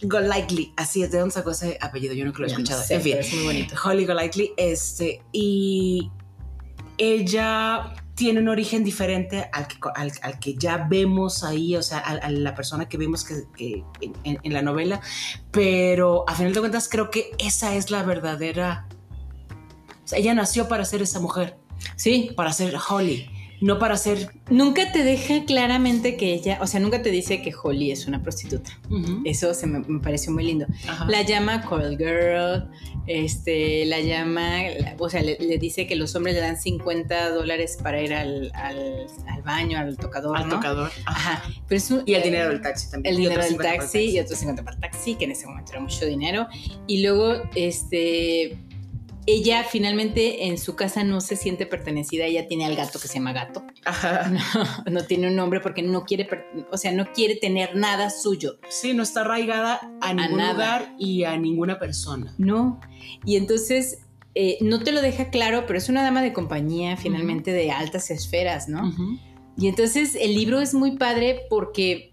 Go 0.04 0.20
likely. 0.22 0.74
Así 0.76 1.04
es, 1.04 1.12
¿de 1.12 1.20
dónde 1.20 1.34
sacó 1.34 1.52
ese 1.52 1.78
apellido? 1.80 2.14
Yo 2.16 2.26
nunca 2.26 2.40
lo 2.40 2.48
he 2.48 2.50
Ya 2.50 2.58
no 2.58 2.64
escuchado. 2.64 2.84
sé, 2.84 2.96
en 2.96 3.02
fin, 3.02 3.18
es 3.20 3.34
muy 3.34 3.44
bonito. 3.46 3.76
Holly 3.84 4.06
Golightly, 4.06 4.52
este, 4.58 5.22
y 5.32 6.10
ella 6.98 7.94
tiene 8.16 8.40
un 8.40 8.48
origen 8.50 8.84
diferente 8.84 9.50
al 9.52 9.68
que, 9.68 9.76
al, 9.94 10.12
al 10.22 10.40
que 10.40 10.56
ya 10.56 10.88
vemos 10.90 11.44
ahí, 11.44 11.76
o 11.76 11.84
sea, 11.84 12.00
a, 12.00 12.14
a 12.14 12.32
la 12.32 12.56
persona 12.56 12.88
que 12.88 12.98
vemos 12.98 13.26
que, 13.26 13.84
en- 14.24 14.40
en 14.42 14.54
la 14.54 14.62
novela, 14.62 15.02
pero 15.52 16.24
a 16.28 16.34
final 16.34 16.54
de 16.54 16.60
cuentas 16.62 16.88
creo 16.90 17.12
que 17.12 17.32
esa 17.38 17.76
es 17.76 17.92
la 17.92 18.04
verdadera... 18.04 18.88
O 20.06 20.08
sea, 20.08 20.20
ella 20.20 20.34
nació 20.34 20.68
para 20.70 20.86
ser 20.86 21.02
esa 21.02 21.20
mujer, 21.20 21.58
Sí, 21.98 22.32
para 22.38 22.54
ser 22.54 22.76
Holly, 22.90 23.28
no 23.62 23.80
para 23.80 23.98
ser... 23.98 24.30
nunca 24.50 24.92
te 24.92 25.04
deja 25.04 25.44
claramente 25.46 26.16
que 26.18 26.34
ella, 26.34 26.58
o 26.62 26.68
sea, 26.68 26.80
nunca 26.80 27.02
te 27.02 27.10
dice 27.12 27.42
que 27.42 27.54
Holly 27.54 27.92
es 27.92 28.06
una 28.08 28.22
prostituta. 28.24 28.72
Eso 29.26 29.54
se 29.54 29.66
me, 29.68 29.80
me 29.80 30.00
pareció 30.00 30.32
muy 30.32 30.44
lindo. 30.46 30.66
ajá. 30.88 31.06
La 31.10 31.22
llama 31.24 31.62
Coral 31.64 31.98
Girl, 31.98 32.70
este, 33.08 33.86
la 33.86 34.00
llama, 34.02 34.64
la- 34.80 34.96
o 35.00 35.10
sea, 35.10 35.22
le, 35.22 35.38
le 35.40 35.58
dice 35.58 35.86
que 35.88 35.96
los 35.96 36.16
hombres 36.16 36.36
le 36.36 36.42
dan 36.42 36.58
50 36.58 37.30
dólares 37.32 37.78
para 37.82 38.02
ir 38.02 38.14
al, 38.14 38.52
al, 38.56 39.06
al 39.28 39.42
baño, 39.44 39.78
al 39.80 39.96
tocador, 39.98 40.38
al 40.38 40.48
¿no? 40.50 40.56
tocador. 40.56 40.92
Ajá. 41.06 41.34
Ajá, 41.36 41.44
pero 41.68 41.78
es 41.78 41.92
un- 41.92 42.04
Y 42.06 42.14
el 42.16 42.24
dinero 42.24 42.50
del 42.50 42.62
taxi 42.62 42.90
también. 42.92 43.14
el 43.16 43.22
dinero 43.22 43.42
del 43.42 43.52
50 43.52 43.64
para 43.64 43.76
el 43.76 43.80
taxi 43.82 44.10
y 44.12 44.20
otros 44.20 44.40
50 44.40 44.64
para 44.64 44.76
el 44.76 44.82
taxi, 44.82 45.16
que 45.16 45.26
en 45.26 45.32
ese 45.32 45.46
momento 45.48 45.72
era 45.72 45.82
mucho 45.82 46.06
dinero. 46.06 46.48
Y 46.88 47.02
luego, 47.04 47.42
este, 47.56 48.58
ella 49.28 49.64
finalmente 49.64 50.48
en 50.48 50.58
su 50.58 50.76
casa 50.76 51.04
no 51.04 51.20
se 51.22 51.36
siente 51.36 51.66
pertenecida, 51.66 52.26
ella 52.26 52.48
tiene 52.48 52.66
al 52.66 52.76
gato 52.76 53.00
que 53.00 53.08
se 53.08 53.16
llama 53.16 53.34
gato. 53.34 53.64
Ajá. 53.84 54.32
No, 54.86 54.92
no 54.92 55.04
tiene 55.06 55.28
un 55.28 55.36
nombre 55.36 55.60
porque 55.60 55.82
no 55.82 56.04
quiere, 56.04 56.28
o 56.72 56.78
sea, 56.78 56.92
no 56.92 57.12
quiere 57.14 57.36
tener 57.36 57.76
nada 57.76 58.10
suyo. 58.10 58.58
Sí, 58.70 58.94
no 58.94 59.04
está 59.04 59.22
arraigada 59.22 59.80
a 60.02 60.14
ningún 60.14 60.38
nada. 60.38 60.54
lugar 60.54 60.96
y 61.00 61.24
a 61.24 61.38
ninguna 61.38 61.80
persona. 61.80 62.34
No. 62.38 62.80
Y 63.26 63.38
entonces 63.38 64.00
eh, 64.36 64.58
no 64.62 64.80
te 64.84 64.92
lo 64.92 65.02
deja 65.02 65.30
claro, 65.30 65.66
pero 65.66 65.78
es 65.78 65.90
una 65.90 66.04
dama 66.04 66.22
de 66.22 66.34
compañía 66.34 66.98
finalmente 66.98 67.54
de 67.54 67.72
altas 67.72 68.12
esferas, 68.12 68.68
¿no? 68.68 68.94
Y 69.58 69.68
entonces 69.68 70.16
el 70.20 70.36
libro 70.36 70.60
es 70.60 70.74
muy 70.74 70.98
padre 70.98 71.42
porque 71.50 72.12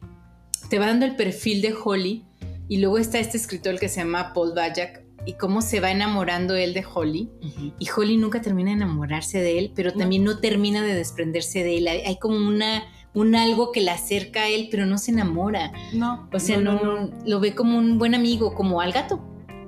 te 0.68 0.78
va 0.78 0.86
dando 0.86 1.04
el 1.04 1.16
perfil 1.16 1.60
de 1.60 1.74
Holly 1.74 2.24
y 2.68 2.78
luego 2.78 2.98
está 2.98 3.18
este 3.18 3.36
escritor 3.36 3.78
que 3.78 3.88
se 3.88 4.00
llama 4.00 4.32
Paul 4.32 4.52
Bajak 4.54 5.01
y 5.26 5.34
cómo 5.34 5.62
se 5.62 5.80
va 5.80 5.90
enamorando 5.90 6.54
él 6.56 6.74
de 6.74 6.84
Holly 6.92 7.30
y 7.78 7.88
Holly 7.96 8.16
nunca 8.16 8.40
termina 8.40 8.70
de 8.70 8.76
enamorarse 8.76 9.40
de 9.40 9.58
él, 9.58 9.72
pero 9.74 9.90
No. 9.92 9.98
también 9.98 10.24
no 10.24 10.38
termina 10.38 10.82
de 10.82 10.94
desprenderse 10.94 11.62
de 11.62 11.78
él. 11.78 11.88
Hay, 11.88 12.00
hay 12.00 12.18
como 12.18 12.36
una 12.36 12.84
un 13.14 13.34
algo 13.36 13.72
que 13.72 13.82
la 13.82 13.92
acerca 13.92 14.44
a 14.44 14.48
él, 14.48 14.68
pero 14.70 14.86
no 14.86 14.96
se 14.96 15.10
enamora. 15.10 15.70
No. 15.92 16.28
O 16.32 16.38
sea, 16.38 16.58
no, 16.58 17.10
lo 17.26 17.40
ve 17.40 17.54
como 17.54 17.76
un 17.76 17.98
buen 17.98 18.14
amigo, 18.14 18.54
como 18.54 18.80
al 18.80 18.92
gato. 18.92 19.20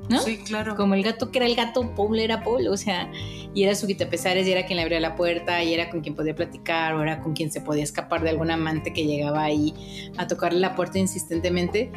¿no? 0.08 0.18
Sí, 0.20 0.38
claro. 0.38 0.76
Como 0.76 0.94
el 0.94 1.02
gato 1.02 1.30
que 1.30 1.38
era 1.38 1.46
el 1.46 1.54
gato, 1.54 1.94
Paul 1.94 2.18
era 2.18 2.42
Paul, 2.42 2.68
o 2.68 2.76
sea, 2.76 3.10
y 3.54 3.62
era 3.64 3.74
su 3.74 3.86
quitapesares, 3.86 4.46
y 4.46 4.52
era 4.52 4.64
quien 4.66 4.76
le 4.76 4.82
abría 4.82 5.00
la 5.00 5.14
puerta, 5.14 5.62
y 5.62 5.72
era 5.74 5.90
con 5.90 6.00
quien 6.00 6.14
podía 6.14 6.34
platicar, 6.34 6.94
o 6.94 7.02
era 7.02 7.20
con 7.20 7.34
quien 7.34 7.50
se 7.50 7.60
podía 7.60 7.82
escapar 7.84 8.22
de 8.22 8.30
algún 8.30 8.50
amante 8.50 8.92
que 8.92 9.06
llegaba 9.06 9.42
ahí 9.44 9.74
a 10.16 10.26
tocarle 10.26 10.60
la 10.60 10.74
puerta 10.74 10.98
insistentemente. 10.98 11.90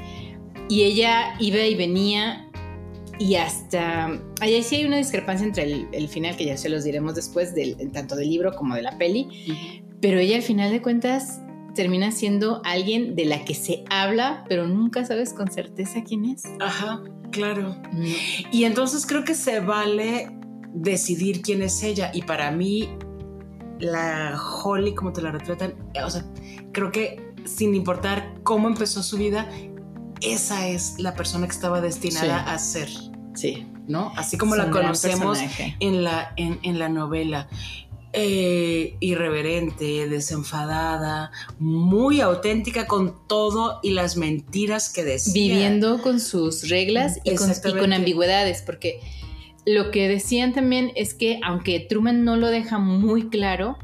Y 0.70 0.84
ella 0.84 1.36
iba 1.40 1.60
y 1.60 1.76
venía, 1.76 2.50
y 3.20 3.36
hasta. 3.36 4.20
Ahí 4.42 4.62
sí 4.64 4.78
hay 4.78 4.86
una 4.86 4.98
discrepancia 4.98 5.46
entre 5.46 5.64
el, 5.64 5.88
el, 5.92 6.08
final, 6.08 6.36
que 6.36 6.46
ya 6.46 6.58
se 6.58 6.70
los 6.70 6.84
diremos 6.84 7.16
después, 7.16 7.56
del, 7.56 7.92
tanto 7.92 8.16
del 8.16 8.30
libro 8.30 8.54
como 8.54 8.76
de 8.76 8.82
la 8.82 8.98
peli. 8.98 9.28
Pero 10.02 10.20
ella, 10.20 10.38
al 10.38 10.44
final 10.44 10.72
de 10.72 10.82
cuentas, 10.82 11.42
termina 11.74 12.12
siendo 12.12 12.62
alguien 12.64 13.16
de 13.16 13.26
la 13.26 13.46
que 13.46 13.56
se 13.56 13.84
habla, 13.90 14.46
pero 14.48 14.68
nunca 14.68 15.06
sabes 15.06 15.34
con 15.34 15.52
certeza 15.52 16.04
quién 16.04 16.26
es. 16.26 16.44
Ajá, 16.60 17.04
claro. 17.32 17.76
Y 18.52 18.66
entonces 18.66 19.06
creo 19.06 19.24
que 19.24 19.34
se 19.34 19.60
vale 19.60 20.30
decidir 20.74 21.42
quién 21.42 21.62
es 21.62 21.82
ella. 21.84 22.12
Y 22.14 22.24
para 22.24 22.52
mí, 22.52 22.90
la 23.80 24.40
Holly, 24.64 24.94
como 24.94 25.14
te 25.14 25.22
la 25.22 25.32
retratan, 25.32 25.74
o 26.04 26.10
sea, 26.10 26.26
creo 26.72 26.92
que 26.92 27.28
sin 27.46 27.74
importar 27.76 28.36
cómo 28.44 28.68
empezó 28.68 29.02
su 29.02 29.18
vida, 29.18 29.50
esa 30.22 30.68
es 30.68 30.96
la 31.00 31.14
persona 31.16 31.48
que 31.48 31.54
estaba 31.54 31.82
destinada 31.82 32.52
a 32.52 32.60
ser. 32.60 32.90
Sí. 33.36 33.68
¿No? 33.88 34.12
Así 34.18 34.38
como 34.38 34.56
la 34.56 34.70
conocemos 34.70 35.40
en 35.80 36.04
la, 36.04 36.34
en, 36.36 36.80
la 36.80 36.90
novela. 36.90 37.48
Eh, 38.14 38.96
irreverente, 39.00 40.08
desenfadada, 40.08 41.32
muy 41.60 42.22
auténtica 42.22 42.88
con 42.88 43.28
todo 43.28 43.80
y 43.84 43.92
las 43.92 44.18
mentiras 44.18 44.90
que 44.90 45.04
decía. 45.04 45.34
Viviendo 45.34 46.02
con 46.02 46.20
sus 46.20 46.68
reglas 46.70 47.20
y 47.24 47.36
con, 47.36 47.52
y 47.52 47.74
con, 47.74 47.94
ambigüedades, 47.94 48.64
porque 48.64 49.02
lo 49.66 49.92
que 49.92 50.08
decían 50.08 50.54
también 50.54 50.94
es 50.96 51.14
que 51.14 51.40
aunque 51.44 51.80
Truman 51.82 52.24
no 52.24 52.38
lo 52.38 52.48
deja 52.48 52.80
muy 52.80 53.30
claro, 53.30 53.78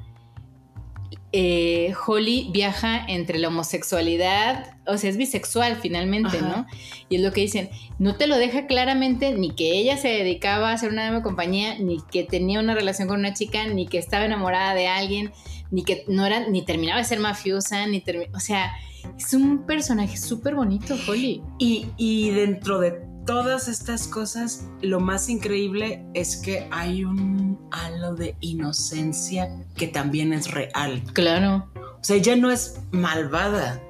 eh, 1.36 1.95
Holly 2.05 2.49
viaja 2.51 3.03
entre 3.07 3.39
la 3.39 3.47
homosexualidad, 3.47 4.77
o 4.86 4.97
sea, 4.99 5.09
es 5.09 5.17
bisexual 5.17 5.75
finalmente, 5.75 6.39
¿no? 6.41 6.67
Y 7.09 7.15
es 7.15 7.21
lo 7.23 7.34
que 7.34 7.41
dicen, 7.41 7.71
no 7.97 8.15
te 8.15 8.27
lo 8.27 8.38
deja 8.38 8.67
claramente 8.67 9.31
ni 9.31 9.49
que 9.49 9.71
ella 9.71 9.97
se 9.97 10.09
dedicaba 10.09 10.69
a 10.69 10.73
hacer 10.73 10.91
una 10.91 11.05
dama 11.05 11.23
compañía, 11.23 11.79
ni 11.79 11.97
que 12.11 12.23
tenía 12.23 12.59
una 12.59 12.75
relación 12.75 13.07
con 13.07 13.19
una 13.19 13.34
chica, 13.34 13.65
ni 13.65 13.88
que 13.88 13.97
estaba 13.97 14.25
enamorada 14.25 14.75
de 14.75 14.88
alguien, 14.88 15.31
ni 15.71 15.84
que 15.84 16.05
no 16.07 16.23
era, 16.23 16.47
ni 16.47 16.63
terminaba 16.63 16.99
de 16.99 17.05
ser 17.05 17.19
mafiosa, 17.19 17.88
ni 17.88 18.03
o 18.31 18.39
sea, 18.39 18.71
es 19.17 19.34
un 19.34 19.65
personaje 19.65 20.17
súper 20.17 20.53
bonito, 20.53 20.95
Holly. 21.07 21.41
Y, 21.57 21.88
y 21.97 22.29
dentro 22.29 22.79
de 22.79 23.12
todas 23.26 23.67
estas 23.67 24.07
cosas, 24.07 24.67
lo 24.82 24.99
más 24.99 25.30
increíble 25.30 26.05
es 26.13 26.38
que 26.38 26.67
hay 26.71 27.03
un 27.03 27.59
halo 27.71 28.15
de 28.15 28.36
inocencia 28.41 29.49
que 29.76 29.88
también 29.88 30.34
es 30.34 30.51
real. 30.51 31.03
Claro. 31.13 31.69
O 31.76 32.03
sea, 32.03 32.17
ella 32.17 32.36
no 32.36 32.51
es 32.51 32.80
malvada. 32.91 33.82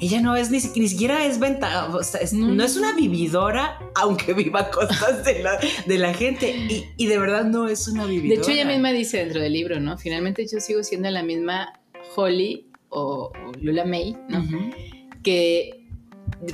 Ella 0.00 0.20
no 0.20 0.36
es 0.36 0.50
ni, 0.50 0.60
siquiera 0.60 1.24
es 1.24 1.38
venta, 1.38 1.88
no. 1.88 2.62
es 2.62 2.76
una 2.76 2.94
vividora, 2.94 3.78
aunque 3.94 4.34
viva 4.34 4.70
cosas 4.70 5.24
de 5.24 5.42
la, 5.42 5.58
de 5.86 5.98
la 5.98 6.12
gente. 6.12 6.84
Y, 6.96 7.06
de 7.06 7.18
verdad 7.18 7.44
no 7.44 7.68
es 7.68 7.88
una 7.88 8.04
vividora. 8.04 8.34
De 8.34 8.42
hecho, 8.42 8.50
ella 8.50 8.70
misma 8.70 8.92
dice 8.92 9.18
dentro 9.18 9.40
del 9.40 9.52
libro, 9.52 9.80
¿no? 9.80 9.96
Finalmente 9.96 10.46
yo 10.46 10.60
sigo 10.60 10.82
siendo 10.82 11.08
la 11.10 11.22
misma 11.22 11.80
Holly 12.14 12.66
o, 12.90 13.32
Lula 13.60 13.84
May, 13.84 14.16
¿no? 14.28 14.44
Que 15.22 15.81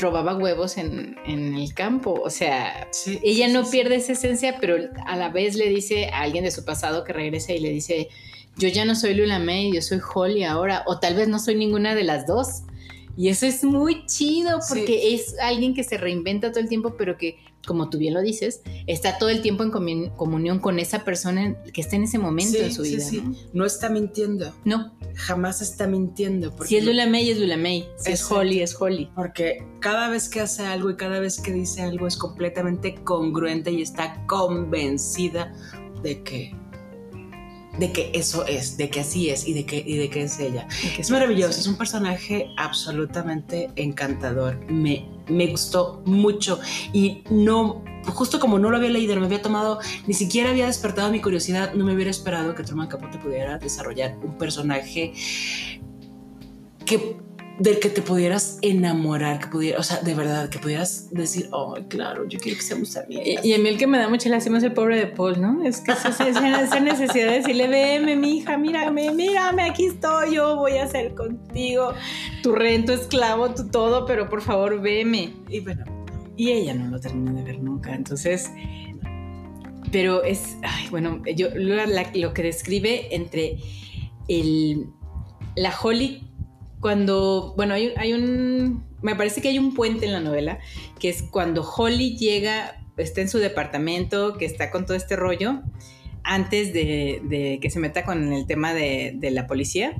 robaba 0.00 0.36
huevos 0.36 0.76
en, 0.76 1.16
el 1.26 1.74
campo. 1.74 2.20
O 2.22 2.30
sea, 2.30 2.88
ella 3.22 3.48
no 3.48 3.68
pierde 3.68 3.96
esa 3.96 4.12
esencia, 4.12 4.56
pero 4.60 4.76
a 5.06 5.16
la 5.16 5.28
vez 5.30 5.56
le 5.56 5.68
dice 5.68 6.06
a 6.06 6.20
alguien 6.20 6.44
de 6.44 6.50
su 6.50 6.64
pasado 6.64 7.04
que 7.04 7.12
regrese 7.12 7.56
y 7.56 7.60
le 7.60 7.70
dice, 7.70 8.08
yo 8.56 8.68
ya 8.68 8.84
no 8.84 8.94
soy 8.94 9.14
Lula 9.14 9.38
May, 9.38 9.72
yo 9.72 9.82
soy 9.82 10.00
Holly 10.14 10.44
ahora, 10.44 10.82
o 10.86 10.98
tal 10.98 11.14
vez 11.14 11.28
no 11.28 11.38
soy 11.38 11.54
ninguna 11.54 11.94
de 11.94 12.04
las 12.04 12.26
dos. 12.26 12.62
Y 13.16 13.28
eso 13.28 13.46
es 13.46 13.64
muy 13.64 14.06
chido 14.06 14.60
porque 14.68 15.14
es 15.14 15.36
alguien 15.40 15.74
que 15.74 15.82
se 15.82 15.98
reinventa 15.98 16.50
todo 16.50 16.60
el 16.60 16.68
tiempo, 16.68 16.96
pero 16.96 17.16
que, 17.16 17.38
como 17.68 17.90
tú 17.90 17.98
bien 17.98 18.14
lo 18.14 18.22
dices, 18.22 18.62
está 18.86 19.18
todo 19.18 19.28
el 19.28 19.42
tiempo 19.42 19.62
en 19.62 19.70
comunión 20.08 20.58
con 20.58 20.78
esa 20.78 21.04
persona 21.04 21.54
que 21.74 21.82
está 21.82 21.96
en 21.96 22.04
ese 22.04 22.18
momento 22.18 22.56
en 22.56 22.72
su 22.72 22.80
vida. 22.82 23.04
Sí, 23.04 23.20
¿no? 23.20 23.34
¿no? 23.52 23.66
está 23.66 23.90
mintiendo. 23.90 24.54
No. 24.64 24.96
Jamás 25.14 25.60
está 25.60 25.86
mintiendo. 25.86 26.54
si 26.64 26.78
es 26.78 26.84
Lula 26.86 27.06
May, 27.06 27.30
es 27.30 27.38
Lula 27.38 27.58
May. 27.58 27.86
Si 27.98 28.12
es 28.12 28.30
Holly, 28.30 28.62
es 28.62 28.74
Holly. 28.80 29.10
Porque 29.14 29.62
cada 29.80 30.08
vez 30.08 30.30
que 30.30 30.40
hace 30.40 30.64
algo 30.64 30.88
y 30.88 30.96
cada 30.96 31.20
vez 31.20 31.38
que 31.40 31.52
dice 31.52 31.82
algo 31.82 32.06
es 32.06 32.16
completamente 32.16 32.94
congruente 33.04 33.70
y 33.70 33.82
está 33.82 34.24
convencida 34.26 35.52
de 36.02 36.22
que 36.22 36.56
de 37.78 37.92
que 37.92 38.10
eso 38.14 38.46
es, 38.46 38.76
de 38.76 38.90
que 38.90 39.00
así 39.00 39.30
es 39.30 39.46
y 39.46 39.54
de 39.54 39.64
que, 39.64 39.82
y 39.84 39.96
de 39.96 40.10
que 40.10 40.22
es 40.22 40.38
ella. 40.38 40.66
es 40.98 41.10
maravilloso, 41.10 41.60
es 41.60 41.66
un 41.66 41.76
personaje 41.76 42.50
absolutamente 42.56 43.70
encantador. 43.76 44.58
Me, 44.70 45.08
me 45.28 45.46
gustó 45.46 46.02
mucho 46.04 46.60
y 46.92 47.22
no, 47.30 47.84
justo 48.06 48.40
como 48.40 48.58
no 48.58 48.70
lo 48.70 48.76
había 48.76 48.90
leído, 48.90 49.14
no 49.14 49.20
me 49.20 49.26
había 49.26 49.42
tomado, 49.42 49.78
ni 50.06 50.14
siquiera 50.14 50.50
había 50.50 50.66
despertado 50.66 51.10
mi 51.10 51.20
curiosidad, 51.20 51.74
no 51.74 51.84
me 51.84 51.94
hubiera 51.94 52.10
esperado 52.10 52.54
que 52.54 52.62
Truman 52.62 52.88
Capote 52.88 53.18
pudiera 53.18 53.58
desarrollar 53.58 54.16
un 54.22 54.36
personaje 54.38 55.12
que 56.84 57.27
del 57.58 57.80
que 57.80 57.90
te 57.90 58.02
pudieras 58.02 58.58
enamorar, 58.62 59.40
que 59.40 59.48
pudieras, 59.48 59.80
o 59.80 59.82
sea, 59.82 60.00
de 60.02 60.14
verdad, 60.14 60.48
que 60.48 60.58
pudieras 60.58 61.10
decir, 61.10 61.48
oh, 61.50 61.76
claro, 61.88 62.26
yo 62.28 62.38
quiero 62.38 62.56
que 62.56 62.62
seamos 62.62 62.96
amigas. 62.96 63.44
Y, 63.44 63.52
a 63.52 63.58
mí 63.58 63.68
el 63.68 63.76
que 63.76 63.86
me 63.86 63.98
da 63.98 64.08
mucha 64.08 64.28
lástima 64.28 64.58
es 64.58 64.64
el 64.64 64.72
pobre 64.72 64.96
de 64.96 65.06
Paul, 65.08 65.40
¿no? 65.40 65.64
Es 65.64 65.80
que 65.80 65.90
esa, 65.90 66.10
esa 66.10 66.80
necesidad 66.80 67.26
de 67.26 67.38
decirle, 67.38 67.66
veme, 67.66 68.14
mi 68.14 68.38
hija, 68.38 68.56
mírame, 68.56 69.10
mírame, 69.12 69.62
aquí 69.62 69.86
estoy, 69.86 70.36
yo 70.36 70.56
voy 70.56 70.78
a 70.78 70.86
ser 70.86 71.14
contigo, 71.14 71.94
tu 72.42 72.54
rento, 72.54 72.92
esclavo, 72.92 73.50
tu 73.50 73.68
todo, 73.68 74.06
pero 74.06 74.28
por 74.28 74.40
favor, 74.40 74.80
veme. 74.80 75.34
Y 75.48 75.60
bueno. 75.60 75.84
Y 76.36 76.52
ella 76.52 76.74
no 76.74 76.88
lo 76.88 77.00
termina 77.00 77.32
de 77.32 77.42
ver 77.42 77.60
nunca, 77.60 77.94
entonces... 77.94 78.50
Pero 79.90 80.22
es, 80.22 80.58
ay, 80.62 80.86
bueno, 80.90 81.22
yo 81.34 81.48
lo 81.54 82.34
que 82.34 82.42
describe 82.42 83.14
entre 83.14 83.56
el, 84.28 84.90
la 85.56 85.74
Holly 85.82 86.27
cuando, 86.80 87.54
bueno, 87.56 87.74
hay, 87.74 88.12
un, 88.12 88.84
me 89.02 89.16
parece 89.16 89.40
que 89.40 89.48
hay 89.48 89.58
un 89.58 89.74
puente 89.74 90.06
en 90.06 90.12
la 90.12 90.20
novela, 90.20 90.58
que 90.98 91.08
es 91.08 91.22
cuando 91.22 91.62
Holly 91.62 92.16
llega, 92.16 92.80
está 92.96 93.20
en 93.20 93.28
su 93.28 93.38
departamento, 93.38 94.36
que 94.36 94.44
está 94.44 94.70
con 94.70 94.86
todo 94.86 94.96
este 94.96 95.16
rollo, 95.16 95.62
antes 96.22 96.72
de, 96.72 97.58
que 97.60 97.70
se 97.70 97.80
meta 97.80 98.04
con 98.04 98.32
el 98.32 98.46
tema 98.46 98.74
de, 98.74 99.16
la 99.32 99.46
policía, 99.46 99.96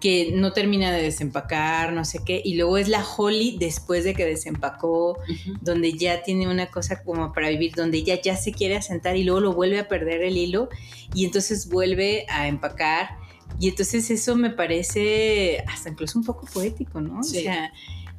que 0.00 0.30
no 0.32 0.52
termina 0.52 0.92
de 0.92 1.02
desempacar, 1.02 1.92
no 1.92 2.04
sé 2.04 2.20
qué, 2.24 2.40
y 2.44 2.54
luego 2.54 2.78
es 2.78 2.88
la 2.88 3.04
Holly 3.04 3.56
después 3.58 4.04
de 4.04 4.14
que 4.14 4.24
desempacó, 4.24 5.18
donde 5.60 5.92
ya 5.92 6.22
tiene 6.22 6.48
una 6.48 6.66
cosa 6.66 7.02
como 7.02 7.32
para 7.32 7.48
vivir, 7.50 7.72
donde 7.74 7.98
ella 7.98 8.20
ya 8.20 8.36
se 8.36 8.52
quiere 8.52 8.76
asentar 8.76 9.16
y 9.16 9.24
luego 9.24 9.40
lo 9.40 9.52
vuelve 9.52 9.78
a 9.78 9.88
perder 9.88 10.22
el 10.22 10.36
hilo 10.36 10.68
y 11.14 11.24
entonces 11.24 11.68
vuelve 11.68 12.26
a 12.28 12.48
empacar 12.48 13.25
y 13.58 13.68
entonces 13.68 14.10
eso 14.10 14.36
me 14.36 14.50
parece 14.50 15.64
hasta 15.66 15.88
incluso 15.88 16.18
un 16.18 16.24
poco 16.24 16.46
poético, 16.46 17.00
¿no? 17.00 17.20
O 17.20 17.22
sea, 17.22 17.72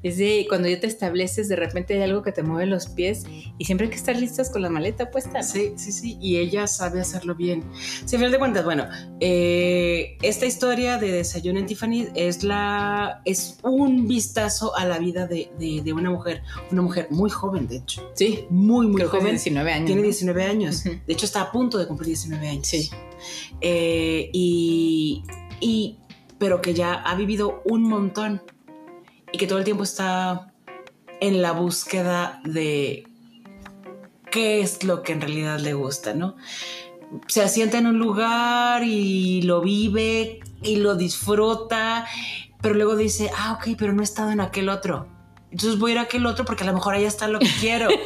es 0.03 0.17
de 0.17 0.45
cuando 0.47 0.67
ya 0.67 0.79
te 0.79 0.87
estableces, 0.87 1.49
de 1.49 1.55
repente 1.55 1.95
hay 1.95 2.01
algo 2.01 2.21
que 2.21 2.31
te 2.31 2.43
mueve 2.43 2.65
los 2.67 2.87
pies 2.87 3.25
y 3.57 3.65
siempre 3.65 3.85
hay 3.85 3.91
que 3.91 3.97
estar 3.97 4.15
listas 4.15 4.49
con 4.49 4.61
la 4.61 4.69
maleta 4.69 5.09
puesta. 5.09 5.41
Sí, 5.43 5.73
sí, 5.75 5.91
sí, 5.91 6.17
y 6.21 6.37
ella 6.37 6.67
sabe 6.67 7.01
hacerlo 7.01 7.35
bien. 7.35 7.63
Si 8.05 8.15
a 8.15 8.19
final 8.19 8.31
de 8.31 8.39
cuentas, 8.39 8.63
bueno, 8.63 8.85
eh, 9.19 10.17
esta 10.21 10.45
historia 10.45 10.97
de 10.97 11.11
Desayuno 11.11 11.59
en 11.59 11.65
Tiffany 11.65 12.07
es, 12.15 12.43
la, 12.43 13.21
es 13.25 13.57
un 13.63 14.07
vistazo 14.07 14.75
a 14.75 14.85
la 14.85 14.99
vida 14.99 15.27
de, 15.27 15.49
una 15.93 16.11
mujer, 16.11 16.43
una 16.71 16.81
mujer 16.83 17.07
muy 17.09 17.29
joven, 17.29 17.67
de 17.67 17.77
hecho. 17.77 18.11
Sí, 18.13 18.45
muy, 18.49 18.87
muy 18.87 19.01
joven. 19.03 19.31
19 19.31 19.71
años. 19.71 19.87
Tiene 19.87 20.03
19 20.03 20.43
años. 20.43 20.83
De 20.83 21.01
hecho, 21.07 21.25
está 21.25 21.41
a 21.41 21.51
punto 21.51 21.77
de 21.77 21.87
cumplir 21.87 22.07
19 22.07 22.47
años. 22.47 22.67
Sí. 22.67 22.89
Eh, 23.61 24.29
y, 24.31 25.23
y, 25.59 25.97
pero 26.37 26.61
que 26.61 26.73
ya 26.73 26.93
ha 26.93 27.15
vivido 27.15 27.61
un 27.65 27.83
montón 27.83 28.41
y 29.37 29.39
que 29.39 29.45
todo 29.45 29.59
el 29.59 29.65
tiempo 29.65 29.83
está 29.83 30.51
en 31.19 31.43
la 31.43 31.51
búsqueda 31.51 32.41
de 32.43 33.07
qué 34.31 34.61
es 34.61 34.83
lo 34.83 35.03
que 35.03 35.13
en 35.13 35.21
realidad 35.21 35.59
le 35.59 35.75
gusta, 35.75 36.15
¿no? 36.15 36.37
Se 37.27 37.43
asienta 37.43 37.77
en 37.77 37.85
un 37.85 37.99
lugar 37.99 38.81
y 38.83 39.43
lo 39.43 39.61
vive 39.61 40.39
y 40.63 40.77
lo 40.77 40.95
disfruta, 40.95 42.07
pero 42.63 42.73
luego 42.73 42.95
dice, 42.95 43.29
ah, 43.37 43.59
ok, 43.59 43.75
pero 43.77 43.93
no 43.93 44.01
he 44.01 44.05
estado 44.05 44.31
en 44.31 44.41
aquel 44.41 44.69
otro. 44.69 45.07
Entonces 45.51 45.79
voy 45.79 45.91
a 45.91 45.93
ir 45.93 45.99
a 45.99 46.01
aquel 46.03 46.25
otro 46.25 46.43
porque 46.43 46.63
a 46.63 46.67
lo 46.67 46.73
mejor 46.73 46.95
ahí 46.95 47.05
está 47.05 47.27
lo 47.27 47.39
que 47.39 47.49
quiero. 47.59 47.87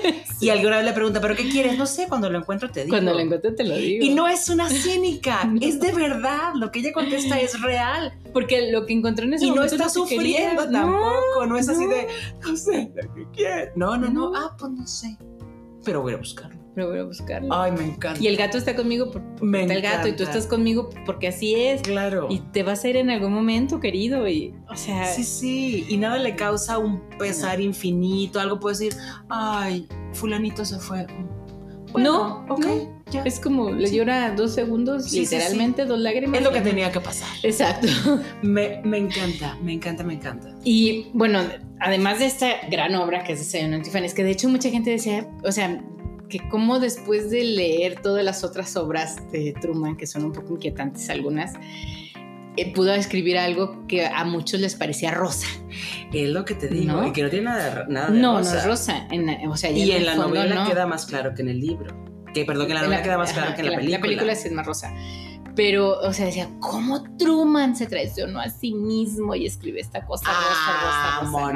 Y 0.42 0.50
alguna 0.50 0.78
vez 0.78 0.86
le 0.86 0.94
pregunta, 0.94 1.22
¿pero 1.22 1.36
qué 1.36 1.48
quieres? 1.48 1.78
No 1.78 1.86
sé, 1.86 2.08
cuando 2.08 2.28
lo 2.28 2.39
encuentro 2.39 2.72
te 2.72 2.84
digo. 2.84 2.96
Cuando 2.96 3.14
lo 3.14 3.20
encuentro 3.20 3.54
te 3.54 3.64
lo 3.64 3.76
digo. 3.76 4.04
Y 4.04 4.10
no 4.10 4.28
es 4.28 4.50
una 4.50 4.68
cínica, 4.68 5.48
es 5.62 5.80
de 5.80 5.92
verdad. 5.92 6.54
Lo 6.56 6.72
que 6.72 6.80
ella 6.80 6.92
contesta 6.94 7.39
es 7.39 7.62
real. 7.62 8.12
Porque 8.34 8.72
lo 8.72 8.88
que 8.88 8.94
encontró 8.94 9.26
en 9.26 9.36
ese 9.36 9.46
y 9.46 9.52
no 9.52 9.64
está 9.64 9.88
sufriendo 9.88 10.68
tampoco. 10.68 11.46
No, 11.46 11.58
es 11.58 11.70
así 11.70 11.86
de, 11.86 12.08
no 12.42 12.58
sé 12.58 12.92
lo 12.96 13.14
que 13.14 13.28
quiere. 13.36 13.72
No, 13.76 13.96
no, 13.98 14.10
no. 14.10 14.32
Ah, 14.36 14.56
pues 14.58 14.72
no 14.72 14.88
sé. 14.88 15.16
Pero 15.84 16.02
voy 16.02 16.14
a 16.14 16.18
buscarlo 16.18 16.61
pero 16.74 16.89
voy 16.89 16.99
a 16.99 17.03
buscarlo. 17.03 17.53
Ay, 17.53 17.72
me 17.72 17.84
encanta. 17.84 18.22
Y 18.22 18.28
el 18.28 18.38
gato 18.38 18.57
está 18.57 18.76
conmigo 18.76 19.11
porque 19.11 19.43
me 19.43 19.61
está 19.61 19.74
el 19.74 19.82
gato 19.82 20.07
y 20.07 20.13
tú 20.13 20.24
estás 20.24 20.47
conmigo 20.47 20.89
porque 21.05 21.28
así 21.28 21.55
es. 21.55 21.82
Claro. 21.82 22.28
Y 22.30 22.39
te 22.39 22.63
vas 22.63 22.84
a 22.84 22.89
ir 22.89 22.97
en 22.97 23.09
algún 23.09 23.34
momento, 23.34 23.80
querido. 23.80 24.28
Y, 24.28 24.53
o 24.69 24.76
sea. 24.76 25.05
Sí, 25.05 25.24
sí. 25.24 25.86
Y 25.89 25.97
nada 25.97 26.17
le 26.17 26.36
causa 26.36 26.78
un 26.78 27.01
pesar 27.17 27.59
infinito. 27.59 28.39
Algo 28.39 28.59
puede 28.59 28.78
decir, 28.78 28.95
ay, 29.30 29.88
Fulanito 30.13 30.63
se 30.65 30.78
fue. 30.80 31.05
no, 31.97 32.45
ok, 32.47 32.65
no. 32.65 33.03
ya. 33.11 33.24
Es 33.24 33.39
como 33.41 33.72
le 33.72 33.91
llora 33.91 34.34
dos 34.34 34.53
segundos, 34.53 35.03
Sí, 35.05 35.09
sí, 35.09 35.26
sí. 35.26 35.36
literalmente 35.36 35.86
dos 35.86 35.99
lágrimas. 35.99 36.39
Es 36.39 36.45
lo 36.45 36.51
que 36.53 36.61
tenía 36.61 36.91
que 36.91 37.01
pasar. 37.01 37.28
Exacto. 37.43 37.88
Me, 38.41 38.82
me 38.86 38.97
encanta, 38.97 39.57
me 39.61 39.74
encanta, 39.74 40.03
me 40.03 40.13
encanta. 40.13 40.55
Y 40.63 41.07
bueno, 41.13 41.41
además 41.82 42.19
de 42.19 42.28
esta 42.28 42.47
gran 42.69 42.95
obra 42.95 43.24
que 43.26 43.34
es 43.34 43.39
Desayuno 43.39 43.76
en 43.76 43.82
Tiffany's, 43.84 44.13
que 44.13 44.24
de 44.24 44.32
hecho 44.32 44.47
mucha 44.47 44.69
gente 44.69 44.89
decía, 44.91 45.28
o 45.43 45.51
sea, 45.51 45.84
que 46.32 46.40
como 46.50 46.80
después 46.80 47.30
de 47.30 47.44
leer 47.44 48.02
todas 48.02 48.24
las 48.24 48.44
otras 48.44 48.76
obras 48.78 49.18
de 49.32 49.54
Truman, 49.62 49.98
que 49.98 50.08
son 50.08 50.24
un 50.26 50.32
poco 50.32 50.54
inquietantes 50.54 51.10
algunas, 51.10 51.54
eh, 52.58 52.74
pudo 52.74 52.94
escribir 52.94 53.38
algo 53.38 53.86
que 53.88 54.06
a 54.08 54.24
muchos 54.24 54.60
les 54.60 54.76
parecía 54.76 55.12
rosa. 55.12 55.48
Es 56.14 56.30
lo 56.30 56.44
que 56.46 56.56
te 56.56 56.68
digo, 56.68 56.94
¿No? 56.94 57.08
y 57.08 57.12
que 57.14 57.22
no 57.24 57.30
tiene 57.30 57.46
nada, 57.46 57.86
nada 57.90 58.10
de 58.10 58.20
No, 58.20 58.38
rosa. 58.40 58.52
no 58.54 58.60
es 58.60 58.66
rosa. 58.66 59.08
En 59.12 59.26
la- 59.26 59.40
o 59.50 59.56
sea, 59.58 59.70
ya 59.72 59.78
Y 59.78 59.92
en 59.92 60.06
la 60.06 60.14
fondo 60.16 60.30
novela 60.30 60.56
no. 60.56 60.70
queda 60.70 60.88
más 60.88 61.06
claro 61.06 61.34
que 61.36 61.42
en 61.44 61.50
el 61.50 61.60
libro. 61.60 61.96
Que 62.34 62.46
perdón, 62.46 62.66
que 62.68 62.72
en 62.74 62.76
la 62.80 62.84
novela 62.84 63.04
queda 63.04 63.18
más 63.18 63.34
claro 63.34 63.48
ajá, 63.50 63.56
que 63.56 63.62
en 63.62 63.68
la 63.72 63.76
película. 63.78 63.98
La 63.98 64.02
película 64.02 64.36
sí 64.36 64.48
es 64.48 64.54
más 64.54 64.66
rosa. 64.66 64.94
Pero, 65.56 65.99
o 65.99 66.14
sea, 66.14 66.26
decía, 66.28 66.49
¿cómo 66.60 67.04
Truman 67.18 67.76
se 67.76 67.86
traicionó 67.86 68.39
a 68.39 68.49
sí 68.49 68.74
mismo 68.74 69.36
y 69.36 69.45
escribe 69.45 69.82
esta 69.82 70.06
cosa 70.06 70.26
Ah, 70.28 71.22
rosa, 71.22 71.26
rosa, 71.26 71.52
rosa? 71.52 71.54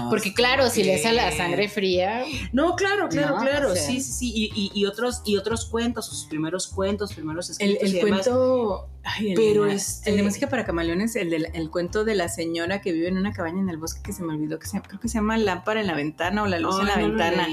¿no? 0.00 0.10
Porque 0.10 0.32
claro, 0.32 0.70
si 0.70 0.82
lees 0.82 1.04
a 1.04 1.12
la 1.12 1.30
sangre 1.30 1.68
fría, 1.68 2.24
No, 2.52 2.74
claro, 2.74 3.08
claro, 3.08 3.36
No, 3.36 3.42
claro. 3.42 3.72
o 3.72 3.74
sea. 3.74 3.82
sí, 3.86 4.00
sí, 4.00 4.12
sí. 4.12 4.32
Y, 4.34 4.44
y- 4.54 4.70
y 4.74 4.86
otros, 4.86 5.20
y 5.26 5.36
otros 5.36 5.66
cuentos, 5.66 6.06
sus 6.06 6.24
primeros 6.24 6.68
cuentos, 6.68 7.12
primeros 7.12 7.50
el, 7.60 7.72
escritos 7.72 7.82
el 7.82 7.88
y 7.88 8.00
demás. 8.00 8.20
cuento... 8.26 8.88
ay, 9.02 9.28
el, 9.30 9.34
Pero 9.34 9.64
de- 9.64 9.74
este- 9.74 10.10
el 10.10 10.16
de 10.16 10.22
música 10.22 10.48
para 10.48 10.64
camaleones, 10.64 11.14
el, 11.16 11.28
del 11.30 11.48
el 11.52 11.70
cuento 11.70 12.04
de 12.04 12.14
la 12.14 12.28
señora 12.30 12.80
que 12.80 12.92
vive 12.92 13.08
en 13.08 13.18
una 13.18 13.32
cabaña 13.34 13.60
en 13.60 13.68
el 13.68 13.76
bosque 13.76 14.00
que 14.02 14.12
se 14.14 14.22
me 14.22 14.32
olvidó, 14.34 14.58
que 14.58 14.66
se, 14.66 14.80
creo 14.80 14.98
que 15.00 15.08
se 15.08 15.14
llama 15.18 15.36
Lámpara 15.36 15.80
en 15.80 15.86
la 15.86 15.94
ventana 15.94 16.42
o 16.42 16.46
La 16.46 16.58
luz 16.58 16.80
en 16.80 16.86
la 16.86 16.96
no 16.96 17.08
ventana. 17.08 17.46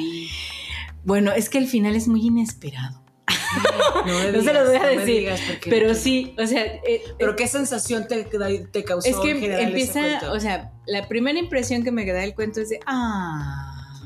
Bueno, 1.03 1.31
es 1.31 1.49
que 1.49 1.57
el 1.57 1.67
final 1.67 1.95
es 1.95 2.07
muy 2.07 2.25
inesperado. 2.27 3.00
No, 4.05 4.31
No 4.31 4.41
se 4.41 4.53
lo 4.53 4.65
voy 4.65 4.75
a 4.75 4.79
digas, 4.89 4.97
decir, 4.97 5.19
digas, 5.19 5.41
Pero 5.65 5.93
sí, 5.93 6.35
o 6.39 6.47
sea... 6.47 6.63
eh, 6.63 7.01
Pero 7.19 7.35
qué 7.35 7.47
sensación 7.47 8.07
te, 8.07 8.23
te 8.23 8.83
causó 8.83 9.07
Es 9.07 9.17
que 9.17 9.31
en 9.31 9.39
general 9.39 9.75
ese 9.75 9.99
empieza, 9.99 10.31
o 10.31 10.39
sea, 10.39 10.71
la 10.87 11.07
primera 11.07 11.37
impresión 11.37 11.83
que 11.83 11.91
me 11.91 12.05
queda 12.05 12.19
del 12.19 12.33
cuento 12.33 12.61
es 12.61 12.69
de, 12.69 12.79
ah, 12.85 13.99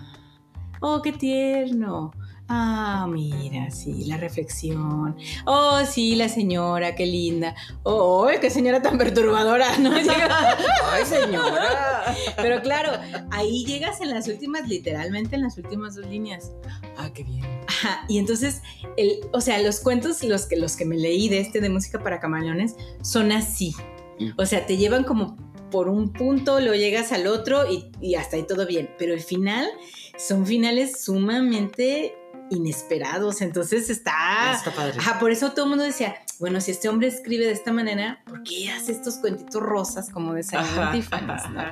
oh, 0.82 1.02
qué 1.02 1.12
tierno. 1.14 2.12
Ah, 2.48 3.08
mira, 3.10 3.72
sí, 3.72 4.06
la 4.06 4.18
reflexión. 4.18 5.18
Oh, 5.46 5.80
sí, 5.84 6.16
la 6.16 6.30
señora, 6.30 6.94
qué 6.94 7.08
linda. 7.08 7.56
Oh, 7.82 8.28
qué 8.40 8.52
señora 8.52 8.84
tan 8.84 9.00
perturbadora, 9.00 9.78
¿no? 9.80 9.92
Ay, 10.92 11.06
señora. 11.06 12.16
Pero 12.38 12.62
claro, 12.62 12.92
ahí 13.32 13.66
llegas 13.66 14.00
en 14.02 14.12
las 14.12 14.28
últimas, 14.28 14.68
literalmente 14.68 15.36
en 15.36 15.42
las 15.42 15.58
últimas 15.58 15.96
dos 15.96 16.06
líneas. 16.06 16.52
ah, 16.98 17.10
qué 17.12 17.24
bien. 17.24 17.44
Ajá, 17.68 18.06
y 18.08 18.20
entonces, 18.20 18.62
el, 18.96 19.22
o 19.34 19.42
sea, 19.42 19.60
los 19.62 19.80
cuentos, 19.80 20.24
los 20.24 20.46
que, 20.46 20.56
los 20.56 20.76
que 20.76 20.86
me 20.86 20.98
leí 20.98 21.30
de 21.30 21.40
este 21.40 21.62
de 21.62 21.70
música 21.70 22.00
para 22.00 22.20
camaleones, 22.20 22.76
son 23.02 23.32
así. 23.32 23.76
Mm. 24.20 24.30
O 24.38 24.46
sea, 24.46 24.68
te 24.68 24.78
llevan 24.78 25.04
como 25.04 25.36
por 25.72 25.90
un 25.90 26.14
punto, 26.14 26.60
lo 26.60 26.76
llegas 26.76 27.12
al 27.12 27.26
otro 27.26 27.70
y, 27.70 27.92
y 28.00 28.16
hasta 28.16 28.36
ahí 28.36 28.44
todo 28.44 28.68
bien. 28.68 28.92
Pero 29.00 29.16
el 29.16 29.22
final 29.22 29.68
son 30.16 30.46
finales 30.46 31.04
sumamente 31.04 32.14
inesperados. 32.50 33.42
Entonces 33.42 33.90
está. 33.90 34.54
Está 34.54 34.72
padre. 34.72 34.98
Ajá, 35.00 35.20
por 35.20 35.32
eso 35.32 35.52
todo 35.52 35.66
el 35.66 35.70
mundo 35.70 35.84
decía, 35.84 36.16
bueno, 36.40 36.62
si 36.62 36.72
este 36.72 36.90
hombre 36.90 37.08
escribe 37.08 37.46
de 37.46 37.52
esta 37.52 37.72
manera, 37.72 38.22
¿por 38.26 38.44
qué 38.44 38.70
hace 38.70 38.92
estos 38.92 39.16
cuentitos 39.16 39.62
rosas 39.62 40.10
como 40.10 40.34
de 40.34 40.44
Simon 40.44 40.66
Ajá, 40.66 40.92
Tiffany's, 40.92 41.50
no? 41.52 41.64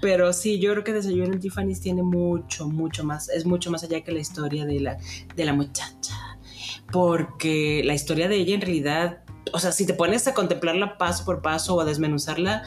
Pero 0.00 0.32
sí, 0.32 0.58
yo 0.58 0.72
creo 0.72 0.84
que 0.84 0.92
Desayuno 0.92 1.32
en 1.32 1.40
Tiffany's 1.40 1.80
tiene 1.80 2.02
mucho, 2.02 2.68
mucho 2.68 3.04
más, 3.04 3.28
es 3.28 3.46
mucho 3.46 3.70
más 3.70 3.84
allá 3.84 4.02
que 4.02 4.12
la 4.12 4.20
historia 4.20 4.64
de 4.64 4.80
la, 4.80 4.98
de 5.34 5.44
la 5.44 5.52
muchacha. 5.52 6.14
Porque 6.90 7.82
la 7.84 7.94
historia 7.94 8.28
de 8.28 8.36
ella 8.36 8.54
en 8.54 8.60
realidad, 8.60 9.22
o 9.52 9.58
sea, 9.58 9.72
si 9.72 9.86
te 9.86 9.94
pones 9.94 10.26
a 10.28 10.34
contemplarla 10.34 10.98
paso 10.98 11.24
por 11.24 11.40
paso 11.40 11.76
o 11.76 11.80
a 11.80 11.84
desmenuzarla, 11.84 12.62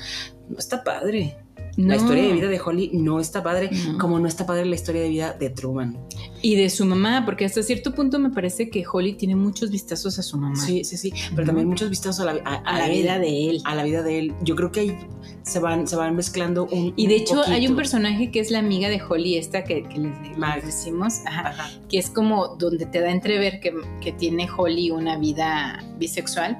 no 0.50 0.58
está 0.58 0.84
padre. 0.84 1.38
La 1.78 1.96
historia 1.98 2.24
de 2.24 2.34
vida 2.34 2.48
de 2.48 2.60
Holly 2.60 2.92
no 2.94 3.20
está 3.20 3.44
padre, 3.44 3.70
No. 3.88 3.98
como 3.98 4.18
no 4.20 4.28
está 4.28 4.46
padre 4.46 4.66
la 4.66 4.76
historia 4.76 5.02
de 5.02 5.10
vida 5.10 5.34
de 5.34 5.50
Truman. 5.50 5.98
Y 6.42 6.56
de 6.56 6.70
su 6.70 6.86
mamá, 6.86 7.24
porque 7.26 7.44
hasta 7.44 7.62
cierto 7.64 7.94
punto 7.94 8.18
me 8.20 8.30
parece 8.30 8.70
que 8.70 8.84
Holly 8.90 9.14
tiene 9.14 9.36
muchos 9.36 9.72
vistazos 9.72 10.18
a 10.20 10.24
su 10.24 10.38
mamá. 10.38 10.56
Sí, 10.56 10.84
sí, 10.84 10.96
sí, 10.96 11.12
pero 11.36 11.48
también 11.48 11.68
muchos 11.68 11.90
vistos 11.90 12.20
a 12.20 12.26
la, 12.26 12.32
a- 12.46 12.56
A 12.56 12.76
a 12.76 12.80
la 12.80 12.88
él, 12.88 13.02
vida 13.02 13.20
de 13.20 13.50
él. 13.50 13.62
a 13.66 13.76
la 13.76 13.84
vida 13.84 14.04
de 14.04 14.20
él. 14.20 14.34
Yo 14.42 14.56
creo 14.56 14.72
que 14.72 14.80
ahí 14.82 14.98
se 15.44 15.60
van, 15.60 15.88
se 15.88 15.96
van 15.96 16.16
mezclando 16.16 16.66
un 16.72 16.94
Y 16.96 17.08
de 17.08 17.16
un 17.16 17.22
hecho 17.22 17.42
hay 17.46 17.68
un 17.68 17.76
personaje 17.76 18.32
que 18.32 18.40
es 18.40 18.52
la 18.52 18.60
amiga 18.60 18.88
de 18.90 19.02
Holly, 19.02 19.38
esta 19.38 19.64
que, 19.64 19.84
que 19.84 20.00
les, 20.00 20.66
decimos, 20.66 21.16
ajá, 21.26 21.50
Ajá. 21.50 21.70
que 21.90 21.98
es 21.98 22.10
como 22.10 22.56
donde 22.58 22.86
te 22.86 23.00
da 23.02 23.12
entrever 23.12 23.60
que, 23.60 23.74
que 24.02 24.12
tiene 24.14 24.48
Holly 24.56 24.92
una 24.92 25.18
vida 25.18 25.84
bisexual. 25.98 26.58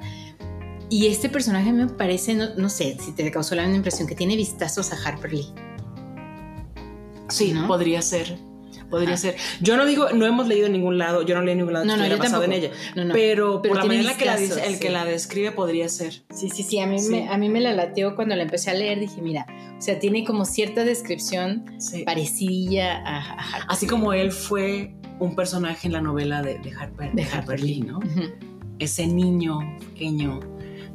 Y 0.88 1.06
este 1.08 1.28
personaje 1.28 1.72
me 1.72 1.86
parece, 1.88 2.34
no, 2.34 2.54
no 2.56 2.68
sé 2.68 2.96
si 3.00 3.12
te 3.12 3.28
causó 3.30 3.54
la 3.54 3.62
misma 3.62 3.76
impresión, 3.78 4.06
que 4.06 4.14
tiene 4.14 4.36
vistazos 4.36 4.92
a 4.92 4.96
Harper 5.04 5.32
Lee. 5.32 5.46
Sí, 7.28 7.52
¿no? 7.52 7.66
podría 7.66 8.02
ser. 8.02 8.38
Podría 8.88 9.14
Ajá. 9.14 9.16
ser. 9.16 9.36
Yo 9.60 9.76
no 9.76 9.84
digo, 9.84 10.10
no 10.10 10.26
hemos 10.26 10.46
leído 10.46 10.66
en 10.66 10.72
ningún 10.72 10.96
lado, 10.96 11.22
yo 11.22 11.34
no 11.34 11.42
leí 11.42 11.52
en 11.52 11.58
ningún 11.58 11.72
lado 11.72 11.84
que 11.84 11.88
No, 11.88 11.96
no, 11.96 12.04
estuviera 12.04 12.16
yo 12.16 12.22
basado 12.22 12.44
en 12.44 12.52
ella. 12.52 12.70
No, 12.94 13.04
no. 13.04 13.14
Pero, 13.14 13.60
Pero 13.60 13.74
por 13.74 13.82
la 13.82 13.84
manera 13.84 14.00
en 14.02 14.06
la 14.06 14.16
que 14.16 14.24
la, 14.26 14.36
el 14.64 14.78
que 14.78 14.90
la 14.90 15.04
describe 15.04 15.50
podría 15.50 15.88
ser. 15.88 16.22
Sí, 16.32 16.50
sí, 16.50 16.62
sí, 16.62 16.78
a 16.78 16.86
mí, 16.86 17.00
Sí. 17.00 17.10
Me, 17.10 17.28
a 17.28 17.36
mí 17.36 17.48
me 17.48 17.60
la 17.60 17.72
lateó 17.72 18.14
cuando 18.14 18.36
la 18.36 18.44
empecé 18.44 18.70
a 18.70 18.74
leer, 18.74 19.00
dije, 19.00 19.20
mira, 19.20 19.44
o 19.76 19.82
sea, 19.82 19.98
tiene 19.98 20.24
como 20.24 20.44
cierta 20.44 20.84
descripción 20.84 21.64
Sí. 21.78 22.04
parecida 22.04 22.98
a, 23.04 23.32
a. 23.32 23.56
Así 23.68 23.88
como 23.88 24.12
él 24.12 24.30
fue 24.30 24.94
un 25.18 25.34
personaje 25.34 25.88
en 25.88 25.92
la 25.92 26.00
novela 26.00 26.42
de, 26.42 26.58
de 26.60 26.72
Harper, 26.72 27.12
De 27.12 27.22
Harper 27.24 27.38
Harper 27.38 27.60
Lee, 27.60 27.80
¿no? 27.80 27.98
Ese 28.78 29.08
niño 29.08 29.58
pequeño, 29.80 30.38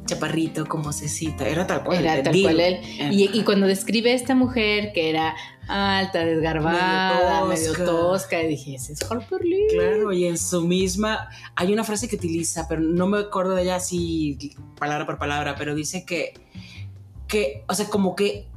chaparrito, 0.06 0.66
como 0.66 0.92
se 0.92 1.08
cita. 1.08 1.48
Era 1.48 1.66
tal 1.66 1.84
cual. 1.84 2.04
Era 2.04 2.22
tal 2.22 2.40
cual 2.40 2.60
él. 2.60 2.80
Y, 3.12 3.42
cuando 3.44 3.66
describe 3.66 4.12
a 4.12 4.14
esta 4.14 4.34
mujer 4.34 4.92
que 4.92 5.10
era 5.10 5.34
alta, 5.68 6.24
desgarbada, 6.24 7.44
Medio 7.44 7.46
medio 7.46 7.72
tosca. 7.72 7.84
tosca, 7.84 8.38
dije, 8.38 8.74
ese 8.74 8.94
es 8.94 9.10
Harper 9.10 9.42
Lee. 9.42 9.68
Claro, 9.72 10.12
y 10.12 10.26
en 10.26 10.38
su 10.38 10.62
misma, 10.66 11.28
hay 11.54 11.72
una 11.72 11.84
frase 11.84 12.08
que 12.08 12.16
utiliza, 12.16 12.66
pero 12.68 12.80
no 12.80 13.06
me 13.06 13.18
acuerdo 13.18 13.54
de 13.54 13.62
ella 13.62 13.76
así 13.76 14.54
palabra 14.78 15.06
por 15.06 15.18
palabra, 15.18 15.54
pero 15.56 15.74
dice 15.74 16.04
que, 16.04 16.34
que, 17.28 17.64
o 17.68 17.74
sea, 17.74 17.86
como 17.86 18.16
que 18.16 18.48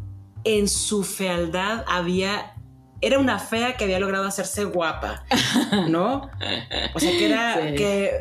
en 0.44 0.68
su 0.68 1.04
fealdad 1.04 1.86
había, 1.88 2.56
era 3.02 3.20
una 3.20 3.40
fea 3.40 3.78
que 3.78 3.84
había 3.84 4.00
logrado 4.00 4.26
hacerse 4.26 4.64
guapa, 4.66 5.24
¿no? 5.90 6.30
O 6.96 7.00
sea, 7.00 7.12
que 7.12 7.26
era, 7.26 7.56
Sí. 7.70 7.76
que 7.76 8.12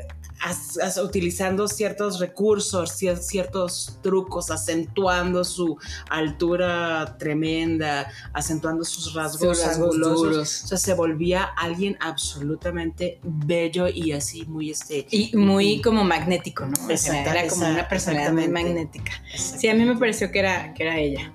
as- 0.45 0.78
as- 0.78 0.99
utilizando 0.99 1.66
ciertos 1.68 2.20
recursos, 2.20 2.90
cier- 3.01 3.16
ciertos 3.18 3.99
trucos, 4.03 4.51
acentuando 4.51 5.42
su 5.45 5.76
altura 6.11 7.16
tremenda, 7.18 8.11
acentuando 8.32 8.84
sus 8.84 9.14
rasgos, 9.14 9.57
Sus 9.59 9.66
rasgos 9.66 9.86
angulosos. 9.95 10.22
duros. 10.22 10.64
O 10.64 10.66
sea, 10.68 10.78
se 10.78 10.95
volvía 10.95 11.45
alguien 11.45 11.97
absolutamente 12.01 13.20
bello 13.22 13.88
y 13.88 14.12
así 14.12 14.45
muy 14.47 14.70
este. 14.70 15.07
Y 15.11 15.34
muy 15.36 15.80
como 15.80 16.05
magnético, 16.05 16.66
¿no? 16.66 16.72
O 16.72 16.86
sea, 16.86 16.95
Exacta- 16.95 17.38
era 17.40 17.49
como 17.49 17.66
una 17.68 17.88
personalidad 17.88 18.32
muy 18.32 18.49
magnética. 18.49 19.12
Sí, 19.36 19.68
a 19.68 19.74
mí 19.74 19.84
me 19.84 19.97
pareció 19.97 20.30
que 20.30 20.38
era, 20.40 20.74
que 20.74 20.82
era 20.82 20.99
ella. 20.99 21.32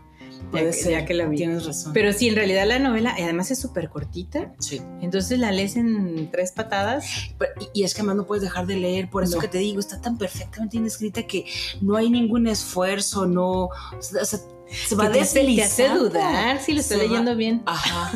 Puede 0.52 0.74
ser, 0.74 0.92
ya 0.94 1.06
que 1.06 1.14
la 1.14 1.26
vi. 1.28 1.38
Tienes 1.38 1.66
razón. 1.66 1.94
Pero 1.94 2.12
sí, 2.14 2.28
en 2.30 2.36
realidad 2.36 2.66
la 2.68 2.80
novela, 2.80 3.16
además 3.20 3.52
es 3.52 3.60
súper 3.60 3.90
cortita, 3.90 4.54
sí. 4.60 4.82
entonces 5.02 5.38
la 5.40 5.52
lees 5.52 5.76
en 5.76 6.30
tres 6.32 6.52
patadas. 6.52 7.06
Pero- 7.38 7.52
y, 7.74 7.82
y 7.82 7.84
es 7.84 7.94
que 7.94 8.02
además 8.02 8.16
no 8.18 8.26
puedes 8.26 8.42
dejar 8.44 8.66
de 8.66 8.76
leer, 8.78 9.10
por 9.10 9.24
eso 9.24 9.36
No. 9.36 9.42
que 9.42 9.48
te 9.48 9.60
digo, 9.60 9.80
está 9.80 10.02
tan 10.02 10.18
perfectamente 10.18 10.78
escrita 10.86 11.24
que 11.24 11.46
no 11.82 11.96
hay 11.96 12.10
ningún 12.10 12.48
esfuerzo, 12.48 13.26
no. 13.28 13.66
O 13.66 13.72
sea, 14.02 14.40
se 14.72 14.96
va 14.96 15.12
te 15.12 15.22
hace, 15.22 15.42
te 15.44 15.62
hace 15.64 15.84
deslizando. 15.84 16.04
dudar 16.10 16.62
si 16.62 16.74
lo 16.74 16.80
estoy 16.82 16.98
Se 16.98 17.04
va- 17.04 17.10
leyendo 17.10 17.36
bien. 17.36 17.62
Ajá. 17.66 18.12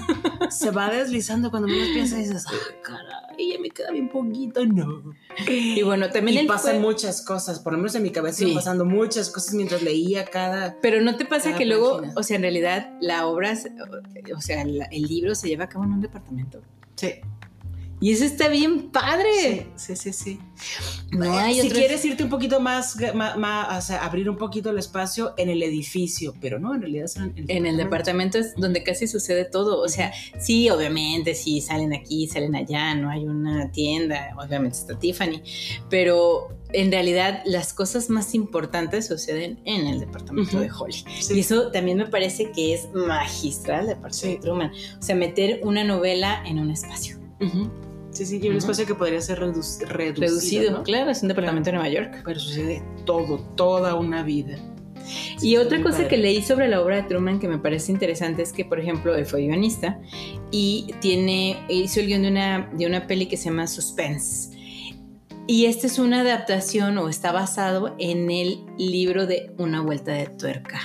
Se 0.52 0.72
va 0.72 0.90
deslizando 0.90 1.50
cuando 1.52 1.68
menos 1.68 1.88
piensas 1.90 2.20
y 2.20 2.24
dices, 2.24 2.46
ah, 2.48 2.54
caray, 2.84 3.54
ya 3.54 3.60
me 3.60 3.70
queda 3.70 3.92
bien 3.92 4.10
poquito. 4.10 4.66
No. 4.66 5.14
Y 5.48 5.82
bueno, 5.82 6.10
también 6.10 6.38
Y 6.38 6.40
el 6.42 6.48
pasan 6.48 6.82
muchas 6.82 7.22
cosas, 7.22 7.60
por 7.60 7.74
lo 7.74 7.78
menos 7.80 7.96
en 7.96 8.04
mi 8.04 8.12
cabeza 8.12 8.38
Sí. 8.40 8.44
iban 8.46 8.56
pasando 8.56 8.86
muchas 8.86 9.30
cosas 9.30 9.54
mientras 9.56 9.82
leía 9.82 10.26
cada. 10.26 10.78
Pero 10.82 11.02
no 11.02 11.16
te 11.18 11.26
pasa 11.26 11.56
que 11.56 11.66
luego, 11.66 12.02
o 12.16 12.24
sea, 12.24 12.36
en 12.36 12.44
realidad 12.44 12.92
la 13.02 13.26
obra, 13.28 13.54
o 14.36 14.42
sea, 14.42 14.62
el 14.62 15.04
libro 15.04 15.34
se 15.36 15.48
lleva 15.48 15.66
a 15.66 15.70
cabo 15.70 15.86
en 15.86 15.94
un 15.94 16.02
departamento. 16.02 16.62
Sí. 16.96 17.14
Y 18.04 18.12
eso 18.12 18.26
está 18.26 18.50
bien 18.50 18.90
padre. 18.92 19.68
Sí, 19.78 19.96
sí, 19.96 20.12
sí. 20.12 20.14
sí. 20.14 20.40
No 21.12 21.38
hay 21.38 21.62
si 21.62 21.70
quieres 21.70 22.04
irte 22.04 22.24
un 22.26 22.30
poquito 22.30 22.60
más, 22.60 22.98
ma- 23.14 23.38
ma- 23.38 23.78
o 23.78 23.82
sea, 23.82 24.04
abrir 24.04 24.30
un 24.30 24.36
poquito 24.36 24.72
el 24.72 24.78
espacio 24.78 25.34
en 25.38 25.48
el 25.50 25.64
edificio, 25.64 26.34
pero 26.42 26.60
no, 26.60 26.74
en 26.76 26.82
realidad 26.82 27.06
es 27.06 27.16
en, 27.16 27.34
En 27.48 27.66
el 27.66 27.78
departamento 27.78 28.38
es 28.40 28.56
donde 28.56 28.84
casi 28.84 29.08
sucede 29.08 29.46
todo. 29.46 29.80
O 29.82 29.88
sea, 29.88 30.12
sí, 30.38 30.70
obviamente, 30.70 31.34
sí, 31.34 31.62
salen 31.62 31.94
aquí, 31.94 32.28
salen 32.28 32.56
allá, 32.56 32.94
no 32.96 33.10
hay 33.10 33.24
una 33.24 33.72
tienda, 33.72 34.36
obviamente 34.38 34.78
está 34.80 35.00
Tiffany, 35.00 35.42
pero 35.90 36.50
en 36.74 36.92
realidad 36.92 37.42
las 37.46 37.74
cosas 37.74 38.10
más 38.10 38.34
importantes 38.36 39.08
suceden 39.08 39.62
en 39.64 39.88
el 39.88 40.02
departamento 40.02 40.60
de 40.60 40.70
Holly. 40.70 41.06
Sí. 41.22 41.36
Y 41.36 41.40
eso 41.40 41.72
también 41.72 41.98
me 42.00 42.08
parece 42.08 42.52
que 42.52 42.74
es 42.74 42.90
magistral 42.94 43.88
de 43.88 43.96
parte 43.96 44.28
de 44.28 44.34
Sí. 44.34 44.40
Truman. 44.42 44.72
O 45.00 45.02
sea, 45.02 45.16
meter 45.16 45.62
una 45.64 45.86
novela 45.86 46.44
en 46.46 46.60
un 46.60 46.70
espacio. 46.70 47.18
Ujú. 47.40 47.70
Sí, 48.14 48.26
sí, 48.26 48.36
y 48.42 48.48
un 48.48 48.50
Ujú. 48.56 48.58
espacio 48.60 48.86
que 48.86 48.96
podría 48.96 49.20
ser 49.22 49.40
redu- 49.40 49.80
reducido. 49.88 50.14
Reducido, 50.28 50.72
¿no? 50.72 50.84
claro, 50.84 51.12
es 51.12 51.22
un 51.24 51.28
departamento 51.30 51.68
de 51.72 51.74
Nueva 51.78 51.90
York. 51.90 52.22
Pero 52.24 52.40
sucede 52.40 52.84
todo, 53.06 53.40
toda 53.56 53.96
una 53.96 54.24
vida. 54.24 54.58
Sí, 55.38 55.50
Y 55.50 55.58
otra 55.58 55.82
cosa 55.82 55.98
padre. 55.98 56.08
que 56.10 56.18
leí 56.18 56.42
sobre 56.42 56.70
la 56.70 56.80
obra 56.82 56.96
de 56.98 57.04
Truman 57.04 57.40
que 57.40 57.48
me 57.50 57.58
parece 57.58 57.92
interesante 57.92 58.42
es 58.42 58.54
que, 58.54 58.64
por 58.64 58.80
ejemplo, 58.80 59.14
él 59.16 59.26
fue 59.26 59.42
guionista 59.42 60.00
y 60.52 60.94
tiene, 61.02 61.58
hizo 61.68 62.00
el 62.00 62.08
guion 62.08 62.22
de 62.22 62.28
una, 62.30 62.70
de 62.74 62.86
una 62.86 63.06
peli 63.08 63.26
que 63.26 63.36
se 63.36 63.46
llama 63.50 63.68
Suspense. 63.68 64.56
Y 65.46 65.66
esta 65.66 65.88
es 65.88 66.00
una 66.00 66.22
adaptación 66.22 66.98
o 67.00 67.10
está 67.10 67.34
basado 67.34 67.96
en 68.00 68.32
el 68.32 68.60
libro 68.78 69.28
de 69.28 69.52
Una 69.58 69.82
vuelta 69.82 70.14
de 70.14 70.28
tuerca 70.28 70.80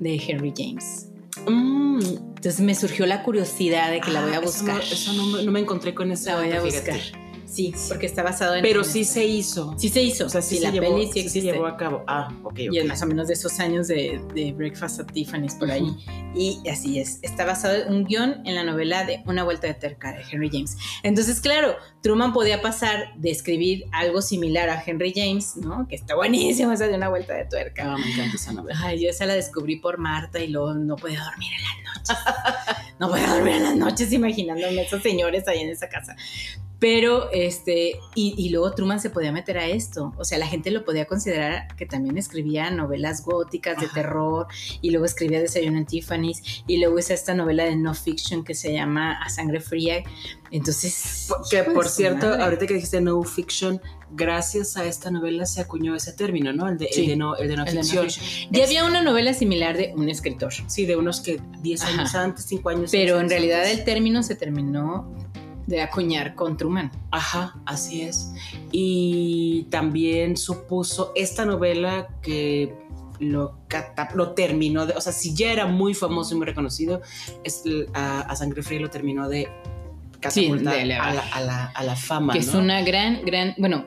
de 0.00 0.16
Henry 0.16 0.52
James. 0.54 1.05
Mm, 1.46 2.00
Entonces 2.36 2.60
me 2.60 2.74
surgió 2.74 3.06
la 3.06 3.22
curiosidad 3.22 3.90
de 3.90 4.00
que 4.00 4.10
la 4.10 4.22
voy 4.22 4.32
a 4.32 4.38
ah, 4.38 4.40
eso 4.44 4.64
no- 4.64 4.72
buscar. 4.74 4.82
Eso 4.92 5.12
no, 5.14 5.26
me- 5.26 5.42
no 5.42 5.52
me 5.52 5.60
encontré 5.60 5.94
con 5.94 6.10
esa. 6.12 6.32
la 6.32 6.38
voy 6.40 6.52
a 6.52 6.60
fíjate. 6.60 7.25
Sí, 7.46 7.72
porque 7.88 8.06
está 8.06 8.22
basado 8.22 8.56
en... 8.56 8.62
Pero 8.62 8.82
sí 8.82 9.04
se 9.04 9.24
hizo. 9.24 9.74
Sí 9.78 9.88
se 9.88 10.02
hizo. 10.02 10.26
O 10.26 10.28
sea, 10.28 10.42
sí, 10.42 10.56
sí, 10.56 10.60
se 10.60 10.66
la 10.66 10.70
llevó, 10.72 10.96
peli 10.96 11.06
sí 11.06 11.12
sí 11.12 11.18
existe. 11.20 11.40
se 11.40 11.54
llevó 11.54 11.66
a 11.66 11.76
cabo. 11.76 12.04
Ah, 12.06 12.28
ok, 12.42 12.58
Y 12.58 12.78
es 12.78 12.84
más 12.86 13.00
o 13.02 13.06
menos 13.06 13.28
de 13.28 13.34
esos 13.34 13.58
años 13.60 13.88
de, 13.88 14.20
de 14.34 14.52
Breakfast 14.52 15.00
at 15.00 15.06
Tiffany's 15.12 15.54
por 15.54 15.70
ahí. 15.70 15.82
Ujú. 15.82 16.00
Y 16.34 16.60
así 16.68 16.98
es. 16.98 17.20
Está 17.22 17.44
basado 17.44 17.76
en 17.76 17.94
un 17.94 18.04
guion 18.04 18.42
en 18.44 18.54
la 18.56 18.64
novela 18.64 19.04
de 19.04 19.22
Una 19.26 19.44
vuelta 19.44 19.66
de 19.68 19.74
terca 19.74 20.12
de 20.12 20.22
Henry 20.30 20.50
James. 20.52 20.76
Entonces, 21.02 21.40
claro, 21.40 21.76
Truman 22.02 22.32
podía 22.32 22.60
pasar 22.60 23.14
de 23.16 23.30
escribir 23.30 23.84
algo 23.92 24.20
similar 24.20 24.68
a 24.68 24.82
Henry 24.84 25.12
James, 25.14 25.56
¿no? 25.56 25.86
Que 25.88 25.94
está 25.94 26.14
buenísimo 26.14 26.72
esa 26.72 26.88
de 26.88 26.94
Una 26.94 27.08
vuelta 27.08 27.34
de 27.34 27.46
tuerca. 27.46 27.92
Ah, 27.92 27.96
me 27.96 28.12
encanta 28.12 28.36
esa 28.36 28.52
novela. 28.52 28.78
Ay, 28.82 29.00
yo 29.02 29.08
esa 29.08 29.24
la 29.24 29.34
descubrí 29.34 29.76
por 29.76 29.98
Marta 29.98 30.40
y 30.40 30.48
luego 30.48 30.74
no 30.74 30.96
podía 30.96 31.22
dormir 31.24 31.50
en 31.56 31.62
las 31.62 32.08
noches. 32.08 32.85
No 32.98 33.08
podía 33.10 33.26
dormir 33.34 33.54
en 33.56 33.62
las 33.64 33.76
noches 33.76 34.12
imaginándome 34.12 34.82
esos 34.82 35.02
señores 35.02 35.46
ahí 35.48 35.60
en 35.60 35.68
esa 35.70 35.88
casa. 35.88 36.16
Pero, 36.78 37.30
este, 37.32 37.98
y, 38.14 38.34
y 38.36 38.50
luego 38.50 38.70
Truman 38.72 39.00
se 39.00 39.08
podía 39.08 39.32
meter 39.32 39.56
a 39.56 39.66
esto. 39.66 40.12
O 40.18 40.24
sea, 40.26 40.36
la 40.36 40.46
gente 40.46 40.70
lo 40.70 40.84
podía 40.84 41.06
considerar 41.06 41.74
que 41.74 41.86
también 41.86 42.18
escribía 42.18 42.70
novelas 42.70 43.24
góticas 43.24 43.78
de 43.80 43.86
Ajá. 43.86 43.94
terror 43.94 44.46
y 44.82 44.90
luego 44.90 45.06
escribía 45.06 45.40
Desayuno 45.40 45.78
en 45.78 45.86
Tiffany's 45.86 46.64
y 46.66 46.76
luego 46.76 46.98
hizo 46.98 47.14
esta 47.14 47.32
novela 47.34 47.64
de 47.64 47.76
no 47.76 47.94
fiction 47.94 48.44
que 48.44 48.54
se 48.54 48.74
llama 48.74 49.18
A 49.22 49.30
Sangre 49.30 49.60
Fría. 49.60 50.02
Entonces, 50.50 51.26
Por- 51.28 51.48
Que 51.48 51.62
por 51.64 51.88
cierto, 51.88 52.26
madre. 52.28 52.42
ahorita 52.44 52.66
que 52.66 52.74
dijiste 52.74 53.00
no 53.00 53.22
fiction, 53.24 53.80
gracias 54.10 54.76
a 54.76 54.84
esta 54.84 55.10
novela 55.10 55.44
se 55.46 55.60
acuñó 55.60 55.96
ese 55.96 56.12
término, 56.12 56.52
¿no? 56.52 56.68
El 56.68 56.78
de, 56.78 56.88
Sí, 56.92 57.00
el 57.02 57.06
de 57.08 57.16
no, 57.16 57.36
el 57.36 57.48
de 57.48 57.56
no 57.56 57.64
El 57.64 57.68
de 57.70 57.74
no 57.74 57.82
ficción. 57.82 58.10
fiction. 58.10 58.52
Ya 58.52 58.64
había 58.64 58.84
una 58.84 59.02
novela 59.02 59.32
similar 59.34 59.76
de 59.76 59.92
un 59.96 60.08
escritor. 60.08 60.52
Sí, 60.68 60.86
de 60.86 60.94
unos 60.96 61.20
que 61.20 61.40
10 61.62 61.82
años 61.84 62.10
Ajá. 62.14 62.22
antes, 62.24 62.44
5 62.44 62.68
años 62.68 62.85
Pero 62.90 63.20
en 63.20 63.28
realidad 63.28 63.70
el 63.70 63.84
término 63.84 64.22
se 64.22 64.34
terminó 64.34 65.12
de 65.66 65.82
acuñar 65.82 66.34
con 66.34 66.56
Truman. 66.56 66.90
Ajá, 67.10 67.56
así 67.66 68.02
es. 68.02 68.32
Y 68.72 69.66
también 69.70 70.36
supuso 70.36 71.12
esta 71.14 71.44
novela 71.44 72.08
que 72.22 72.74
lo, 73.18 73.58
terminó 74.34 74.86
de, 74.86 74.94
o 74.94 75.00
sea, 75.00 75.12
si 75.12 75.34
ya 75.34 75.52
era 75.52 75.66
muy 75.66 75.94
famoso 75.94 76.34
y 76.34 76.38
muy 76.38 76.46
reconocido, 76.46 77.02
es, 77.44 77.62
a, 77.94 78.20
a 78.20 78.36
Sangre 78.36 78.62
Fría 78.62 78.80
lo 78.80 78.90
terminó 78.90 79.28
de 79.28 79.48
catapultar 80.20 80.74
de 80.74 80.94
a, 80.94 81.14
la, 81.14 81.20
a, 81.20 81.40
la, 81.40 81.66
a 81.66 81.84
la 81.84 81.96
fama. 81.96 82.32
que 82.32 82.40
es 82.40 82.54
una 82.54 82.82
gran, 82.82 83.24
gran, 83.24 83.54
bueno, 83.58 83.86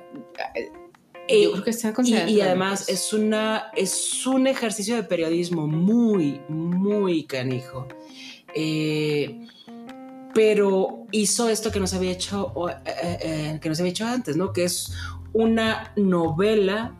eh, 1.27 1.43
yo 1.43 1.51
creo 1.51 1.63
que 1.63 1.69
está 1.69 1.93
Y, 2.03 2.15
y 2.15 2.41
además 2.41 2.89
es, 2.89 3.13
una, 3.13 3.67
es 3.75 4.25
un 4.25 4.47
ejercicio 4.47 4.95
de 4.95 5.03
periodismo 5.03 5.67
muy, 5.67 6.41
muy 6.49 7.25
canijo. 7.25 7.87
Eh, 8.55 9.47
pero 10.33 11.05
hizo 11.11 11.49
esto 11.49 11.71
que 11.71 11.79
no 11.79 11.87
se 11.87 11.95
había 11.95 12.11
hecho, 12.11 12.53
eh, 12.69 13.17
eh, 13.21 13.59
que 13.61 13.69
no 13.69 13.75
se 13.75 13.81
había 13.81 13.91
hecho 13.91 14.05
antes, 14.05 14.37
¿no? 14.37 14.53
Que 14.53 14.63
es 14.65 14.93
una 15.33 15.91
novela 15.95 16.95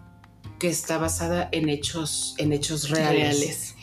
que 0.60 0.68
está 0.68 0.97
basada 0.97 1.47
en 1.52 1.70
hechos, 1.70 2.36
en 2.38 2.52
hechos 2.54 2.89
reales. 2.89 3.39
reales. 3.39 3.76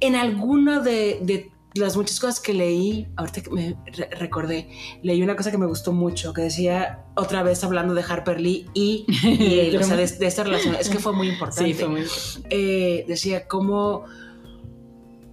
En 0.00 0.16
alguna 0.16 0.80
de, 0.80 1.18
de 1.22 1.50
las 1.74 1.96
muchas 1.96 2.18
cosas 2.18 2.40
que 2.40 2.52
leí, 2.52 3.06
ahorita 3.16 3.42
que 3.42 3.50
me 3.50 3.76
re- 3.92 4.08
recordé, 4.18 4.68
leí 5.02 5.22
una 5.22 5.36
cosa 5.36 5.50
que 5.52 5.58
me 5.58 5.66
gustó 5.66 5.92
mucho, 5.92 6.32
que 6.32 6.42
decía, 6.42 7.04
otra 7.14 7.42
vez 7.44 7.62
hablando 7.62 7.94
de 7.94 8.02
Harper 8.02 8.40
Lee 8.40 8.66
y, 8.74 9.04
y 9.22 9.60
él, 9.60 9.76
o 9.76 9.82
sea, 9.84 9.96
de, 9.96 10.06
de 10.06 10.26
esta 10.26 10.42
relación, 10.42 10.74
es 10.74 10.88
que 10.88 10.98
fue 10.98 11.12
muy 11.12 11.28
importante. 11.28 11.64
Sí, 11.70 11.74
fue 11.74 11.88
muy 11.88 12.00
importante. 12.00 12.48
Eh, 12.50 13.04
decía 13.06 13.46
cómo, 13.46 14.04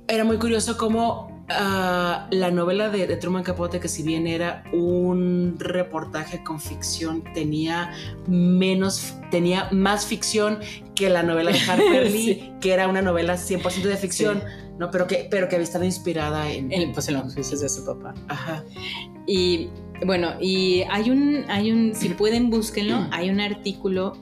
era 0.08 0.26
muy 0.26 0.38
curioso 0.38 0.78
cómo 0.78 1.37
ah, 1.50 2.28
la 2.32 2.52
novela 2.52 2.90
de, 2.90 3.08
de 3.08 3.18
Truman 3.18 3.44
Capote, 3.44 3.80
que 3.80 3.88
si 3.88 4.04
bien 4.04 4.28
era 4.28 4.64
un 4.74 5.56
reportaje 5.60 6.44
con 6.44 6.60
ficción, 6.60 7.24
tenía 7.34 7.94
menos, 8.28 9.16
tenía 9.32 9.70
más 9.72 10.06
ficción 10.06 10.60
que 10.96 11.10
la 11.10 11.24
novela 11.24 11.52
de 11.52 11.60
Harper 11.60 12.12
Lee, 12.12 12.54
que 12.62 12.74
era 12.74 12.88
una 12.88 13.02
novela 13.02 13.36
100% 13.36 13.84
de 13.84 13.98
ficción, 13.98 14.44
¿no? 14.80 14.92
Pero 14.92 15.08
que, 15.08 15.28
pero 15.30 15.48
que 15.48 15.56
había 15.56 15.66
estado 15.66 15.86
inspirada 15.86 16.52
en... 16.52 16.72
En, 16.72 16.92
pues 16.94 17.08
en 17.08 17.16
los 17.16 17.34
juicios 17.34 17.62
de 17.62 17.70
su 17.70 17.86
papá. 17.86 18.14
Ajá. 18.28 18.64
Y 19.26 19.70
bueno, 20.06 20.34
y 20.40 20.84
hay 20.90 21.10
un, 21.10 21.46
hay 21.50 21.72
un, 21.72 21.96
si 21.96 22.10
pueden 22.10 22.50
búsquenlo, 22.50 23.08
hay 23.12 23.30
un 23.30 23.40
artículo, 23.40 24.14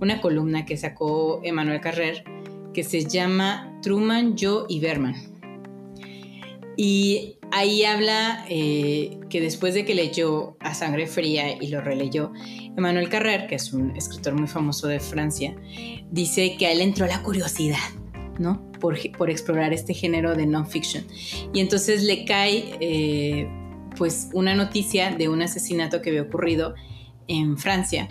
una 0.00 0.20
columna 0.20 0.64
que 0.64 0.76
sacó 0.76 1.40
Emanuel 1.42 1.80
Carrer 1.80 2.24
que 2.72 2.84
se 2.84 3.04
llama 3.04 3.78
Truman, 3.82 4.36
Yo 4.36 4.66
y 4.68 4.80
Berman. 4.80 5.31
Y 6.76 7.38
ahí 7.50 7.84
habla 7.84 8.44
eh, 8.48 9.18
que 9.28 9.40
después 9.40 9.74
de 9.74 9.84
que 9.84 9.94
leyó 9.94 10.56
A 10.60 10.74
Sangre 10.74 11.06
Fría 11.06 11.56
y 11.60 11.68
lo 11.68 11.80
releyó, 11.80 12.32
Emmanuel 12.76 13.08
Carrer, 13.08 13.46
que 13.46 13.56
es 13.56 13.72
un 13.72 13.94
escritor 13.96 14.34
muy 14.34 14.48
famoso 14.48 14.88
de 14.88 15.00
Francia, 15.00 15.54
dice 16.10 16.56
que 16.56 16.66
a 16.66 16.72
él 16.72 16.80
entró 16.80 17.06
la 17.06 17.22
curiosidad, 17.22 17.78
¿no? 18.38 18.70
Por, 18.80 18.96
explorar 19.30 19.72
este 19.72 19.94
género 19.94 20.34
de 20.34 20.46
non-fiction. 20.46 21.04
Y 21.52 21.60
entonces 21.60 22.02
le 22.02 22.24
cae, 22.24 22.76
eh, 22.80 23.48
pues, 23.96 24.30
una 24.32 24.56
noticia 24.56 25.14
de 25.14 25.28
un 25.28 25.40
asesinato 25.42 26.02
que 26.02 26.10
había 26.10 26.22
ocurrido 26.22 26.74
en 27.28 27.58
Francia, 27.58 28.08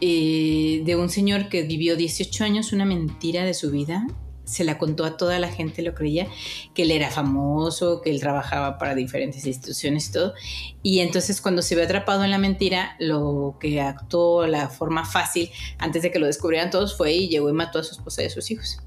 eh, 0.00 0.82
de 0.84 0.96
un 0.96 1.08
señor 1.08 1.48
que 1.48 1.62
vivió 1.62 1.96
18 1.96 2.44
años, 2.44 2.72
una 2.74 2.84
mentira 2.84 3.44
de 3.44 3.54
su 3.54 3.70
vida, 3.70 4.06
se 4.44 4.64
la 4.64 4.78
contó 4.78 5.04
a 5.04 5.16
toda 5.16 5.38
la 5.38 5.48
gente, 5.48 5.82
lo 5.82 5.94
creía, 5.94 6.28
que 6.74 6.82
él 6.82 6.90
era 6.90 7.10
famoso, 7.10 8.00
que 8.02 8.10
él 8.10 8.20
trabajaba 8.20 8.78
para 8.78 8.94
diferentes 8.94 9.46
instituciones 9.46 10.08
y 10.08 10.12
todo. 10.12 10.34
Y 10.82 11.00
entonces 11.00 11.40
cuando 11.40 11.62
se 11.62 11.74
ve 11.74 11.82
atrapado 11.82 12.24
en 12.24 12.30
la 12.30 12.38
mentira, 12.38 12.96
lo 12.98 13.56
que 13.60 13.80
actuó 13.80 14.46
la 14.46 14.68
forma 14.68 15.04
fácil, 15.04 15.50
antes 15.78 16.02
de 16.02 16.10
que 16.10 16.18
lo 16.18 16.26
descubrieran 16.26 16.70
todos, 16.70 16.96
fue 16.96 17.12
y 17.12 17.28
llegó 17.28 17.48
y 17.48 17.52
mató 17.52 17.78
a 17.78 17.84
su 17.84 17.92
esposa 17.92 18.22
y 18.22 18.26
a 18.26 18.30
sus 18.30 18.50
hijos. 18.50 18.78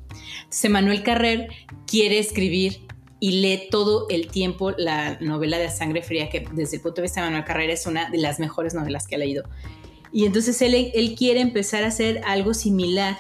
Entonces 0.44 0.72
Manuel 0.72 1.04
Carrer 1.04 1.50
quiere 1.86 2.20
escribir 2.20 2.86
y 3.20 3.42
lee 3.42 3.68
todo 3.72 4.08
el 4.10 4.28
tiempo 4.28 4.72
la 4.72 5.18
novela 5.20 5.58
de 5.58 5.70
Sangre 5.72 6.04
Fría, 6.04 6.30
que 6.30 6.48
desde 6.52 6.78
el 6.78 6.84
punto 6.84 6.98
de 6.98 7.04
vista 7.04 7.22
de 7.22 7.28
Manuel 7.28 7.46
Carrer 7.46 7.72
es 7.72 7.88
una 7.88 8.10
de 8.10 8.20
las 8.20 8.40
mejores 8.40 8.74
novelas 8.76 9.08
que 9.08 9.16
ha 9.16 9.20
leído. 9.20 9.44
Y 10.14 10.26
entonces 10.26 10.62
él, 10.62 10.92
él 10.94 11.16
quiere 11.16 11.42
empezar 11.42 11.84
a 11.84 11.88
hacer 11.88 12.22
algo 12.26 12.54
similar 12.54 13.18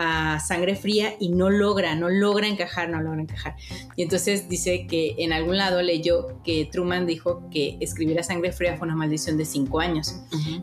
a 0.00 0.38
sangre 0.38 0.76
fría 0.76 1.16
y 1.18 1.30
no 1.30 1.50
logra, 1.50 1.96
no 1.96 2.08
logra 2.08 2.46
encajar, 2.46 2.88
no 2.88 3.02
logra 3.02 3.20
encajar. 3.20 3.56
Y 3.96 4.02
entonces 4.02 4.48
dice 4.48 4.86
que 4.86 5.16
en 5.18 5.32
algún 5.32 5.56
lado 5.56 5.82
leyó 5.82 6.40
que 6.44 6.68
Truman 6.70 7.04
dijo 7.04 7.42
que 7.50 7.76
escribir 7.80 8.16
a 8.20 8.22
sangre 8.22 8.52
fría 8.52 8.76
fue 8.76 8.86
una 8.86 8.94
maldición 8.94 9.36
de 9.36 9.44
cinco 9.44 9.80
años. 9.80 10.14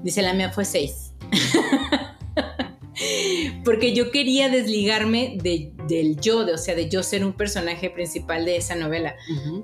Dice 0.03 0.21
la 0.21 0.33
mía 0.33 0.51
fue 0.51 0.63
seis. 0.63 1.11
Porque 3.65 3.93
yo 3.93 4.09
quería 4.09 4.47
desligarme 4.47 5.37
de, 5.43 5.73
del 5.85 6.17
yo, 6.21 6.45
de, 6.45 6.53
o 6.53 6.57
sea, 6.57 6.75
de 6.75 6.87
yo 6.87 7.03
ser 7.03 7.25
un 7.25 7.33
personaje 7.33 7.89
principal 7.89 8.45
de 8.45 8.55
esa 8.55 8.75
novela. 8.75 9.17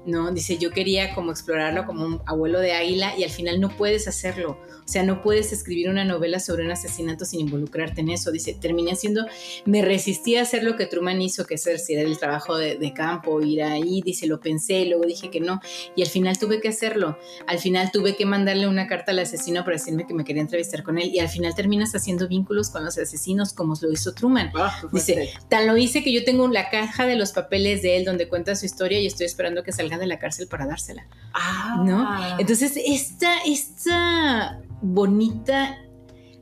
¿no? 0.05 0.33
Dice, 0.33 0.57
yo 0.57 0.71
quería 0.71 1.15
como 1.15 1.31
explorarlo 1.31 1.85
como 1.85 2.05
un 2.05 2.21
abuelo 2.25 2.59
de 2.59 2.73
águila 2.73 3.13
y 3.17 3.23
al 3.23 3.29
final 3.29 3.61
no 3.61 3.69
puedes 3.69 4.09
hacerlo. 4.09 4.59
O 4.91 4.93
sea, 4.93 5.03
no 5.03 5.21
puedes 5.21 5.53
escribir 5.53 5.87
una 5.87 6.03
novela 6.03 6.41
sobre 6.41 6.65
un 6.65 6.71
asesinato 6.71 7.23
sin 7.23 7.39
involucrarte 7.39 8.01
en 8.01 8.09
eso. 8.09 8.29
Dice, 8.29 8.53
terminé 8.59 8.91
haciendo, 8.91 9.25
me 9.63 9.81
resistí 9.81 10.35
a 10.35 10.41
hacer 10.41 10.65
lo 10.65 10.75
que 10.75 10.85
Truman 10.85 11.21
hizo, 11.21 11.45
que 11.45 11.53
es 11.53 11.65
hacer 11.65 11.99
el 11.99 12.17
trabajo 12.17 12.57
de, 12.57 12.75
de 12.75 12.93
campo, 12.93 13.39
ir 13.41 13.63
ahí, 13.63 14.01
dice, 14.01 14.27
lo 14.27 14.41
pensé, 14.41 14.83
luego 14.83 15.05
dije 15.05 15.31
que 15.31 15.39
no. 15.39 15.61
Y 15.95 16.01
al 16.01 16.09
final 16.09 16.37
tuve 16.37 16.59
que 16.59 16.67
hacerlo. 16.67 17.17
Al 17.47 17.59
final 17.59 17.89
tuve 17.93 18.17
que 18.17 18.25
mandarle 18.25 18.67
una 18.67 18.85
carta 18.87 19.13
al 19.13 19.19
asesino 19.19 19.63
para 19.63 19.77
decirme 19.77 20.05
que 20.05 20.13
me 20.13 20.25
quería 20.25 20.41
entrevistar 20.41 20.83
con 20.83 20.97
él. 20.97 21.09
Y 21.13 21.19
al 21.19 21.29
final 21.29 21.55
terminas 21.55 21.95
haciendo 21.95 22.27
vínculos 22.27 22.69
con 22.69 22.83
los 22.83 22.97
asesinos 22.97 23.53
como 23.53 23.75
lo 23.81 23.93
hizo 23.93 24.13
Truman. 24.13 24.51
Ah, 24.55 24.77
Dice. 24.91 25.29
Tan 25.47 25.67
lo 25.67 25.77
hice 25.77 26.03
que 26.03 26.11
yo 26.11 26.25
tengo 26.25 26.45
la 26.49 26.69
caja 26.69 27.05
de 27.05 27.15
los 27.15 27.31
papeles 27.31 27.81
de 27.81 27.95
él 27.95 28.03
donde 28.03 28.27
cuenta 28.27 28.57
su 28.57 28.65
historia 28.65 28.99
y 28.99 29.05
estoy 29.05 29.25
esperando 29.25 29.63
que 29.63 29.71
salga 29.71 29.97
de 29.97 30.07
la 30.07 30.19
cárcel 30.19 30.49
para 30.49 30.65
dársela. 30.65 31.07
Ah. 31.33 31.81
¿no? 31.85 32.37
Entonces, 32.39 32.73
esta, 32.75 33.37
esta 33.45 34.59
bonita, 34.81 35.77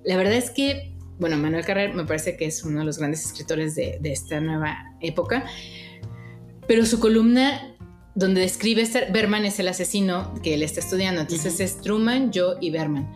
la 0.04 0.18
verdad 0.18 0.34
es 0.34 0.52
que, 0.52 0.96
bueno, 1.20 1.38
Manuel 1.38 1.66
Carrer 1.66 1.94
me 1.94 2.06
parece 2.06 2.38
que 2.38 2.46
es 2.46 2.64
uno 2.64 2.80
de 2.80 2.86
los 2.86 2.98
grandes 2.98 3.26
escritores 3.26 3.76
de, 3.76 3.98
de 4.02 4.12
esta 4.12 4.40
nueva 4.40 4.78
época, 5.02 5.46
pero 6.68 6.86
su 6.86 7.00
columna 7.00 7.76
donde 8.16 8.42
describe, 8.42 8.88
Berman 9.12 9.46
es 9.46 9.60
el 9.60 9.68
asesino 9.68 10.34
que 10.44 10.54
él 10.54 10.64
está 10.64 10.82
estudiando, 10.82 11.22
entonces 11.22 11.60
es 11.60 11.80
Truman, 11.82 12.32
yo 12.32 12.56
y 12.60 12.70
Berman. 12.70 13.10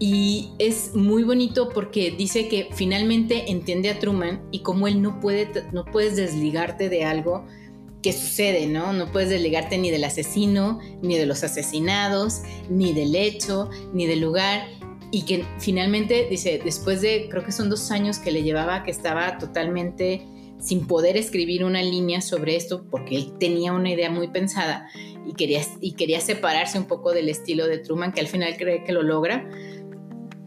Y 0.00 0.50
es 0.58 0.94
muy 0.94 1.22
bonito 1.22 1.68
porque 1.68 2.10
dice 2.10 2.48
que 2.48 2.68
finalmente 2.72 3.50
entiende 3.50 3.90
a 3.90 3.98
Truman 4.00 4.42
y 4.50 4.60
como 4.60 4.88
él 4.88 5.00
no 5.00 5.20
puede, 5.20 5.48
no 5.72 5.84
puedes 5.84 6.16
desligarte 6.16 6.88
de 6.88 7.04
algo 7.04 7.46
que 8.04 8.12
sucede, 8.12 8.66
¿no? 8.66 8.92
No 8.92 9.10
puedes 9.10 9.30
desligarte 9.30 9.78
ni 9.78 9.90
del 9.90 10.04
asesino, 10.04 10.78
ni 11.00 11.16
de 11.16 11.24
los 11.24 11.42
asesinados, 11.42 12.42
ni 12.68 12.92
del 12.92 13.16
hecho, 13.16 13.70
ni 13.94 14.06
del 14.06 14.20
lugar. 14.20 14.68
Y 15.10 15.22
que 15.22 15.46
finalmente, 15.58 16.26
dice, 16.28 16.60
después 16.62 17.00
de, 17.00 17.28
creo 17.30 17.42
que 17.44 17.50
son 17.50 17.70
dos 17.70 17.90
años 17.90 18.18
que 18.18 18.30
le 18.30 18.42
llevaba, 18.42 18.82
que 18.82 18.90
estaba 18.90 19.38
totalmente 19.38 20.20
sin 20.58 20.86
poder 20.86 21.16
escribir 21.16 21.64
una 21.64 21.82
línea 21.82 22.20
sobre 22.20 22.56
esto, 22.56 22.84
porque 22.90 23.16
él 23.16 23.32
tenía 23.40 23.72
una 23.72 23.90
idea 23.90 24.10
muy 24.10 24.28
pensada 24.28 24.86
y 25.26 25.32
quería, 25.32 25.62
y 25.80 25.92
quería 25.92 26.20
separarse 26.20 26.78
un 26.78 26.84
poco 26.84 27.12
del 27.12 27.30
estilo 27.30 27.66
de 27.66 27.78
Truman, 27.78 28.12
que 28.12 28.20
al 28.20 28.28
final 28.28 28.54
cree 28.58 28.84
que 28.84 28.92
lo 28.92 29.02
logra 29.02 29.48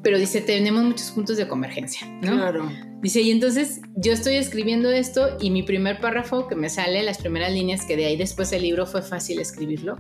pero 0.07 0.19
dice, 0.19 0.39
tenemos 0.39 0.85
muchos 0.85 1.11
puntos 1.11 1.35
de 1.35 1.49
convergencia, 1.49 2.07
¿no? 2.21 2.37
Claro. 2.37 2.71
Dice, 3.01 3.19
y 3.19 3.29
entonces 3.29 3.81
yo 3.97 4.13
estoy 4.13 4.35
escribiendo 4.35 4.89
esto 4.89 5.35
y 5.41 5.49
mi 5.49 5.63
primer 5.63 5.99
párrafo 5.99 6.47
que 6.47 6.55
me 6.55 6.69
sale, 6.69 7.03
las 7.03 7.17
primeras 7.17 7.51
líneas 7.51 7.83
que 7.83 7.97
de 7.97 8.05
ahí 8.05 8.15
después 8.15 8.53
el 8.53 8.61
libro 8.61 8.85
fue 8.85 9.01
fácil 9.01 9.37
escribirlo, 9.41 9.97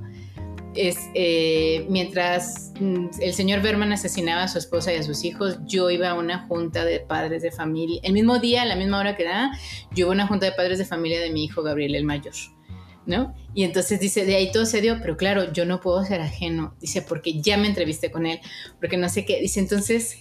es 0.75 0.97
eh, 1.13 1.85
mientras 1.89 2.71
mm, 2.79 3.07
el 3.19 3.33
señor 3.33 3.61
Berman 3.61 3.91
asesinaba 3.91 4.43
a 4.43 4.47
su 4.47 4.59
esposa 4.59 4.93
y 4.93 4.95
a 4.95 5.03
sus 5.03 5.25
hijos, 5.25 5.57
yo 5.65 5.89
iba 5.89 6.07
a 6.07 6.13
una 6.13 6.47
junta 6.47 6.85
de 6.85 7.01
padres 7.01 7.41
de 7.41 7.51
familia, 7.51 7.99
el 8.01 8.13
mismo 8.13 8.39
día, 8.39 8.61
a 8.61 8.65
la 8.65 8.77
misma 8.77 9.01
hora 9.01 9.17
que 9.17 9.25
da, 9.25 9.51
yo 9.91 10.05
iba 10.05 10.11
a 10.11 10.13
una 10.13 10.27
junta 10.27 10.45
de 10.45 10.53
padres 10.53 10.77
de 10.77 10.85
familia 10.85 11.19
de 11.19 11.31
mi 11.31 11.43
hijo 11.43 11.63
Gabriel 11.63 11.95
el 11.95 12.05
mayor. 12.05 12.33
¿No? 13.07 13.33
Y 13.55 13.63
entonces 13.63 13.99
dice, 13.99 14.25
de 14.25 14.35
ahí 14.35 14.51
todo 14.51 14.65
se 14.65 14.81
dio, 14.81 14.99
pero 15.01 15.17
claro, 15.17 15.51
yo 15.51 15.65
no 15.65 15.81
puedo 15.81 16.03
ser 16.05 16.21
ajeno, 16.21 16.75
dice, 16.79 17.01
porque 17.01 17.41
ya 17.41 17.57
me 17.57 17.67
entrevisté 17.67 18.11
con 18.11 18.27
él, 18.27 18.39
porque 18.79 18.97
no 18.97 19.09
sé 19.09 19.25
qué, 19.25 19.41
dice, 19.41 19.59
entonces 19.59 20.19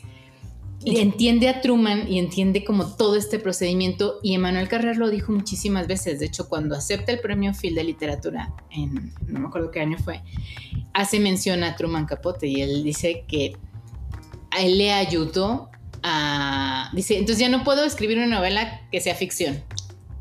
entiende 0.85 1.49
a 1.49 1.61
Truman 1.61 2.11
y 2.11 2.19
entiende 2.19 2.65
como 2.65 2.87
todo 2.87 3.17
este 3.17 3.39
procedimiento. 3.39 4.21
Y 4.23 4.35
Emanuel 4.35 4.69
Carrer 4.69 4.97
lo 4.97 5.11
dijo 5.11 5.33
muchísimas 5.33 5.89
veces, 5.89 6.21
de 6.21 6.27
hecho 6.27 6.49
cuando 6.49 6.77
acepta 6.77 7.13
el 7.13 7.21
premio 7.21 7.53
Phil 7.55 7.75
de 7.75 7.85
literatura, 7.85 8.55
en 8.71 9.13
no 9.27 9.41
me 9.41 9.49
acuerdo 9.49 9.71
qué 9.71 9.81
año 9.81 9.99
fue, 9.99 10.23
hace 10.93 11.19
mención 11.19 11.65
a 11.65 11.75
Truman 11.77 12.07
Capote. 12.07 12.47
Y 12.47 12.63
él 12.63 12.85
dice 12.85 13.25
que 13.27 13.57
a 14.53 14.63
él 14.63 14.79
le 14.79 14.93
ayudó 14.93 15.71
a, 16.03 16.91
dice, 16.95 17.19
entonces 17.19 17.41
ya 17.41 17.49
no 17.49 17.65
puedo 17.65 17.85
escribir 17.85 18.19
una 18.19 18.29
novela 18.29 18.83
que 18.93 19.01
sea 19.01 19.15
ficción, 19.15 19.63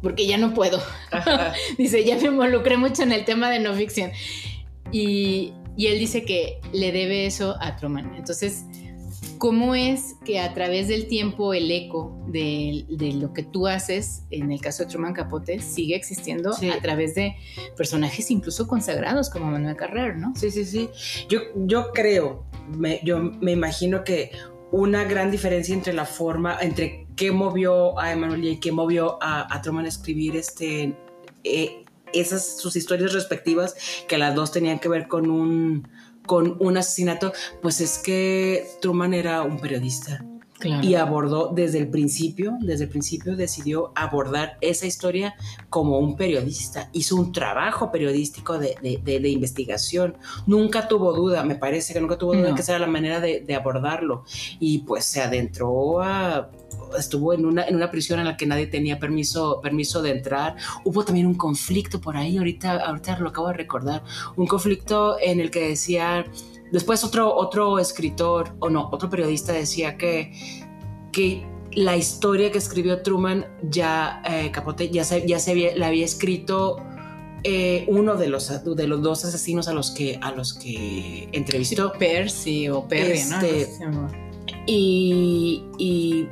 porque 0.06 0.28
ya 0.28 0.38
no 0.38 0.54
puedo. 0.54 0.80
dice, 1.80 2.06
ya 2.06 2.16
me 2.18 2.28
involucré 2.28 2.78
mucho 2.78 3.02
en 3.02 3.12
el 3.12 3.26
tema 3.26 3.50
de 3.50 3.58
no 3.58 3.74
ficción. 3.74 4.12
Y, 4.92 5.52
y, 5.76 5.88
él 5.88 5.98
dice 5.98 6.24
que 6.24 6.60
le 6.74 6.92
debe 6.92 7.26
eso 7.26 7.56
a 7.60 7.76
Truman. 7.76 8.14
Entonces, 8.16 8.66
¿cómo 9.40 9.74
es 9.74 10.14
que 10.24 10.40
a 10.40 10.54
través 10.54 10.90
del 10.90 11.08
tiempo 11.08 11.56
el 11.56 11.72
eco 11.72 12.24
de, 12.28 12.86
de 12.88 13.14
lo 13.14 13.34
que 13.34 13.42
tú 13.42 13.66
haces, 13.66 14.22
en 14.30 14.52
el 14.52 14.62
caso 14.62 14.84
de 14.84 14.90
Truman 14.90 15.14
Capote, 15.14 15.60
sigue 15.60 15.96
existiendo 15.96 16.52
a 16.52 16.82
través 16.84 17.16
de 17.16 17.36
personajes 17.76 18.30
incluso 18.30 18.68
consagrados 18.68 19.32
como 19.32 19.48
Manuel 19.50 19.76
Carrer, 19.76 20.18
¿no? 20.18 20.36
Sí, 20.36 20.52
sí, 20.52 20.66
sí. 20.66 20.88
Yo, 21.30 21.40
yo 21.56 21.92
creo, 21.94 22.46
me, 22.78 23.02
yo 23.04 23.18
me 23.20 23.54
imagino 23.54 24.04
que 24.04 24.30
una 24.72 25.04
gran 25.06 25.32
diferencia 25.32 25.74
entre 25.74 25.94
la 25.94 26.06
forma, 26.06 26.60
entre 26.62 27.05
qué 27.16 27.32
movió 27.32 28.00
a 28.00 28.12
Emanuel 28.12 28.46
y 28.46 28.60
qué 28.60 28.72
movió 28.72 29.18
a, 29.22 29.62
Truman 29.62 29.86
a 29.86 29.90
escribir 29.90 30.36
este, 30.36 30.96
eh, 31.44 31.84
esas 32.14 32.58
sus 32.58 32.76
historias 32.76 33.14
respectivas, 33.14 33.76
que 34.08 34.18
las 34.18 34.36
dos 34.36 34.52
tenían 34.52 34.80
que 34.80 34.90
ver 34.90 35.08
con 35.08 35.30
un, 35.30 35.88
con 36.26 36.58
un 36.60 36.78
asesinato, 36.78 37.34
pues 37.62 37.82
es 37.82 37.98
que 38.00 38.68
Truman 38.82 39.14
era 39.14 39.44
un 39.44 39.60
periodista. 39.60 40.24
Y 40.64 40.96
abordó 40.96 41.52
desde 41.54 41.80
el 41.80 41.90
principio, 41.90 42.58
desde 42.62 42.86
el 42.86 42.90
principio 42.90 43.36
decidió 43.36 43.92
abordar 43.94 44.58
esa 44.62 44.86
historia 44.86 45.36
como 45.70 46.00
un 46.00 46.16
periodista. 46.16 46.90
Hizo 46.94 47.18
un 47.18 47.34
trabajo 47.34 47.92
periodístico 47.92 48.58
de, 48.58 48.76
de, 49.04 49.30
investigación. 49.30 50.16
Nunca 50.48 50.88
tuvo 50.88 51.14
duda, 51.14 51.44
me 51.44 51.56
parece 51.56 51.94
que 51.94 52.00
nunca 52.00 52.18
tuvo 52.18 52.36
duda 52.36 52.50
de 52.50 52.56
que 52.56 52.62
esa 52.62 52.74
era 52.74 52.86
la 52.86 52.92
manera 52.92 53.20
de, 53.20 53.56
abordarlo. 53.56 54.24
Y 54.60 54.80
pues 54.80 55.06
se 55.06 55.22
adentró 55.22 56.02
a 56.02 56.50
estuvo 56.98 57.34
en 57.34 57.46
una, 57.46 57.64
en 57.64 57.76
una 57.76 57.92
prisión 57.92 58.20
en 58.20 58.26
la 58.26 58.38
que 58.38 58.46
nadie 58.46 58.68
tenía 58.68 58.98
permiso, 58.98 59.60
permiso 59.62 60.02
de 60.02 60.12
entrar. 60.12 60.56
Hubo 60.86 61.04
también 61.04 61.28
un 61.28 61.36
conflicto 61.36 62.00
por 62.00 62.16
ahí, 62.16 62.38
ahorita, 62.38 62.78
ahorita 62.78 63.20
lo 63.20 63.30
acabo 63.30 63.48
de 63.48 63.56
recordar, 63.56 64.04
un 64.36 64.48
conflicto 64.48 65.18
en 65.20 65.40
el 65.42 65.52
que 65.52 65.68
decía 65.68 66.26
Después 66.76 67.06
otro, 67.06 67.34
otro 67.34 67.80
escritor, 67.80 68.54
o 68.60 68.70
no, 68.70 68.90
otro 68.92 69.10
periodista 69.10 69.54
decía 69.54 69.96
que, 69.96 70.34
que 71.14 71.48
la 71.72 71.96
historia 71.96 72.52
que 72.52 72.58
escribió 72.58 73.02
Truman 73.02 73.46
ya, 73.64 74.22
eh, 74.26 74.52
Capote, 74.52 74.90
ya 74.90 75.06
se, 75.06 75.26
ya 75.26 75.40
se 75.40 75.52
había, 75.52 75.74
la 75.78 75.88
había 75.88 76.04
escrito 76.04 76.76
eh, 77.46 77.86
uno 77.88 78.18
de 78.18 78.28
los, 78.28 78.52
de 78.66 78.88
los 78.90 79.02
dos 79.02 79.24
asesinos 79.24 79.70
a 79.70 79.74
los 79.74 79.92
que, 79.92 80.20
a 80.22 80.34
los 80.34 80.54
que 80.54 81.30
entrevistó. 81.32 81.94
Percy 81.94 82.68
o 82.68 82.86
Perry, 82.86 83.24
¿no? 83.30 83.40
Este, 83.40 83.70
y, 84.66 85.64
y 85.78 86.28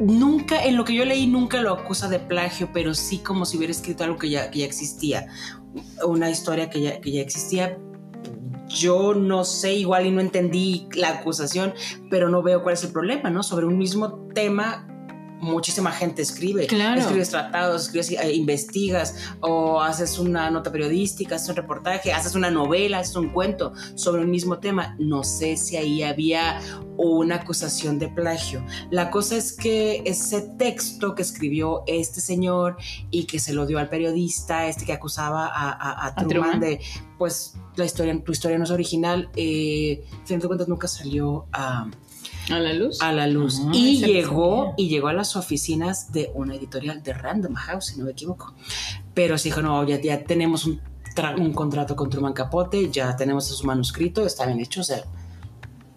nunca, 0.00 0.64
en 0.64 0.78
lo 0.78 0.86
que 0.86 0.94
yo 0.94 1.04
leí, 1.04 1.26
nunca 1.26 1.60
lo 1.60 1.74
acusa 1.74 2.08
de 2.08 2.18
plagio, 2.18 2.70
pero 2.72 2.94
sí 2.94 3.18
como 3.18 3.44
si 3.44 3.58
hubiera 3.58 3.72
escrito 3.72 4.04
algo 4.04 4.16
que 4.16 4.30
ya, 4.30 4.50
que 4.50 4.60
ya 4.60 4.64
existía, 4.64 5.26
una 6.02 6.30
historia 6.30 6.70
que 6.70 6.80
ya, 6.80 6.98
que 7.02 7.12
ya 7.12 7.20
existía, 7.20 7.78
yo 8.68 9.14
no 9.14 9.44
sé, 9.44 9.74
igual 9.74 10.06
y 10.06 10.10
no 10.10 10.20
entendí 10.20 10.88
la 10.94 11.10
acusación, 11.10 11.74
pero 12.10 12.28
no 12.28 12.42
veo 12.42 12.62
cuál 12.62 12.74
es 12.74 12.84
el 12.84 12.92
problema, 12.92 13.30
¿no? 13.30 13.42
Sobre 13.42 13.66
un 13.66 13.78
mismo 13.78 14.28
tema 14.34 14.86
muchísima 15.44 15.92
gente 15.92 16.22
escribe. 16.22 16.66
Claro. 16.66 17.00
Escribes 17.00 17.30
tratados, 17.30 17.84
escribes, 17.84 18.10
eh, 18.10 18.32
investigas 18.34 19.14
o 19.40 19.80
haces 19.80 20.18
una 20.18 20.50
nota 20.50 20.72
periodística, 20.72 21.36
haces 21.36 21.50
un 21.50 21.56
reportaje, 21.56 22.12
haces 22.12 22.34
una 22.34 22.50
novela, 22.50 22.98
haces 22.98 23.16
un 23.16 23.30
cuento 23.30 23.72
sobre 23.94 24.22
un 24.22 24.30
mismo 24.30 24.58
tema. 24.58 24.96
No 24.98 25.22
sé 25.22 25.56
si 25.56 25.76
ahí 25.76 26.02
había 26.02 26.60
una 26.96 27.36
acusación 27.36 27.98
de 27.98 28.08
plagio. 28.08 28.64
La 28.90 29.10
cosa 29.10 29.36
es 29.36 29.52
que 29.52 30.02
ese 30.04 30.42
texto 30.58 31.14
que 31.14 31.22
escribió 31.22 31.82
este 31.86 32.20
señor 32.20 32.76
y 33.10 33.24
que 33.24 33.38
se 33.38 33.52
lo 33.52 33.66
dio 33.66 33.78
al 33.78 33.88
periodista, 33.88 34.66
este 34.66 34.84
que 34.84 34.92
acusaba 34.92 35.46
a, 35.46 36.06
a, 36.06 36.14
Truman, 36.26 36.60
de, 36.60 36.80
pues, 37.18 37.54
la 37.76 37.84
historia, 37.84 38.18
tu 38.22 38.32
historia 38.32 38.58
no 38.58 38.64
es 38.64 38.70
original, 38.70 39.30
eh, 39.36 40.04
fin 40.24 40.38
de 40.38 40.46
cuentas 40.46 40.68
nunca 40.68 40.88
salió 40.88 41.46
a... 41.52 41.88
¿A 42.50 42.58
la 42.58 42.72
luz? 42.72 43.00
A 43.00 43.12
la 43.12 43.26
luz. 43.26 43.60
Ah, 43.64 43.70
y 43.72 43.98
llegó, 44.04 44.74
y 44.76 44.88
llegó 44.88 45.08
a 45.08 45.12
las 45.12 45.36
oficinas 45.36 46.12
de 46.12 46.30
una 46.34 46.54
editorial 46.54 47.02
de 47.02 47.12
Random 47.12 47.54
House, 47.54 47.86
si 47.86 47.98
no 47.98 48.04
me 48.04 48.12
equivoco. 48.12 48.54
Pero 49.14 49.38
sí 49.38 49.48
dijo, 49.48 49.62
no, 49.62 49.86
ya, 49.86 50.00
ya 50.00 50.24
tenemos 50.24 50.66
un, 50.66 50.80
un, 51.38 51.52
contrato 51.52 51.96
con 51.96 52.10
Truman 52.10 52.32
Capote, 52.32 52.90
ya 52.90 53.16
tenemos 53.16 53.46
su 53.46 53.66
manuscrito, 53.66 54.26
está 54.26 54.46
bien 54.46 54.60
hecho, 54.60 54.82
o 54.82 54.84
sea, 54.84 55.04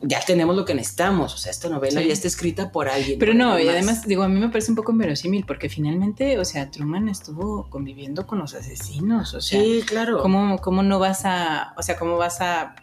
ya 0.02 0.22
tenemos 0.22 0.56
lo 0.56 0.64
que 0.64 0.76
necesitamos. 0.76 1.34
O 1.34 1.38
sea, 1.38 1.52
esta 1.52 1.70
novela 1.70 2.02
ya 2.02 2.14
está 2.14 2.28
escrita 2.28 2.72
por 2.72 2.88
alguien. 2.88 3.18
Pero 3.20 3.34
no, 3.34 3.60
y 3.60 3.68
además, 3.68 4.06
digo, 4.06 4.24
a 4.24 4.30
mí 4.30 4.40
me 4.40 4.50
parece 4.50 4.72
un 4.72 4.76
poco 4.76 4.92
inverosímil, 4.92 5.46
porque 5.46 5.70
finalmente, 5.70 6.40
o 6.40 6.46
sea, 6.46 6.70
Truman 6.70 7.10
estuvo 7.10 7.68
conviviendo 7.70 8.28
con 8.28 8.40
los 8.40 8.54
asesinos. 8.54 9.34
O 9.34 9.42
sea, 9.42 9.60
sí, 9.60 9.84
claro. 9.86 10.22
¿cómo, 10.22 10.60
cómo 10.60 10.84
no 10.84 11.00
vas 11.00 11.26
a, 11.26 11.74
o 11.78 11.84
sea, 11.84 11.98
cómo 11.98 12.18
vas 12.18 12.42
a 12.42 12.76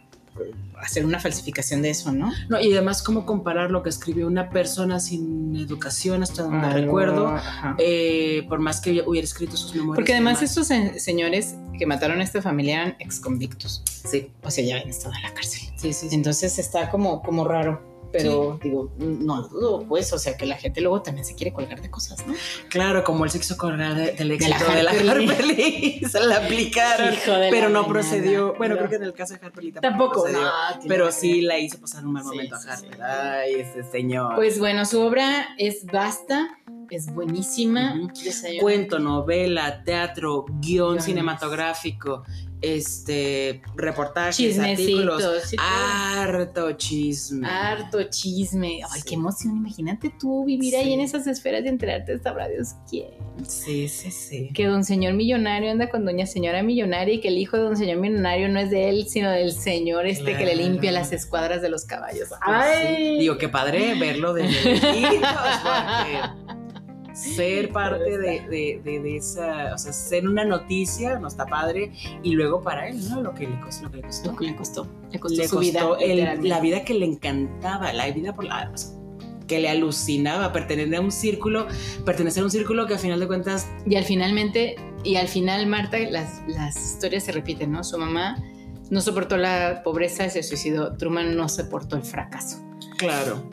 hacer 0.81 1.05
una 1.05 1.19
falsificación 1.19 1.83
de 1.83 1.91
eso, 1.91 2.13
¿no? 2.13 2.33
No, 2.49 2.61
y 2.61 2.73
además 2.73 3.03
cómo 3.03 3.25
comparar 3.25 3.71
lo 3.71 3.83
que 3.83 3.89
escribió 3.89 4.27
una 4.27 4.51
persona 4.51 5.01
sin 5.01 5.57
educación, 5.57 6.23
hasta 6.23 6.43
donde 6.43 6.69
recuerdo, 6.71 7.37
eh, 7.79 8.45
por 8.49 8.59
más 8.59 8.81
que 8.81 9.03
hubiera 9.07 9.25
escrito 9.25 9.57
sus 9.57 9.75
memorias. 9.75 9.97
Porque 9.97 10.13
además 10.13 10.43
estos 10.43 10.67
señores 10.67 11.55
que 11.79 11.87
mataron 11.87 12.21
a 12.21 12.25
esta 12.25 12.43
familia 12.43 12.83
eran 12.83 12.97
exconvictos. 12.99 13.83
Sí. 13.85 14.31
O 14.43 14.51
sea, 14.51 14.65
ya 14.65 14.75
habían 14.77 14.91
estado 14.91 15.15
en 15.15 15.23
la 15.23 15.35
cárcel. 15.35 15.61
Sí, 15.77 15.93
sí. 15.93 16.09
sí. 16.09 16.15
Entonces 16.15 16.59
está 16.59 16.91
como, 16.91 17.23
como 17.23 17.45
raro 17.45 17.94
pero 18.17 18.61
digo, 18.63 18.93
no 18.99 19.43
dudo, 19.49 19.85
pues, 19.89 20.13
o 20.13 20.19
sea, 20.21 20.37
que 20.37 20.47
la 20.47 20.57
gente 20.57 20.81
luego 20.81 21.03
también 21.03 21.25
se 21.25 21.35
quiere 21.35 21.53
colgar 21.53 21.83
de 21.83 21.91
cosas, 21.91 22.25
¿no? 22.27 22.35
Claro, 22.69 23.03
como 23.03 23.25
el 23.25 23.31
sexo 23.31 23.57
colgar 23.57 23.97
del 23.97 24.31
éxito 24.31 24.65
de 24.73 24.83
la 24.85 24.93
Harper, 24.93 26.09
se 26.09 26.21
la 26.21 26.37
aplicaron, 26.37 27.15
pero 27.51 27.69
no 27.71 27.89
procedió. 27.89 28.55
Bueno, 28.57 28.77
creo 28.77 28.89
que 28.89 28.97
en 28.97 29.03
el 29.03 29.15
caso 29.15 29.35
de 29.35 29.45
Harper 29.45 29.73
tampoco, 29.81 30.27
pero 30.87 31.11
sí 31.11 31.41
la 31.41 31.59
hizo 31.59 31.81
pasar 31.81 32.07
un 32.07 32.13
mal 32.13 32.25
momento 32.25 32.55
a 32.55 32.59
Harper. 32.59 33.03
Ay, 33.03 33.55
ese 33.55 33.83
señor. 33.83 34.37
Pues 34.37 34.61
bueno, 34.61 34.85
su 34.85 35.01
obra 35.01 35.49
es 35.59 35.85
vasta, 35.85 36.57
es 36.91 37.13
buenísima. 37.13 38.01
Cuento, 38.61 39.01
novela, 39.01 39.83
teatro, 39.83 40.45
guion 40.61 41.03
cinematográfico, 41.03 42.23
este, 42.65 43.63
reportajes, 43.77 44.59
artículos, 44.59 45.23
sí, 45.45 45.57
harto 45.59 46.73
chisme. 46.73 47.47
Harto 47.47 48.03
chisme. 48.05 48.81
Ay, 48.91 49.01
Sí. 49.01 49.09
qué 49.09 49.15
emoción. 49.15 49.57
Imagínate 49.57 50.13
tú 50.19 50.45
vivir 50.45 50.77
ahí 50.77 50.93
en 50.93 51.01
esas 51.01 51.27
esferas 51.27 51.63
y 51.65 51.69
enterarte, 51.69 52.19
sabrá 52.21 52.49
Dios 52.49 52.69
quién. 52.89 53.09
Sí, 53.47 53.89
sí, 53.89 54.11
sí. 54.11 54.51
Que 54.55 54.67
don 54.67 54.85
señor 54.85 55.15
millonario 55.15 55.71
anda 55.71 55.89
con 55.91 56.05
doña 56.05 56.27
señora 56.27 56.63
millonaria 56.63 57.15
y 57.15 57.21
que 57.21 57.29
el 57.29 57.39
hijo 57.39 57.57
de 57.57 57.65
don 57.65 57.77
señor 57.77 57.99
millonario 57.99 58.49
no 58.49 58.61
es 58.61 58.71
de 58.71 58.89
él, 58.89 59.07
sino 59.09 59.31
del 59.31 59.53
señor 59.53 60.07
este 60.07 60.37
que 60.37 60.45
le 60.47 60.57
limpia 60.57 60.93
las 60.93 61.13
escuadras 61.13 61.61
de 61.61 61.69
los 61.69 61.85
caballos. 61.85 62.29
Sí. 62.29 63.19
Digo, 63.19 63.37
qué 63.39 63.49
padre 63.49 63.95
verlo 63.99 64.33
de 64.33 64.45
lejitos, 64.45 65.29
porque 65.63 66.64
ser 67.15 67.71
parte 67.73 68.19
de, 68.19 68.41
de- 68.49 68.81
de- 68.85 69.01
de 69.01 69.17
esa, 69.17 69.73
o 69.75 69.79
sea, 69.79 69.93
ser 69.93 70.29
una 70.29 70.45
noticia 70.45 71.19
no 71.19 71.29
está 71.29 71.47
padre, 71.47 71.93
y 72.23 72.33
luego 72.33 72.61
para 72.63 72.89
él, 72.89 73.09
¿no? 73.09 73.23
Lo 73.23 73.35
que 73.35 73.47
le 73.47 73.61
costó, 73.61 73.85
lo 73.85 73.91
que 73.91 73.97
le 73.99 74.03
costó. 74.03 74.31
Lo 74.31 74.37
que 74.37 74.45
le 74.45 74.57
costó. 74.57 74.87
Le 75.13 75.21
costó 75.21 75.43
Le 75.43 75.49
su 75.49 75.59
vida. 75.61 75.81
costó 75.81 75.99
el- 75.99 76.11
literalmente. 76.17 76.49
la 76.49 76.61
vida 76.61 76.85
que 76.85 76.95
le 76.95 77.07
encantaba, 77.07 77.93
la 77.93 78.11
vida 78.11 78.35
por 78.35 78.45
la... 78.45 78.71
o 78.73 78.77
sea, 78.77 78.91
que 79.47 79.59
le 79.59 79.69
alucinaba 79.69 80.53
pertenecer 80.53 80.95
a 80.97 81.01
un 81.03 81.13
círculo, 81.13 81.67
pertenecer 82.07 82.43
a 82.43 82.47
un 82.47 82.51
círculo 82.51 82.87
que 82.87 82.95
a 82.95 82.99
final 82.99 83.21
de 83.21 83.27
cuentas, 83.27 83.69
Y 83.87 83.97
al 83.97 84.05
finalmente, 84.05 84.75
y 85.05 85.17
al 85.17 85.29
final, 85.29 85.67
Marta, 85.67 85.99
las, 85.99 86.43
las 86.49 86.77
historias 86.77 87.25
se 87.25 87.33
repiten, 87.33 87.71
¿no? 87.71 87.85
Su 87.85 87.99
mamá 87.99 88.43
no 88.91 89.01
soportó 89.03 89.37
la 89.37 89.83
pobreza 89.85 90.25
y 90.25 90.31
se 90.31 90.43
suicidó. 90.43 90.97
Truman 90.97 91.37
no 91.37 91.49
soportó 91.51 91.97
el 91.97 92.03
fracaso. 92.05 92.57
claro, 92.97 93.51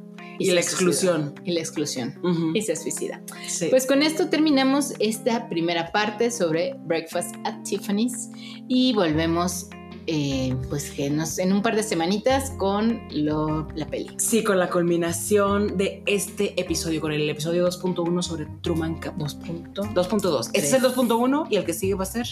y, 0.48 0.52
la 0.52 0.62
exclusión. 0.62 1.36
Y 1.46 1.52
la 1.52 1.60
exclusión. 1.60 2.20
Ujú. 2.24 2.52
Y 2.54 2.62
se 2.62 2.76
suicida. 2.76 3.22
Sí. 3.48 3.68
Pues 3.70 3.86
con 3.86 4.02
esto 4.04 4.30
terminamos 4.30 4.94
esta 5.00 5.50
primera 5.50 5.92
parte 5.92 6.32
sobre 6.32 6.76
Breakfast 6.86 7.36
at 7.46 7.64
Tiffany's 7.64 8.30
y 8.68 8.94
volvemos 8.94 9.68
eh, 10.08 10.56
pues 10.70 10.90
que 10.90 11.10
nos, 11.12 11.38
en 11.38 11.54
un 11.54 11.62
par 11.62 11.76
de 11.76 11.84
semanitas 11.84 12.50
con 12.58 13.02
lo- 13.12 13.68
la 13.76 13.86
peli. 13.88 14.10
Sí, 14.18 14.44
con 14.44 14.58
la 14.58 14.68
culminación 14.70 15.78
de 15.78 16.02
este 16.08 16.60
episodio, 16.60 17.00
con 17.02 17.12
el 17.12 17.30
episodio 17.30 17.68
2.1 17.68 18.22
sobre 18.24 18.48
Truman 18.62 18.96
Capote. 19.00 19.36
2.2. 19.74 20.50
Este 20.54 20.60
es 20.60 20.74
el 20.74 20.82
2.1 20.82 21.48
y 21.52 21.56
el 21.58 21.66
que 21.66 21.74
sigue 21.74 21.94
va 21.94 22.04
a 22.04 22.08
ser. 22.08 22.26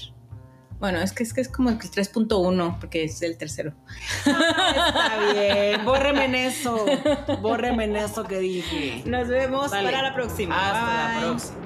Bueno, 0.79 0.99
es 0.99 1.11
que 1.11 1.23
es, 1.23 1.33
que 1.33 1.41
es 1.41 1.49
como 1.49 1.69
el 1.69 1.77
3.1 1.77 2.79
porque 2.79 3.03
es 3.03 3.21
el 3.21 3.37
tercero. 3.37 3.73
Está 4.25 5.17
bien. 5.33 5.83
Bórreme 5.85 6.23
en 6.25 6.35
eso. 6.35 6.85
Bórreme 7.41 7.83
en 7.83 7.97
eso 7.97 8.23
que 8.23 8.39
dije. 8.39 9.03
Nos 9.05 9.27
vemos 9.27 9.71
para 9.71 10.01
la 10.01 10.13
próxima. 10.13 10.55
Hasta 10.55 10.85
Bye. 10.85 11.15
la 11.15 11.21
próxima. 11.27 11.59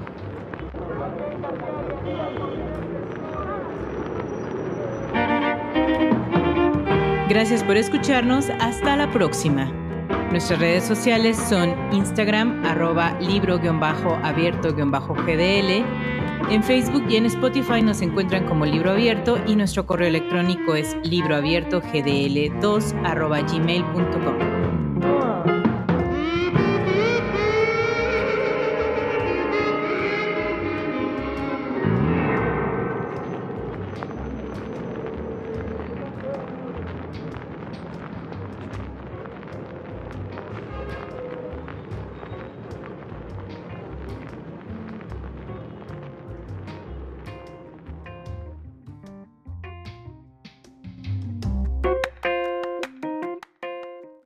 Gracias 7.28 7.62
por 7.62 7.76
escucharnos. 7.76 8.46
Hasta 8.60 8.96
la 8.96 9.12
próxima. 9.12 9.70
Nuestras 10.30 10.58
redes 10.58 10.84
sociales 10.84 11.36
son 11.36 11.74
Instagram, 11.92 12.64
arroba 12.66 13.16
libro-abierto-gdl. 13.20 16.13
En 16.50 16.62
Facebook 16.62 17.04
y 17.08 17.16
en 17.16 17.26
Spotify 17.26 17.82
nos 17.82 18.02
encuentran 18.02 18.46
como 18.46 18.66
Libro 18.66 18.92
Abierto 18.92 19.38
y 19.46 19.56
nuestro 19.56 19.86
correo 19.86 20.08
electrónico 20.08 20.74
es 20.74 20.96
libroabiertogdl2 21.02 23.02
arroba 23.04 23.40
gmail.com. 23.40 24.53